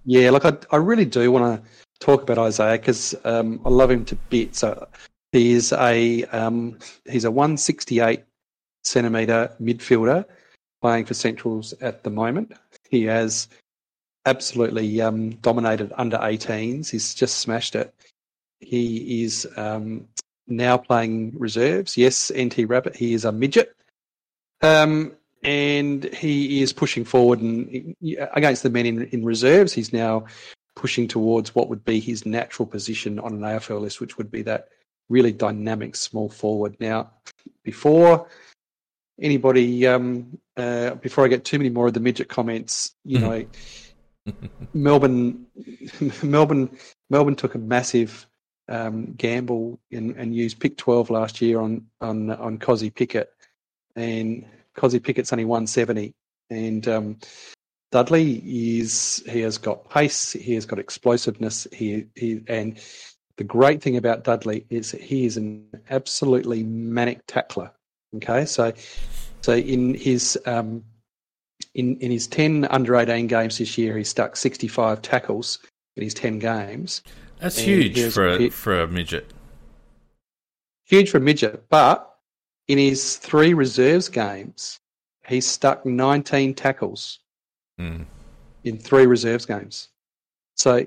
Yeah, 0.05 0.31
like 0.31 0.45
I, 0.45 0.57
I 0.71 0.77
really 0.77 1.05
do 1.05 1.31
want 1.31 1.63
to 1.63 1.69
talk 2.03 2.23
about 2.23 2.39
Isaiah 2.39 2.79
because 2.79 3.15
um, 3.23 3.61
I 3.63 3.69
love 3.69 3.91
him 3.91 4.03
to 4.05 4.15
bits. 4.15 4.59
So 4.59 4.87
he 5.31 5.53
is 5.53 5.71
a 5.73 6.23
um, 6.25 6.79
he's 7.05 7.23
a 7.23 7.31
168 7.31 8.23
centimeter 8.83 9.51
midfielder. 9.61 10.25
playing 10.81 11.05
for 11.05 11.13
Centrals 11.13 11.73
at 11.79 12.03
the 12.03 12.09
moment. 12.09 12.53
He 12.89 13.03
has 13.03 13.47
absolutely 14.25 15.01
um, 15.01 15.31
dominated 15.35 15.93
under 15.97 16.17
18s. 16.17 16.89
He's 16.89 17.13
just 17.13 17.37
smashed 17.37 17.75
it. 17.75 17.93
He 18.59 19.23
is 19.23 19.47
um, 19.55 20.07
now 20.47 20.77
playing 20.77 21.33
reserves. 21.37 21.95
Yes, 21.95 22.31
NT 22.35 22.67
Rabbit. 22.67 22.95
He 22.95 23.13
is 23.13 23.23
a 23.23 23.31
midget. 23.31 23.75
Um, 24.63 25.11
and 25.43 26.05
he 26.13 26.61
is 26.61 26.71
pushing 26.71 27.03
forward 27.03 27.41
and 27.41 27.95
against 28.33 28.63
the 28.63 28.69
men 28.69 28.85
in, 28.85 29.03
in 29.07 29.25
reserves. 29.25 29.73
He's 29.73 29.91
now 29.91 30.25
pushing 30.75 31.07
towards 31.07 31.53
what 31.53 31.69
would 31.69 31.83
be 31.83 31.99
his 31.99 32.25
natural 32.25 32.65
position 32.65 33.19
on 33.19 33.33
an 33.33 33.41
AFL 33.41 33.81
list, 33.81 33.99
which 33.99 34.17
would 34.17 34.31
be 34.31 34.41
that 34.43 34.69
really 35.09 35.33
dynamic 35.33 35.95
small 35.95 36.29
forward. 36.29 36.77
Now, 36.79 37.11
before 37.63 38.27
anybody, 39.21 39.85
um, 39.85 40.37
uh, 40.55 40.95
before 40.95 41.25
I 41.25 41.27
get 41.27 41.43
too 41.43 41.57
many 41.57 41.69
more 41.69 41.87
of 41.87 41.93
the 41.93 41.99
midget 41.99 42.29
comments, 42.29 42.95
you 43.03 43.19
know, 43.19 43.45
Melbourne, 44.73 45.45
Melbourne, 46.23 46.69
Melbourne 47.09 47.35
took 47.35 47.55
a 47.55 47.59
massive 47.59 48.25
um, 48.69 49.13
gamble 49.13 49.79
and, 49.91 50.15
and 50.15 50.33
used 50.33 50.59
pick 50.59 50.77
twelve 50.77 51.09
last 51.09 51.41
year 51.41 51.59
on 51.59 51.85
on 51.99 52.31
on 52.31 52.57
Kozzie 52.57 52.93
Pickett, 52.93 53.32
and 53.95 54.45
Kozzie 54.75 55.03
Pickett's 55.03 55.33
only 55.33 55.45
one 55.45 55.67
seventy, 55.67 56.13
and 56.49 56.87
um, 56.87 57.17
Dudley 57.91 58.41
is 58.45 59.23
he 59.27 59.41
has 59.41 59.57
got 59.57 59.89
pace, 59.89 60.33
he 60.33 60.53
has 60.55 60.65
got 60.65 60.79
explosiveness, 60.79 61.67
he 61.71 62.05
he 62.15 62.41
and 62.47 62.79
the 63.37 63.43
great 63.43 63.81
thing 63.81 63.97
about 63.97 64.23
Dudley 64.23 64.65
is 64.69 64.91
that 64.91 65.01
he 65.01 65.25
is 65.25 65.37
an 65.37 65.67
absolutely 65.89 66.63
manic 66.63 67.21
tackler. 67.27 67.71
Okay, 68.15 68.45
so 68.45 68.73
so 69.41 69.53
in 69.53 69.95
his 69.95 70.39
um, 70.45 70.83
in 71.73 71.97
in 71.97 72.11
his 72.11 72.27
ten 72.27 72.65
under 72.65 72.95
eighteen 72.95 73.27
games 73.27 73.57
this 73.57 73.77
year, 73.77 73.97
he 73.97 74.03
stuck 74.03 74.35
sixty 74.35 74.67
five 74.67 75.01
tackles 75.01 75.59
in 75.95 76.03
his 76.03 76.13
ten 76.13 76.39
games. 76.39 77.01
That's 77.39 77.57
huge 77.57 77.99
for 78.13 78.27
a, 78.27 78.49
for 78.49 78.81
a 78.81 78.87
midget. 78.87 79.31
Huge 80.85 81.09
for 81.09 81.17
a 81.17 81.21
midget, 81.21 81.67
but 81.69 82.12
in 82.67 82.77
his 82.77 83.17
three 83.17 83.53
reserves 83.53 84.09
games, 84.09 84.79
he 85.27 85.41
stuck 85.41 85.85
nineteen 85.85 86.53
tackles 86.53 87.19
mm. 87.79 88.05
in 88.63 88.77
three 88.77 89.05
reserves 89.05 89.45
games. 89.45 89.89
So 90.55 90.85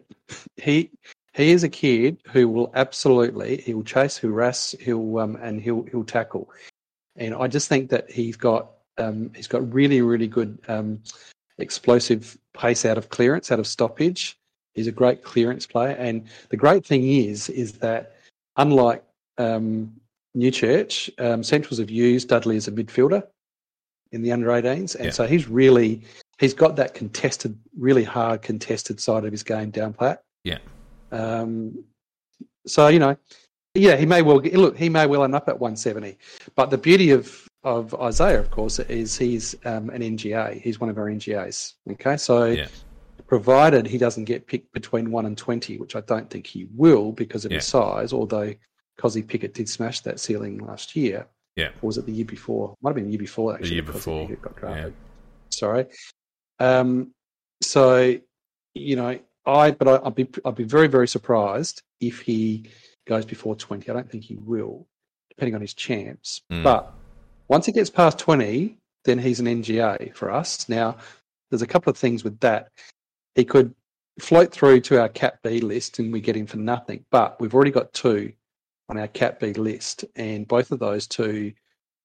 he 0.56 0.90
he 1.34 1.50
is 1.50 1.64
a 1.64 1.68
kid 1.68 2.18
who 2.32 2.48
will 2.48 2.70
absolutely 2.74 3.58
he 3.58 3.74
will 3.74 3.84
chase, 3.84 4.16
harass, 4.16 4.74
he'll 4.80 5.18
um, 5.18 5.36
and 5.36 5.60
he'll 5.60 5.82
he'll 5.84 6.04
tackle. 6.04 6.50
And 7.16 7.34
I 7.34 7.46
just 7.46 7.68
think 7.68 7.90
that 7.90 8.10
he's 8.10 8.36
got 8.36 8.70
um, 8.98 9.30
he's 9.34 9.48
got 9.48 9.72
really 9.72 10.00
really 10.02 10.28
good 10.28 10.58
um, 10.68 11.02
explosive 11.58 12.38
pace 12.52 12.84
out 12.84 12.98
of 12.98 13.08
clearance, 13.08 13.52
out 13.52 13.58
of 13.58 13.66
stoppage. 13.66 14.38
He's 14.74 14.86
a 14.86 14.92
great 14.92 15.24
clearance 15.24 15.66
player, 15.66 15.96
and 15.96 16.26
the 16.50 16.56
great 16.56 16.84
thing 16.84 17.06
is 17.06 17.48
is 17.48 17.72
that 17.78 18.16
unlike 18.56 19.02
um, 19.38 19.92
Newchurch, 20.36 21.10
um, 21.18 21.42
Centrals 21.42 21.78
have 21.78 21.90
used 21.90 22.28
Dudley 22.28 22.56
as 22.56 22.68
a 22.68 22.72
midfielder 22.72 23.22
in 24.12 24.22
the 24.22 24.32
under 24.32 24.48
18s, 24.48 24.94
and 24.94 25.06
yeah. 25.06 25.10
so 25.10 25.26
he's 25.26 25.48
really 25.48 26.02
he's 26.38 26.54
got 26.54 26.76
that 26.76 26.94
contested, 26.94 27.58
really 27.78 28.04
hard 28.04 28.42
contested 28.42 29.00
side 29.00 29.24
of 29.24 29.32
his 29.32 29.42
game 29.42 29.70
down 29.70 29.92
pat. 29.92 30.22
Yeah. 30.44 30.58
Um, 31.10 31.84
so 32.66 32.88
you 32.88 32.98
know, 32.98 33.16
yeah, 33.74 33.96
he 33.96 34.06
may 34.06 34.22
well 34.22 34.38
look. 34.40 34.76
He 34.76 34.88
may 34.88 35.06
well 35.06 35.24
end 35.24 35.34
up 35.34 35.48
at 35.48 35.58
170. 35.58 36.18
But 36.54 36.70
the 36.70 36.78
beauty 36.78 37.10
of 37.10 37.48
of 37.64 37.94
Isaiah, 37.94 38.38
of 38.38 38.50
course, 38.50 38.78
is 38.78 39.16
he's 39.16 39.54
um, 39.64 39.90
an 39.90 40.02
NGA. 40.02 40.60
He's 40.60 40.80
one 40.80 40.90
of 40.90 40.98
our 40.98 41.06
NGAs. 41.06 41.74
Okay, 41.92 42.16
so 42.16 42.44
yeah. 42.44 42.68
provided 43.26 43.86
he 43.86 43.98
doesn't 43.98 44.24
get 44.24 44.46
picked 44.46 44.72
between 44.72 45.10
one 45.10 45.26
and 45.26 45.36
20, 45.36 45.78
which 45.78 45.96
I 45.96 46.00
don't 46.02 46.30
think 46.30 46.46
he 46.46 46.68
will 46.74 47.12
because 47.12 47.44
of 47.44 47.50
yeah. 47.50 47.58
his 47.58 47.66
size, 47.66 48.12
although 48.12 48.54
Kozzie 48.98 49.26
Pickett 49.26 49.54
did 49.54 49.68
smash 49.68 50.00
that 50.00 50.20
ceiling 50.20 50.58
last 50.58 50.96
year. 50.96 51.26
Yeah, 51.56 51.68
or 51.80 51.86
was 51.86 51.98
it 51.98 52.06
the 52.06 52.12
year 52.12 52.24
before? 52.26 52.74
Might 52.82 52.90
have 52.90 52.96
been 52.96 53.06
the 53.06 53.12
year 53.12 53.18
before 53.18 53.54
actually. 53.54 53.68
The 53.68 53.74
year 53.74 53.82
before. 53.82 54.28
Got 54.28 54.56
drafted. 54.56 54.92
Yeah. 54.92 55.48
Sorry. 55.50 55.86
Um, 56.58 57.12
so 57.62 58.18
you 58.74 58.96
know, 58.96 59.18
I 59.46 59.70
but 59.70 59.88
I, 59.88 59.98
would 59.98 60.14
be 60.14 60.28
I'd 60.44 60.54
be 60.54 60.64
very 60.64 60.88
very 60.88 61.08
surprised 61.08 61.82
if 62.00 62.20
he 62.20 62.70
goes 63.06 63.24
before 63.24 63.56
twenty. 63.56 63.90
I 63.90 63.94
don't 63.94 64.10
think 64.10 64.24
he 64.24 64.36
will, 64.36 64.86
depending 65.30 65.54
on 65.54 65.60
his 65.60 65.74
champs. 65.74 66.42
Mm. 66.52 66.62
But 66.62 66.92
once 67.48 67.66
he 67.66 67.72
gets 67.72 67.90
past 67.90 68.18
twenty, 68.18 68.78
then 69.04 69.18
he's 69.18 69.40
an 69.40 69.46
NGA 69.46 70.14
for 70.14 70.30
us. 70.30 70.68
Now, 70.68 70.96
there's 71.50 71.62
a 71.62 71.66
couple 71.66 71.90
of 71.90 71.96
things 71.96 72.24
with 72.24 72.38
that. 72.40 72.68
He 73.34 73.44
could 73.44 73.74
float 74.18 74.52
through 74.52 74.80
to 74.80 75.00
our 75.00 75.08
Cat 75.08 75.38
B 75.42 75.60
list, 75.60 75.98
and 75.98 76.12
we 76.12 76.20
get 76.20 76.36
him 76.36 76.46
for 76.46 76.58
nothing. 76.58 77.04
But 77.10 77.40
we've 77.40 77.54
already 77.54 77.70
got 77.70 77.92
two 77.92 78.32
on 78.88 78.98
our 78.98 79.08
Cat 79.08 79.40
B 79.40 79.52
list, 79.52 80.04
and 80.14 80.46
both 80.46 80.70
of 80.70 80.78
those 80.78 81.06
two 81.06 81.52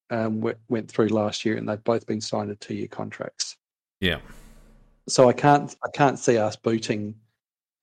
um, 0.09 0.41
went, 0.41 0.57
went 0.69 0.89
through 0.89 1.07
last 1.07 1.45
year, 1.45 1.57
and 1.57 1.67
they've 1.67 1.83
both 1.83 2.05
been 2.05 2.21
signed 2.21 2.49
to 2.49 2.55
two-year 2.55 2.87
contracts. 2.87 3.57
Yeah. 3.99 4.19
So 5.07 5.29
I 5.29 5.33
can't 5.33 5.75
I 5.83 5.89
can't 5.93 6.19
see 6.19 6.37
us 6.37 6.55
booting 6.55 7.15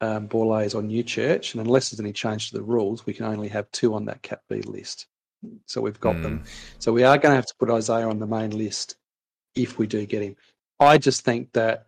um, 0.01 0.29
Borlase 0.29 0.77
on 0.77 0.89
Newchurch, 0.89 1.55
and 1.55 1.61
unless 1.61 1.91
there's 1.91 2.01
any 2.01 2.13
change 2.13 2.51
to 2.51 2.57
the 2.57 2.63
rules, 2.63 3.07
we 3.07 3.15
can 3.15 3.27
only 3.27 3.49
have 3.49 3.71
two 3.73 3.95
on 3.95 4.05
that 4.07 4.23
Cat 4.23 4.43
B 4.49 4.61
list. 4.63 5.07
So 5.67 5.81
we've 5.81 6.01
got 6.01 6.17
mm. 6.17 6.23
them. 6.23 6.39
Hmm. 6.39 6.45
So 6.79 6.93
we 6.93 7.05
are 7.05 7.17
going 7.17 7.31
to 7.31 7.37
have 7.37 7.47
to 7.47 7.55
put 7.59 7.71
Isaiah 7.71 8.09
on 8.09 8.19
the 8.19 8.27
main 8.27 8.51
list 8.51 8.97
if 9.55 9.79
we 9.79 9.87
do 9.87 10.05
get 10.05 10.23
him. 10.23 10.37
I 10.81 10.99
just 10.99 11.25
think 11.25 11.53
that, 11.53 11.87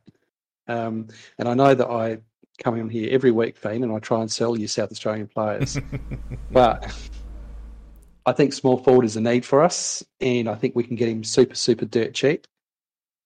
um, 0.68 1.08
and 1.38 1.48
I 1.48 1.54
know 1.54 1.74
that 1.74 1.88
I 1.88 2.18
come 2.60 2.76
in 2.76 2.88
here 2.88 3.08
every 3.10 3.30
week, 3.30 3.56
Fiend, 3.56 3.82
and 3.82 3.92
I 3.92 3.98
try 3.98 4.20
and 4.20 4.30
sell 4.30 4.56
you 4.56 4.68
South 4.68 4.92
Australian 4.92 5.26
players, 5.26 5.78
but 6.50 6.94
I 8.26 8.32
think 8.32 8.52
small 8.52 8.76
forward 8.76 9.04
is 9.04 9.16
a 9.16 9.20
need 9.20 9.44
for 9.44 9.62
us, 9.62 10.04
and 10.20 10.48
I 10.48 10.54
think 10.54 10.76
we 10.76 10.84
can 10.84 10.94
get 10.94 11.08
him 11.08 11.24
super, 11.24 11.54
super 11.54 11.86
dirt 11.86 12.14
cheap. 12.14 12.46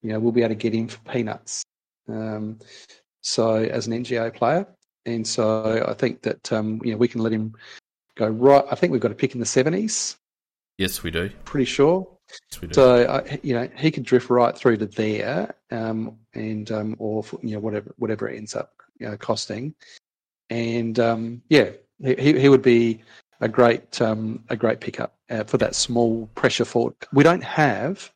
You 0.03 0.13
know, 0.13 0.21
we'll 0.21 0.33
be 0.33 0.43
able 0.43 0.51
to 0.51 0.55
get 0.55 0.75
him 0.75 0.89
for 0.89 0.99
peanuts. 1.01 1.65
Um, 2.09 2.59
so 3.21 3.57
as 3.57 3.87
an 3.87 3.93
NGA 3.93 4.35
player, 4.35 4.67
and 5.07 5.27
so 5.27 5.85
I 5.87 5.95
think 5.95 6.23
that 6.23 6.53
um, 6.53 6.81
you 6.85 6.93
know 6.93 6.99
we 6.99 7.09
can 7.09 7.23
let 7.23 7.33
him 7.33 7.55
go 8.15 8.29
right. 8.29 8.65
I 8.71 8.75
think 8.75 8.93
we've 8.93 9.01
got 9.01 9.11
a 9.11 9.17
pick 9.17 9.35
in 9.35 9.41
the 9.41 9.47
seventies. 9.47 10.17
Yes, 10.79 11.03
we 11.03 11.11
do. 11.11 11.31
Pretty 11.45 11.65
sure. 11.65 12.07
Yes, 12.51 12.61
we 12.61 12.69
do. 12.69 12.75
So 12.75 13.05
uh, 13.05 13.37
you 13.43 13.55
know 13.55 13.69
he 13.77 13.91
could 13.91 14.05
drift 14.05 14.31
right 14.31 14.57
through 14.57 14.77
to 14.79 14.87
there, 14.87 15.55
um, 15.71 16.19
and 16.35 16.71
um, 16.71 16.97
or 16.99 17.25
you 17.43 17.55
know 17.55 17.61
whatever 17.61 17.93
whatever 17.97 18.29
it 18.29 18.37
ends 18.37 18.55
up 18.55 18.75
you 18.99 19.09
know, 19.09 19.17
costing, 19.17 19.75
and 20.51 20.99
um, 20.99 21.43
yeah, 21.49 21.71
he 22.03 22.39
he 22.39 22.49
would 22.49 22.63
be 22.63 23.03
a 23.41 23.49
great 23.49 24.01
um, 24.01 24.43
a 24.49 24.57
great 24.57 24.81
pickup 24.81 25.17
uh, 25.31 25.45
for 25.45 25.59
that 25.59 25.75
small 25.75 26.27
pressure 26.35 26.65
forward. 26.65 26.95
We 27.13 27.25
don't 27.25 27.45
have 27.45 28.11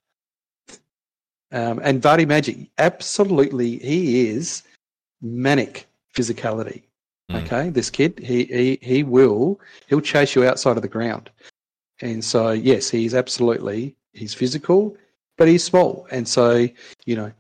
um, 1.50 1.80
and 1.82 2.02
Vardy 2.02 2.26
Magic, 2.26 2.70
absolutely, 2.76 3.78
he 3.78 4.28
is 4.28 4.62
manic 5.22 5.86
physicality. 6.14 6.82
Mm. 7.30 7.44
Okay, 7.44 7.70
this 7.70 7.90
kid, 7.90 8.18
he, 8.18 8.44
he 8.44 8.78
he 8.82 9.02
will 9.02 9.60
he'll 9.86 10.00
chase 10.00 10.34
you 10.34 10.44
outside 10.46 10.76
of 10.76 10.82
the 10.82 10.88
ground, 10.88 11.30
and 12.00 12.24
so 12.24 12.52
yes, 12.52 12.90
he's 12.90 13.14
absolutely 13.14 13.96
he's 14.12 14.34
physical, 14.34 14.96
but 15.36 15.48
he's 15.48 15.64
small, 15.64 16.06
and 16.10 16.26
so 16.26 16.68
you 17.06 17.16
know 17.16 17.32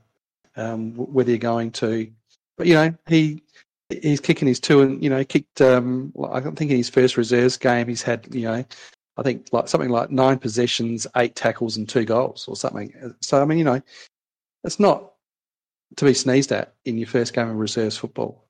um, 0.56 0.94
whether 0.94 1.30
you're 1.30 1.38
going 1.38 1.70
to, 1.72 2.10
but 2.58 2.66
you 2.66 2.74
know 2.74 2.94
he 3.06 3.42
he's 3.88 4.20
kicking 4.20 4.46
his 4.46 4.60
two 4.60 4.82
and 4.82 5.02
you 5.02 5.08
know 5.08 5.24
kicked 5.24 5.62
um, 5.62 6.12
I 6.30 6.40
think 6.40 6.70
in 6.70 6.76
his 6.76 6.90
first 6.90 7.16
reserves 7.16 7.56
game 7.56 7.88
he's 7.88 8.02
had 8.02 8.34
you 8.34 8.42
know 8.42 8.64
I 9.18 9.22
think 9.22 9.48
like 9.50 9.68
something 9.68 9.90
like 9.90 10.10
nine 10.10 10.38
possessions, 10.38 11.06
eight 11.16 11.34
tackles, 11.34 11.76
and 11.76 11.88
two 11.88 12.04
goals, 12.04 12.46
or 12.46 12.54
something. 12.54 13.14
So 13.20 13.42
I 13.42 13.44
mean, 13.44 13.58
you 13.58 13.64
know, 13.64 13.82
it's 14.62 14.78
not 14.78 15.12
to 15.96 16.04
be 16.04 16.14
sneezed 16.14 16.52
at 16.52 16.74
in 16.84 16.96
your 16.96 17.08
first 17.08 17.34
game 17.34 17.48
of 17.48 17.56
reserves 17.56 17.96
football. 17.96 18.44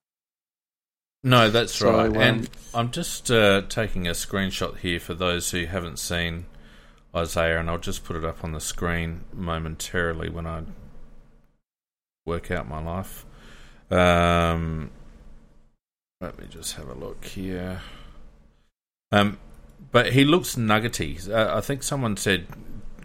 No, 1.22 1.48
that's 1.48 1.74
so, 1.74 1.90
right. 1.90 2.08
Um, 2.08 2.16
and 2.16 2.50
I'm 2.74 2.90
just 2.90 3.30
uh, 3.30 3.62
taking 3.70 4.06
a 4.06 4.12
screenshot 4.12 4.76
here 4.76 5.00
for 5.00 5.14
those 5.14 5.50
who 5.50 5.64
haven't 5.64 5.98
seen 5.98 6.44
Isaiah, 7.16 7.58
and 7.58 7.70
I'll 7.70 7.78
just 7.78 8.04
put 8.04 8.16
it 8.16 8.24
up 8.24 8.44
on 8.44 8.52
the 8.52 8.60
screen 8.60 9.24
momentarily 9.32 10.28
when 10.28 10.46
I 10.46 10.64
work 12.26 12.50
out 12.50 12.68
my 12.68 12.82
life. 12.82 13.24
Um, 13.90 14.90
let 16.20 16.38
me 16.38 16.46
just 16.48 16.76
have 16.76 16.88
a 16.88 16.94
look 16.94 17.24
here. 17.24 17.80
Um, 19.12 19.38
but 19.90 20.12
he 20.12 20.24
looks 20.24 20.56
nuggety. 20.56 21.18
Uh, 21.30 21.56
I 21.56 21.60
think 21.60 21.82
someone 21.82 22.16
said 22.16 22.46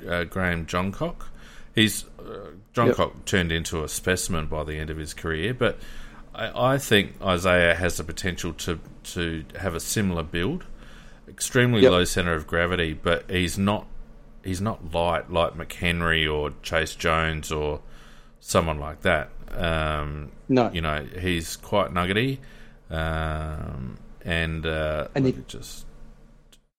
uh, 0.07 0.23
Graham 0.25 0.65
Johncock. 0.65 1.27
He's 1.75 2.05
uh, 2.19 2.51
Johncock 2.73 3.15
yep. 3.15 3.25
turned 3.25 3.51
into 3.51 3.84
a 3.84 3.88
specimen 3.88 4.47
by 4.47 4.63
the 4.63 4.77
end 4.77 4.89
of 4.89 4.97
his 4.97 5.13
career, 5.13 5.53
but 5.53 5.79
I, 6.36 6.73
I, 6.73 6.77
think 6.77 7.15
Isaiah 7.21 7.75
has 7.75 7.97
the 7.97 8.03
potential 8.03 8.53
to 8.53 8.79
to 9.03 9.45
have 9.59 9.75
a 9.75 9.79
similar 9.79 10.23
build. 10.23 10.65
Extremely 11.27 11.81
yep. 11.81 11.91
low 11.91 12.03
center 12.03 12.34
of 12.34 12.45
gravity, 12.47 12.93
but 12.93 13.29
he's 13.29 13.57
not 13.57 13.88
he's 14.43 14.61
not 14.61 14.93
light 14.93 15.31
like 15.31 15.53
McHenry 15.53 16.31
or 16.31 16.51
Chayce 16.63 16.97
Jones 16.97 17.51
or 17.51 17.81
someone 18.39 18.79
like 18.79 19.01
that. 19.01 19.29
Um, 19.58 20.32
No. 20.49 20.70
you 20.72 20.82
know, 20.82 21.06
he's 21.20 21.56
quite 21.58 21.93
nuggety, 21.93 22.39
um, 22.89 23.97
and 24.26 24.66
uh, 24.66 25.08
And 25.16 25.26
you- 25.28 25.43
just 25.47 25.86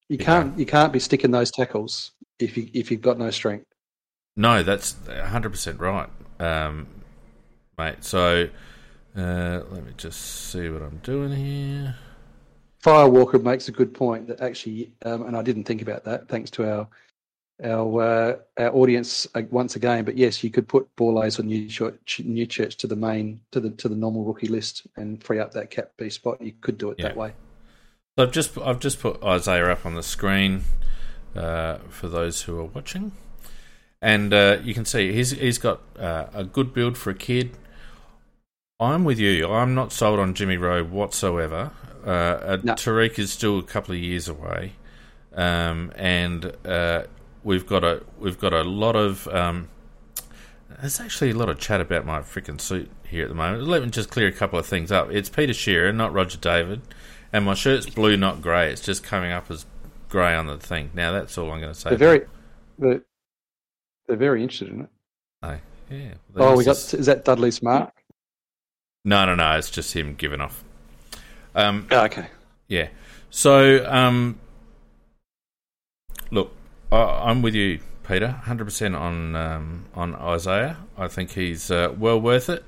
You 0.09 0.19
can't 0.19 0.59
you 0.59 0.67
can't 0.67 0.93
be 0.93 0.99
sticking 1.01 1.31
those 1.31 1.51
tackles 1.51 2.13
if 2.39 2.57
you 2.57 2.69
if 2.75 2.91
you've 2.91 3.01
got 3.03 3.19
no 3.19 3.31
strength. 3.31 3.67
no, 4.37 4.63
that's 4.63 4.97
hundred 5.09 5.51
percent 5.51 5.79
right, 5.81 6.09
um, 6.41 6.87
mate. 7.79 8.03
So 8.05 8.49
uh, 9.17 9.61
let 9.71 9.85
me 9.85 9.93
just 9.97 10.21
see 10.51 10.69
what 10.69 10.83
I'm 10.83 10.99
doing 11.03 11.33
here. 11.33 11.97
Firewalker 12.83 13.43
makes 13.43 13.69
a 13.69 13.73
good 13.73 13.95
point 13.95 14.27
that 14.29 14.41
actually, 14.43 14.93
um, 15.07 15.23
and 15.27 15.37
I 15.37 15.43
didn't 15.43 15.65
think 15.65 15.81
about 15.81 16.05
that. 16.05 16.29
Thanks 16.29 16.51
to 16.51 16.71
our 16.71 16.89
our 17.63 18.03
uh, 18.03 18.37
our 18.59 18.75
audience 18.75 19.27
uh, 19.35 19.43
once 19.51 19.77
again. 19.77 20.05
But 20.05 20.17
yes, 20.17 20.43
you 20.43 20.51
could 20.51 20.67
put 20.67 20.95
Borlase 20.97 21.39
or 21.39 21.43
Newchurch, 21.43 22.25
New 22.25 22.47
Church 22.47 22.77
to 22.79 22.87
the 22.87 22.97
main 22.97 23.41
to 23.53 23.61
the 23.61 23.71
to 23.71 23.89
the 23.89 23.95
normal 23.95 24.25
rookie 24.25 24.49
list 24.49 24.87
and 24.97 25.23
free 25.23 25.39
up 25.39 25.53
that 25.53 25.71
cap 25.71 25.93
B 25.97 26.11
spot. 26.11 26.41
You 26.41 26.53
could 26.61 26.79
do 26.79 26.91
it 26.91 26.99
that 26.99 27.17
way. 27.17 27.33
So 28.19 28.25
I've 28.25 28.33
just 28.33 28.59
I've 28.59 28.81
just 28.81 29.01
put 29.01 29.23
Isaiah 29.23 29.71
up 29.71 29.87
on 29.87 29.95
the 29.95 30.03
screen 30.03 30.63
uh, 31.37 31.79
for 31.89 32.09
those 32.09 32.43
who 32.43 32.59
are 32.59 32.65
watching, 32.65 33.13
and 34.03 34.33
uh, 34.33 34.59
you 34.63 34.75
can 34.75 34.85
see 34.85 35.13
he's 35.13 35.31
he's 35.31 35.59
got 35.59 35.81
uh, 35.99 36.27
a 36.33 36.45
good 36.45 36.73
build 36.73 36.97
for 36.97 37.11
a 37.11 37.15
kid. 37.15 37.57
I'm 38.81 39.05
with 39.05 39.19
you. 39.21 39.47
I'm 39.53 39.75
not 39.75 39.93
sold 39.93 40.19
on 40.19 40.35
Jimmy 40.35 40.57
Rowe 40.57 40.85
whatsoever. 40.85 41.71
Uh, 42.05 42.59
No. 42.63 42.75
Tariek 42.75 43.19
is 43.19 43.33
still 43.33 43.59
a 43.59 43.63
couple 43.63 43.95
of 43.95 44.01
years 44.01 44.29
away, 44.29 44.73
um, 45.33 45.91
and 45.97 46.53
uh, 46.67 47.05
we've 47.45 47.67
got 47.67 47.85
a 47.85 48.03
we've 48.19 48.39
got 48.39 48.53
a 48.53 48.63
lot 48.65 48.97
of. 48.97 49.29
Um, 49.29 49.69
there's 50.81 50.99
actually 50.99 51.31
a 51.31 51.35
lot 51.35 51.49
of 51.49 51.59
chat 51.61 51.81
about 51.81 52.05
my 52.05 52.21
freaking 52.21 52.61
suit 52.61 52.91
here 53.05 53.23
at 53.23 53.29
the 53.29 53.35
moment. 53.35 53.67
Let 53.69 53.83
me 53.83 53.91
just 53.91 54.11
clear 54.11 54.27
a 54.27 54.33
couple 54.33 54.59
of 54.59 54.67
things 54.67 54.91
up. 54.91 55.11
It's 55.11 55.29
Peter 55.29 55.55
Shearer, 55.55 55.93
not 55.93 56.13
Roger 56.13 56.39
David, 56.39 56.83
and 57.33 57.45
my 57.45 57.55
shirt's 57.55 57.89
blue, 57.89 58.17
not 58.17 58.43
grey. 58.43 58.73
It's 58.73 58.81
just 58.81 59.05
coming 59.05 59.31
up 59.31 59.51
as 59.51 59.67
grey 60.09 60.35
on 60.35 60.47
the 60.47 60.59
thing. 60.59 60.91
Now 60.95 61.13
that's 61.13 61.39
all 61.39 61.53
I'm 61.53 61.61
going 61.61 61.73
to 61.73 61.79
say. 61.79 61.91
They're 61.91 61.99
very 61.99 62.27
they're, 62.79 63.05
they're 64.09 64.17
very 64.17 64.43
interested 64.43 64.69
in 64.71 64.81
it. 64.83 64.89
Oh, 65.43 65.59
yeah. 65.91 66.15
Oh, 66.37 66.57
we 66.57 66.65
got 66.65 66.77
is- 66.77 67.07
that 67.07 67.25
Dudley's 67.25 67.63
mark? 67.63 67.93
no, 69.05 69.25
no, 69.27 69.35
no. 69.35 69.57
It's 69.57 69.71
just 69.71 69.95
him 69.95 70.15
giving 70.15 70.41
off. 70.41 70.65
Um, 71.55 71.87
Oh, 71.91 72.05
okay. 72.05 72.29
Yeah. 72.69 72.89
So, 73.31 73.85
um, 73.87 74.41
I'm 76.95 77.43
with 77.43 77.55
you, 77.55 77.81
Peter. 78.07 78.29
Hundred 78.29 78.67
percent 78.67 78.95
on 78.95 79.37
um, 79.37 79.87
on 79.95 80.15
Isaiah. 80.15 80.79
I 80.97 81.09
think 81.09 81.31
he's 81.31 81.71
uh, 81.71 81.95
well 81.99 82.21
worth 82.21 82.49
it. 82.49 82.65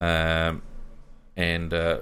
Um, 0.00 0.62
and 1.36 1.72
uh, 1.72 1.98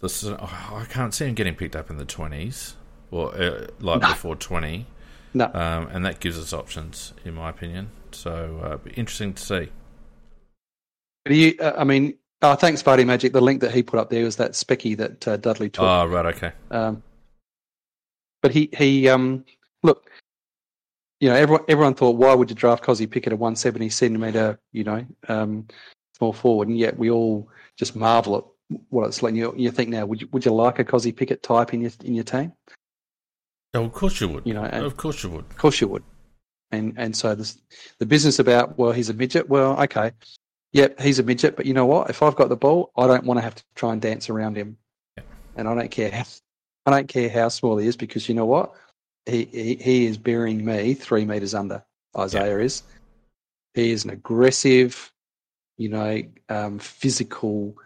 this 0.00 0.22
is, 0.22 0.30
oh, 0.30 0.72
I 0.72 0.84
can't 0.88 1.14
see 1.14 1.26
him 1.26 1.34
getting 1.34 1.54
picked 1.54 1.76
up 1.76 1.90
in 1.90 1.96
the 1.96 2.04
twenties 2.04 2.76
or 3.10 3.34
uh, 3.34 3.66
like 3.80 4.00
No. 4.02 4.08
before 4.08 4.36
twenty. 4.36 4.86
No. 5.34 5.46
Um, 5.46 5.88
and 5.92 6.04
that 6.04 6.20
gives 6.20 6.38
us 6.38 6.52
options, 6.52 7.12
in 7.24 7.34
my 7.34 7.50
opinion. 7.50 7.90
So, 8.12 8.60
uh, 8.62 8.76
be 8.76 8.92
interesting 8.92 9.34
to 9.34 9.42
see. 9.42 9.68
But 11.24 11.34
you, 11.34 11.54
uh, 11.58 11.72
I 11.76 11.82
mean, 11.82 12.14
oh, 12.42 12.54
thanks, 12.54 12.82
Barty 12.82 13.04
Magic. 13.04 13.32
The 13.32 13.40
link 13.40 13.60
that 13.62 13.72
he 13.72 13.82
put 13.82 13.98
up 13.98 14.10
there 14.10 14.24
was 14.24 14.36
that 14.36 14.52
specky 14.52 14.96
that 14.96 15.26
uh, 15.26 15.36
Dudley 15.36 15.70
took. 15.70 15.82
Oh, 15.82 16.06
right, 16.06 16.26
okay. 16.26 16.52
Um, 16.70 17.02
but 18.42 18.52
he 18.52 18.70
he 18.76 19.08
um 19.08 19.44
look, 19.82 20.10
you 21.24 21.30
know, 21.30 21.36
everyone 21.36 21.64
everyone 21.68 21.94
thought, 21.94 22.16
why 22.16 22.34
would 22.34 22.50
you 22.50 22.54
draft 22.54 22.84
Kozzie 22.84 23.10
Pickett 23.10 23.32
a 23.32 23.36
170 23.36 23.88
centimeter, 23.88 24.60
you 24.72 24.84
know, 24.84 25.06
um, 25.30 25.66
small 26.18 26.34
forward, 26.34 26.68
and 26.68 26.76
yet 26.76 26.98
we 26.98 27.08
all 27.08 27.48
just 27.78 27.96
marvel 27.96 28.36
at 28.36 28.44
what 28.90 29.06
it's 29.06 29.22
like. 29.22 29.34
You 29.34 29.54
you 29.56 29.70
think 29.70 29.88
now, 29.88 30.04
would 30.04 30.20
you 30.20 30.28
would 30.32 30.44
you 30.44 30.52
like 30.52 30.80
a 30.80 30.84
Kozzie 30.84 31.16
Pickett 31.16 31.42
type 31.42 31.72
in 31.72 31.80
your 31.80 31.92
in 32.04 32.14
your 32.14 32.24
team? 32.24 32.52
Oh, 33.72 33.84
of 33.84 33.92
course 33.94 34.20
you 34.20 34.28
would. 34.28 34.46
You 34.46 34.52
know, 34.52 34.64
of 34.66 34.98
course 34.98 35.22
you 35.24 35.30
would. 35.30 35.46
Of 35.46 35.56
course 35.56 35.80
you 35.80 35.88
would. 35.88 36.02
And 36.72 36.92
and 36.98 37.16
so 37.16 37.34
this, 37.34 37.56
the 38.00 38.04
business 38.04 38.38
about 38.38 38.76
well, 38.76 38.92
he's 38.92 39.08
a 39.08 39.14
midget. 39.14 39.48
Well, 39.48 39.80
okay, 39.84 40.10
yep, 40.74 41.00
he's 41.00 41.20
a 41.20 41.22
midget. 41.22 41.56
But 41.56 41.64
you 41.64 41.72
know 41.72 41.86
what? 41.86 42.10
If 42.10 42.22
I've 42.22 42.36
got 42.36 42.50
the 42.50 42.56
ball, 42.56 42.90
I 42.98 43.06
don't 43.06 43.24
want 43.24 43.38
to 43.38 43.42
have 43.42 43.54
to 43.54 43.64
try 43.76 43.94
and 43.94 44.02
dance 44.02 44.28
around 44.28 44.58
him, 44.58 44.76
Yeah. 45.16 45.22
and 45.56 45.68
I 45.68 45.74
don't 45.74 45.90
care. 45.90 46.10
How, 46.10 46.24
I 46.84 46.90
don't 46.90 47.08
care 47.08 47.30
how 47.30 47.48
small 47.48 47.78
he 47.78 47.88
is 47.88 47.96
because 47.96 48.28
you 48.28 48.34
know 48.34 48.44
what? 48.44 48.74
He 49.26 49.44
he, 49.46 49.74
he 49.76 50.06
is 50.06 50.18
burying 50.18 50.64
me 50.64 50.94
three 50.94 51.24
meters 51.24 51.54
under. 51.54 51.84
Isaiah 52.16 52.58
is. 52.58 52.82
He 53.74 53.90
is 53.90 54.04
an 54.04 54.10
aggressive, 54.10 55.12
you 55.76 55.88
know, 55.88 56.22
um, 56.48 56.78
physical 56.78 57.76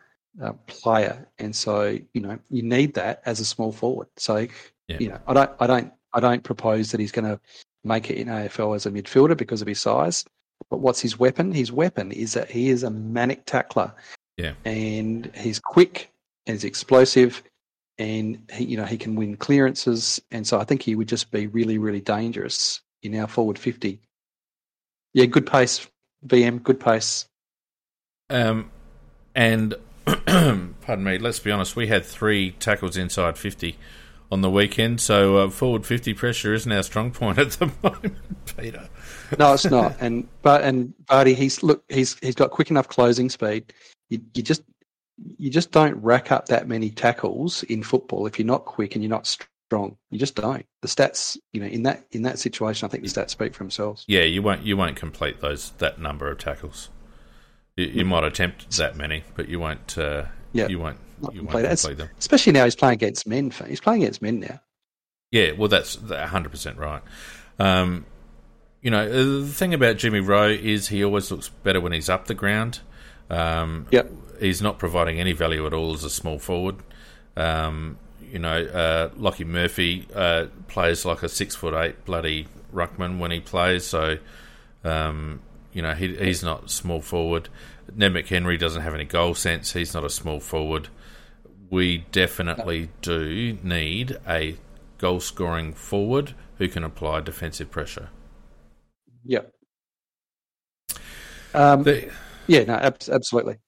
uh, 0.43 0.53
player, 0.66 1.28
and 1.39 1.55
so 1.55 1.99
you 2.12 2.20
know 2.20 2.39
you 2.51 2.62
need 2.62 2.95
that 2.95 3.22
as 3.24 3.41
a 3.41 3.45
small 3.45 3.72
forward. 3.72 4.09
So 4.16 4.47
Yeah. 4.89 4.99
you 4.99 5.09
know, 5.09 5.18
I 5.26 5.34
don't, 5.34 5.51
I 5.61 5.66
don't, 5.66 5.93
I 6.12 6.20
don't 6.20 6.43
propose 6.43 6.91
that 6.91 7.01
he's 7.01 7.12
going 7.12 7.24
to 7.26 7.41
make 7.84 8.11
it 8.11 8.16
in 8.16 8.28
AFL 8.28 8.74
as 8.74 8.86
a 8.86 8.91
midfielder 8.91 9.36
because 9.36 9.62
of 9.62 9.68
his 9.68 9.80
size. 9.80 10.24
But 10.70 10.80
what's 10.80 11.01
his 11.01 11.18
weapon? 11.18 11.53
His 11.53 11.70
weapon 11.72 12.12
is 12.12 12.34
that 12.34 12.51
he 12.51 12.68
is 12.70 12.82
a 12.82 12.91
manic 12.91 13.45
tackler. 13.47 13.95
Yeah. 14.36 14.53
And 14.64 15.30
he's 15.34 15.59
quick 15.59 16.11
and 16.47 16.55
he's 16.55 16.64
explosive 16.64 17.43
and 17.99 18.38
he, 18.53 18.64
you 18.64 18.76
know, 18.76 18.84
he 18.84 18.96
can 18.96 19.14
win 19.14 19.36
clearances. 19.36 20.20
And 20.30 20.46
so 20.46 20.59
I 20.59 20.64
think 20.64 20.82
he 20.82 20.94
would 20.94 21.09
just 21.09 21.30
be 21.30 21.46
really, 21.46 21.78
really 21.78 22.01
dangerous 22.01 22.80
in 23.03 23.14
our 23.16 23.26
forward 23.26 23.59
50. 23.59 24.01
Yeah, 25.14 25.26
good 25.26 25.46
pace, 25.46 25.86
VM, 26.26 26.62
good 26.62 26.80
pace. 26.80 27.26
Um, 28.30 28.70
and 29.34 29.74
pardon 30.07 31.05
me, 31.05 31.18
let's 31.18 31.40
be 31.40 31.51
honest, 31.51 31.76
we 31.76 31.88
had 31.88 32.05
three 32.05 32.53
tackles 32.53 32.96
inside 32.96 33.38
50 33.38 33.76
on 34.30 34.42
the 34.42 34.51
weekend, 34.51 35.01
so 35.01 35.38
uh, 35.38 35.51
forward 35.51 35.86
50 35.86 36.12
pressure 36.14 36.53
isn't 36.53 36.70
our 36.70 36.82
strong 36.82 37.11
point 37.11 37.38
at 37.38 37.53
the 37.53 37.72
moment, 37.82 38.16
Peter. 38.57 38.88
No, 39.38 39.55
it's 39.55 39.64
not. 39.64 39.96
And 40.01 40.28
but 40.42 40.62
and 40.62 40.92
Barty, 41.07 41.34
he's 41.34 41.62
look, 41.62 41.82
he's 41.88 42.18
he's 42.20 42.34
got 42.34 42.51
quick 42.51 42.70
enough 42.70 42.88
closing 42.88 43.30
speed. 43.30 43.72
You 44.11 44.20
you 44.34 44.42
just 44.42 44.62
you 45.37 45.51
just 45.51 45.71
don't 45.73 45.95
rack 46.03 46.31
up 46.33 46.47
that 46.47 46.69
many 46.69 46.91
tackles 46.91 47.62
in 47.64 47.83
football 47.83 48.27
if 48.27 48.39
you're 48.39 48.47
not 48.47 48.64
quick 48.64 48.95
and 48.95 49.03
you're 49.03 49.11
not 49.11 49.27
strong. 49.27 49.97
You 50.11 50.19
just 50.19 50.35
don't. 50.35 50.64
The 50.83 50.89
stats, 50.89 51.37
you 51.53 51.61
know, 51.61 51.66
in 51.66 51.83
that 51.85 52.05
in 52.12 52.23
that 52.23 52.39
situation, 52.39 52.87
I 52.87 52.91
think 52.91 53.03
the 53.05 53.11
stats 53.11 53.31
speak 53.31 53.55
for 53.55 53.64
themselves. 53.64 54.05
Yeah, 54.07 54.23
you 54.23 54.43
won't 54.43 54.62
you 54.62 54.77
won't 54.77 54.97
complete 54.97 55.41
those 55.41 55.71
that 55.79 56.01
number 56.01 56.31
of 56.31 56.39
tackles. 56.39 56.89
You, 57.77 57.87
you 57.87 58.05
might 58.05 58.25
attempt 58.25 58.77
that 58.79 58.97
many, 58.97 59.25
but 59.37 59.49
you 59.49 59.61
won't. 59.61 59.97
Uh, 59.99 60.25
Yeah, 60.53 60.69
you 60.69 60.79
won't. 60.79 60.99
You 61.21 61.27
won't 61.27 61.37
complete. 61.51 61.62
Complete 61.69 61.99
them. 61.99 62.09
Especially 62.19 62.53
now 62.53 62.64
he's 62.64 62.77
playing 62.77 62.95
against 62.95 63.27
men. 63.27 63.53
He's 63.66 63.81
playing 63.81 64.03
against 64.03 64.23
men 64.23 64.41
now. 64.41 64.61
Yeah, 65.31 65.53
well, 65.53 65.69
that's 65.69 65.97
hundred 66.11 66.51
percent 66.51 66.79
right. 66.79 67.03
Um, 67.59 68.07
you 68.81 68.91
know, 68.91 69.03
uh, 69.05 69.41
the 69.43 69.47
thing 69.53 69.75
about 69.75 69.97
Jimmy 69.97 70.21
Rowe 70.21 70.49
is 70.49 70.89
he 70.89 71.05
always 71.05 71.31
looks 71.31 71.49
better 71.49 71.81
when 71.81 71.93
he's 71.93 72.09
up 72.09 72.27
the 72.27 72.35
ground. 72.35 72.81
Um, 73.29 73.87
Yep. 73.91 74.11
He's 74.41 74.62
not 74.62 74.78
providing 74.78 75.20
any 75.20 75.32
value 75.32 75.66
at 75.66 75.72
all 75.72 75.95
as 75.95 76.05
a 76.05 76.11
small 76.11 76.39
forward. 76.39 76.76
Um, 77.36 77.99
you 78.20 78.39
know, 78.39 78.64
uh, 78.64 79.11
Lockie 79.16 79.45
Murphy 79.45 80.07
uh, 80.14 80.47
plays 80.68 81.05
like 81.05 81.22
a 81.22 81.28
six 81.28 81.55
foot 81.55 81.74
eight 81.74 82.05
bloody 82.05 82.47
ruckman 82.72 83.18
when 83.18 83.30
he 83.30 83.41
plays, 83.41 83.86
so 83.86 84.18
um, 84.84 85.41
you 85.72 85.82
know 85.82 85.95
he, 85.95 86.14
he's 86.16 86.43
not 86.43 86.70
small 86.70 87.01
forward. 87.01 87.49
Ned 87.95 88.12
McHenry 88.12 88.59
doesn't 88.59 88.82
have 88.82 88.95
any 88.95 89.05
goal 89.05 89.34
sense; 89.34 89.72
he's 89.72 89.95
not 89.95 90.05
a 90.05 90.11
small 90.11 90.41
forward. 90.41 90.89
We 91.70 91.99
definitely 92.12 92.91
do 93.03 93.59
need 93.62 94.16
a 94.26 94.57
goal 94.99 95.20
scoring 95.20 95.72
forward 95.74 96.34
who 96.59 96.68
can 96.68 96.84
apply 96.84 97.20
defensive 97.20 97.70
pressure. 97.70 98.09
Yep. 99.24 99.53
Um, 101.55 101.82
There, 101.84 102.11
yeah, 102.47 102.64
no, 102.64 102.74
ab- 102.74 102.99
absolutely. 103.11 103.59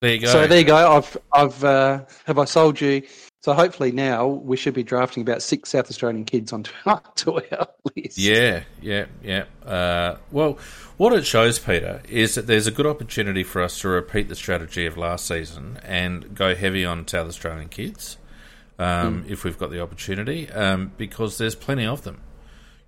There 0.00 0.14
you 0.14 0.20
go. 0.20 0.28
So 0.28 0.46
there 0.46 0.58
you 0.58 0.64
go. 0.64 0.76
I've 0.76 1.16
I've 1.32 1.64
uh, 1.64 2.04
have 2.26 2.38
I 2.38 2.44
sold 2.44 2.80
you. 2.80 3.02
So 3.40 3.54
hopefully 3.54 3.92
now 3.92 4.26
we 4.26 4.56
should 4.56 4.74
be 4.74 4.82
drafting 4.82 5.22
about 5.22 5.42
six 5.42 5.70
South 5.70 5.88
Australian 5.88 6.24
kids 6.24 6.52
onto 6.52 6.72
to 7.16 7.34
our 7.56 7.68
list. 7.96 8.18
Yeah, 8.18 8.64
yeah, 8.82 9.06
yeah. 9.22 9.44
Uh, 9.64 10.16
well, 10.32 10.58
what 10.96 11.12
it 11.12 11.24
shows, 11.24 11.58
Peter, 11.58 12.02
is 12.08 12.34
that 12.34 12.48
there's 12.48 12.66
a 12.66 12.72
good 12.72 12.86
opportunity 12.86 13.44
for 13.44 13.62
us 13.62 13.78
to 13.80 13.88
repeat 13.88 14.28
the 14.28 14.34
strategy 14.34 14.86
of 14.86 14.96
last 14.96 15.26
season 15.26 15.78
and 15.84 16.34
go 16.34 16.54
heavy 16.56 16.84
on 16.84 17.06
South 17.06 17.28
Australian 17.28 17.68
kids 17.68 18.18
um, 18.78 19.24
if 19.28 19.44
we've 19.44 19.58
got 19.58 19.70
the 19.70 19.80
opportunity, 19.80 20.50
um, 20.50 20.92
because 20.96 21.38
there's 21.38 21.54
plenty 21.54 21.86
of 21.86 22.02
them. 22.02 22.20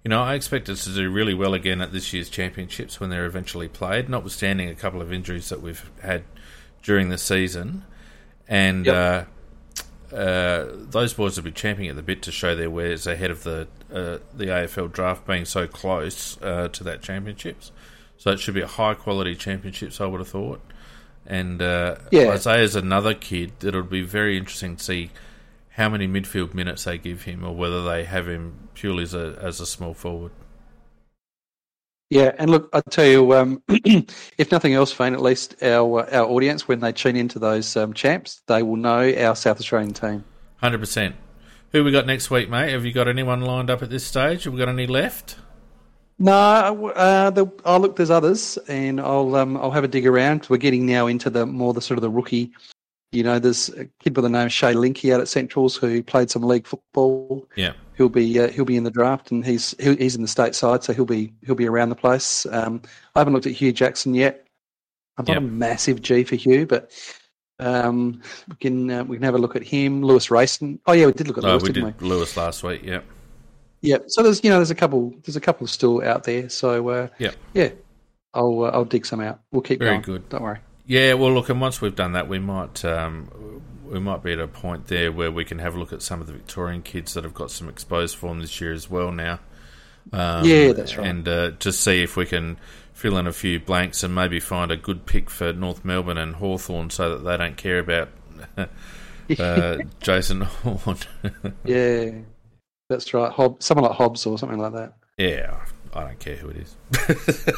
You 0.05 0.09
know, 0.09 0.23
I 0.23 0.35
expect 0.35 0.69
us 0.69 0.85
to 0.85 0.95
do 0.95 1.11
really 1.11 1.35
well 1.35 1.55
again 1.55 1.81
at 1.81 1.93
this 1.93 2.13
year's 2.13 2.31
championships 2.31 2.99
when 2.99 3.11
they're 3.11 3.27
eventually 3.27 3.69
played, 3.69 4.09
notwithstanding 4.09 4.69
a 4.69 4.75
couple 4.75 5.03
of 5.03 5.13
injuries 5.13 5.49
that 5.51 5.61
we've 5.61 5.91
had 6.03 6.25
during 6.83 7.09
the 7.09 7.19
season. 7.19 7.85
And 8.49 8.87
Yep. 8.87 9.29
uh, 10.13 10.15
uh, 10.15 10.67
those 10.91 11.15
boys 11.15 11.37
will 11.37 11.45
be 11.45 11.53
champing 11.53 11.87
at 11.89 11.97
the 11.97 12.03
bit 12.03 12.23
to 12.23 12.33
show 12.33 12.57
their 12.57 12.71
wares 12.71 13.07
ahead 13.07 13.31
of 13.31 13.45
the 13.45 13.69
uh, 13.93 14.19
the 14.35 14.47
AFL 14.47 14.91
draft 14.93 15.27
being 15.27 15.45
so 15.45 15.67
close 15.67 16.41
uh, 16.43 16.69
to 16.69 16.85
that 16.85 17.03
championships. 17.03 17.71
So 18.19 18.31
it 18.33 18.39
should 18.41 18.55
be 18.55 18.61
a 18.61 18.67
high 18.67 18.95
quality 18.95 19.35
championships, 19.35 20.01
I 20.01 20.07
would 20.07 20.21
have 20.21 20.29
thought. 20.29 20.61
And 21.27 21.61
uh, 21.63 21.97
Yeah. 22.11 22.31
Isaiah's 22.31 22.75
another 22.77 23.15
kid 23.15 23.53
that 23.61 23.69
it'll 23.69 23.83
be 23.83 24.03
very 24.03 24.37
interesting 24.37 24.77
to 24.77 24.83
see 24.85 25.11
how 25.71 25.89
many 25.89 26.07
midfield 26.09 26.55
minutes 26.55 26.85
they 26.85 26.99
give 26.99 27.23
him, 27.23 27.45
or 27.45 27.55
whether 27.55 27.85
they 27.85 28.05
have 28.05 28.29
him 28.29 28.69
purely 28.75 29.05
as 29.05 29.15
a 29.15 29.39
as 29.41 29.61
a 29.61 29.67
small 29.67 29.95
forward. 29.95 30.33
Yeah, 32.11 32.33
and 32.39 32.51
look, 32.51 32.69
I 32.73 32.81
tell 32.91 33.07
you, 33.07 33.35
um, 33.35 33.63
if 33.69 34.51
nothing 34.51 34.75
else, 34.75 34.93
Fane, 34.93 35.15
at 35.15 35.23
least 35.23 35.63
our 35.63 36.13
our 36.13 36.29
audience, 36.29 36.67
when 36.67 36.81
they 36.81 36.93
tune 36.93 37.15
into 37.17 37.39
those 37.39 37.77
um, 37.77 37.93
champs, 37.95 38.43
they 38.47 38.65
will 38.65 38.77
know 38.77 39.15
our 39.15 39.37
South 39.37 39.61
Australian 39.61 39.93
team. 39.93 40.25
Hundred 40.57 40.79
percent. 40.79 41.15
Who 41.71 41.85
we 41.85 41.93
got 41.93 42.07
next 42.07 42.29
week, 42.31 42.51
mate? 42.51 42.73
Have 42.73 42.85
you 42.85 42.93
got 42.93 43.07
anyone 43.07 43.43
lined 43.43 43.71
up 43.71 43.81
at 43.81 43.91
this 43.91 44.05
stage? 44.05 44.45
Have 44.45 44.53
we 44.53 44.59
got 44.59 44.69
any 44.69 44.89
left? 44.89 45.37
No, 46.19 46.33
uh, 46.33 47.31
the, 47.31 47.47
oh 47.65 47.79
look, 47.79 47.95
there's 47.97 48.11
others, 48.11 48.59
and 48.69 49.01
I'll 49.01 49.37
um, 49.37 49.57
I'll 49.57 49.71
have 49.71 49.85
a 49.85 49.89
dig 49.89 50.07
around. 50.07 50.47
We're 50.51 50.57
getting 50.57 50.85
now 50.87 51.07
into 51.07 51.31
the 51.31 51.47
more 51.47 51.73
the 51.73 51.81
sort 51.81 51.97
of 51.97 52.03
the 52.03 52.11
rookie. 52.11 52.51
You 53.13 53.23
know, 53.23 53.39
there's 53.39 53.69
a 53.71 53.87
kid 54.01 54.15
by 54.15 54.23
the 54.23 54.29
name 54.29 54.47
of 54.47 54.53
Shay 54.53 54.75
Linky 54.75 55.15
out 55.15 55.21
at 55.21 55.29
Centrals 55.29 55.77
who 55.77 56.03
played 56.03 56.31
some 56.31 56.43
league 56.43 56.67
football. 56.67 57.49
Yeah. 57.57 57.73
He'll 58.01 58.09
be 58.09 58.41
uh, 58.41 58.49
he'll 58.49 58.65
be 58.65 58.79
in 58.79 58.85
the 58.85 58.91
draft, 58.91 59.31
and 59.31 59.45
he's 59.45 59.75
he's 59.79 60.17
in 60.17 60.23
the 60.23 60.27
state 60.29 60.55
side, 60.55 60.83
so 60.83 60.95
he'll 60.95 61.05
be 61.05 61.35
he'll 61.45 61.55
be 61.55 61.67
around 61.69 61.91
the 61.91 61.95
place. 61.95 62.47
Um, 62.51 62.81
I 63.15 63.19
haven't 63.21 63.35
looked 63.35 63.45
at 63.45 63.53
Hugh 63.53 63.73
Jackson 63.73 64.15
yet. 64.15 64.47
I'm 65.19 65.27
not 65.27 65.35
Yep. 65.35 65.43
a 65.43 65.45
massive 65.45 66.01
G 66.01 66.25
for 66.25 66.35
Hugh, 66.35 66.65
but 66.65 66.91
um, 67.59 68.23
we 68.49 68.57
can 68.57 68.91
uh, 68.91 69.05
we 69.05 69.19
can 69.19 69.23
have 69.23 69.35
a 69.35 69.39
look 69.39 69.55
at 69.55 69.63
him. 69.63 70.03
Lewis 70.03 70.31
Rayson. 70.31 70.81
Oh 70.87 70.95
yeah, 70.95 71.05
we 71.05 71.13
did 71.13 71.29
look 71.29 71.37
at 71.37 71.45
Oh, 71.45 71.49
Lewis, 71.51 71.63
we 71.65 71.73
didn't 71.73 71.99
did 71.99 72.07
Lewis 72.07 72.35
last 72.39 72.63
week. 72.63 72.81
Yeah. 72.83 73.03
Yeah. 73.83 73.99
So 74.07 74.23
there's 74.23 74.43
you 74.43 74.49
know 74.49 74.57
there's 74.57 74.71
a 74.71 74.75
couple 74.75 75.13
there's 75.27 75.37
a 75.37 75.41
couple 75.43 75.67
still 75.67 76.03
out 76.03 76.25
there. 76.25 76.49
So 76.49 76.89
uh, 76.89 77.09
Yep. 77.19 77.35
yeah, 77.53 77.69
I'll 78.33 78.63
uh, 78.65 78.71
I'll 78.71 78.87
dig 78.87 79.05
some 79.05 79.21
out. 79.21 79.41
We'll 79.53 79.61
keep 79.61 79.79
Very 79.81 79.91
going. 79.91 80.01
good. 80.01 80.29
Don't 80.31 80.43
worry. 80.43 80.61
Yeah, 80.87 81.13
well, 81.13 81.35
look, 81.35 81.51
and 81.51 81.61
once 81.61 81.83
we've 81.83 81.95
done 81.95 82.13
that, 82.13 82.29
we 82.29 82.39
might 82.39 82.83
um, 82.83 83.61
we 83.91 83.99
might 84.01 84.23
be 84.23 84.33
at 84.33 84.39
a 84.41 84.47
point 84.49 84.87
there 84.87 85.11
where 85.13 85.31
we 85.31 85.45
can 85.45 85.59
have 85.59 85.75
a 85.75 85.79
look 85.79 85.93
at 85.93 86.03
some 86.03 86.21
of 86.21 86.27
the 86.27 86.33
Victorian 86.33 86.83
kids 86.83 87.15
that 87.15 87.25
have 87.25 87.35
got 87.35 87.51
some 87.51 87.69
exposed 87.69 88.17
form 88.17 88.41
this 88.41 88.61
year 88.61 88.73
as 88.73 88.89
well. 88.91 89.11
Now, 89.13 89.41
um, 90.13 90.45
Yeah, 90.45 90.73
that's 90.73 90.97
right. 90.97 91.07
and 91.07 91.27
uh, 91.29 91.51
just 91.53 91.81
see 91.83 92.03
if 92.03 92.17
we 92.17 92.27
can 92.27 92.57
fill 92.93 93.17
in 93.17 93.27
a 93.27 93.33
few 93.33 93.59
blanks 93.59 94.03
and 94.03 94.15
maybe 94.15 94.39
find 94.41 94.71
a 94.71 94.77
good 94.77 95.07
pick 95.07 95.31
for 95.31 95.53
North 95.53 95.85
Melbourne 95.85 96.19
and 96.19 96.37
Hawthorn 96.37 96.91
so 96.91 97.17
that 97.17 97.25
they 97.25 97.37
don't 97.37 97.57
care 97.57 97.79
about 97.79 98.09
uh, 99.39 99.79
Jason 100.01 100.43
Horne. 100.43 100.99
Yeah, 101.65 102.11
that's 102.89 103.13
right. 103.15 103.31
Hob, 103.33 103.63
someone 103.63 103.85
like 103.89 103.97
Hobbs 103.97 104.27
or 104.27 104.37
something 104.39 104.59
like 104.59 104.73
that. 104.73 104.95
yeah, 105.17 105.57
I 105.95 106.05
don't 106.05 106.19
care 106.19 106.37
who 106.37 106.49
it 106.51 106.57
is. 106.59 106.77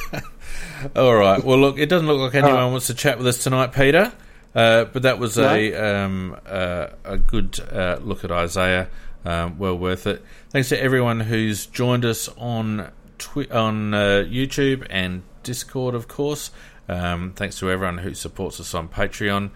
All 0.97 1.15
right. 1.15 1.43
Well, 1.43 1.59
look, 1.59 1.79
it 1.79 1.89
doesn't 1.89 2.07
look 2.07 2.19
like 2.21 2.35
anyone 2.43 2.71
wants 2.73 2.87
to 2.89 2.95
chat 2.95 3.19
with 3.19 3.27
us 3.27 3.43
tonight, 3.43 3.73
Peter. 3.73 4.13
Uh, 4.55 4.85
but 4.85 5.03
that 5.03 5.19
was 5.19 5.39
a 5.39 5.75
um, 5.75 6.37
uh, 6.47 6.89
a 7.05 7.19
good 7.19 7.59
uh, 7.73 7.99
look 8.03 8.25
at 8.25 8.31
Isaiah. 8.31 8.89
Um, 9.25 9.59
well 9.59 9.77
worth 9.79 10.07
it. 10.07 10.23
Thanks 10.51 10.69
to 10.71 10.83
everyone 10.83 11.21
who's 11.21 11.67
joined 11.67 12.05
us 12.05 12.29
on 12.37 12.91
twi- 13.19 13.49
on 13.51 13.95
uh, 13.95 14.25
YouTube 14.29 14.87
and 14.91 15.23
Discord, 15.43 15.95
of 15.95 16.09
course. 16.09 16.51
Um, 16.89 17.33
thanks 17.35 17.59
to 17.61 17.71
everyone 17.71 17.99
who 17.99 18.15
supports 18.15 18.61
us 18.61 18.75
on 18.75 18.89
Patreon. 18.89 19.51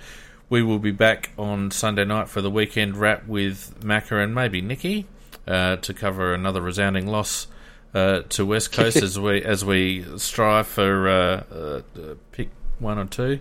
We 0.48 0.62
will 0.62 0.78
be 0.78 0.92
back 0.92 1.32
on 1.36 1.72
Sunday 1.72 2.04
night 2.04 2.28
for 2.28 2.40
the 2.40 2.50
weekend 2.50 2.96
wrap 2.96 3.26
with 3.26 3.80
Macca 3.80 4.22
and 4.22 4.34
maybe 4.34 4.60
Nikki 4.60 5.06
uh, 5.46 5.76
to 5.76 5.92
cover 5.92 6.32
another 6.32 6.60
resounding 6.60 7.08
loss 7.08 7.48
uh, 7.94 8.22
to 8.28 8.46
West 8.46 8.72
Coast 8.72 8.96
as 9.02 9.18
we 9.18 9.42
as 9.42 9.64
we 9.64 10.04
strive 10.18 10.66
for 10.68 11.08
uh, 11.08 11.42
uh, 11.52 12.14
pick 12.30 12.50
one 12.78 12.98
or 12.98 13.06
two. 13.06 13.40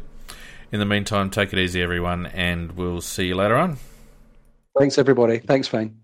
In 0.76 0.80
the 0.80 0.86
meantime, 0.86 1.30
take 1.30 1.53
it 1.53 1.57
easy, 1.57 1.82
everyone, 1.82 2.26
and 2.26 2.73
we'll 2.73 2.99
see 2.99 3.28
you 3.28 3.36
later 3.36 3.55
on. 3.55 3.78
Thanks, 4.78 4.97
everybody. 4.97 5.38
Thanks, 5.38 5.69
Fane. 5.69 6.01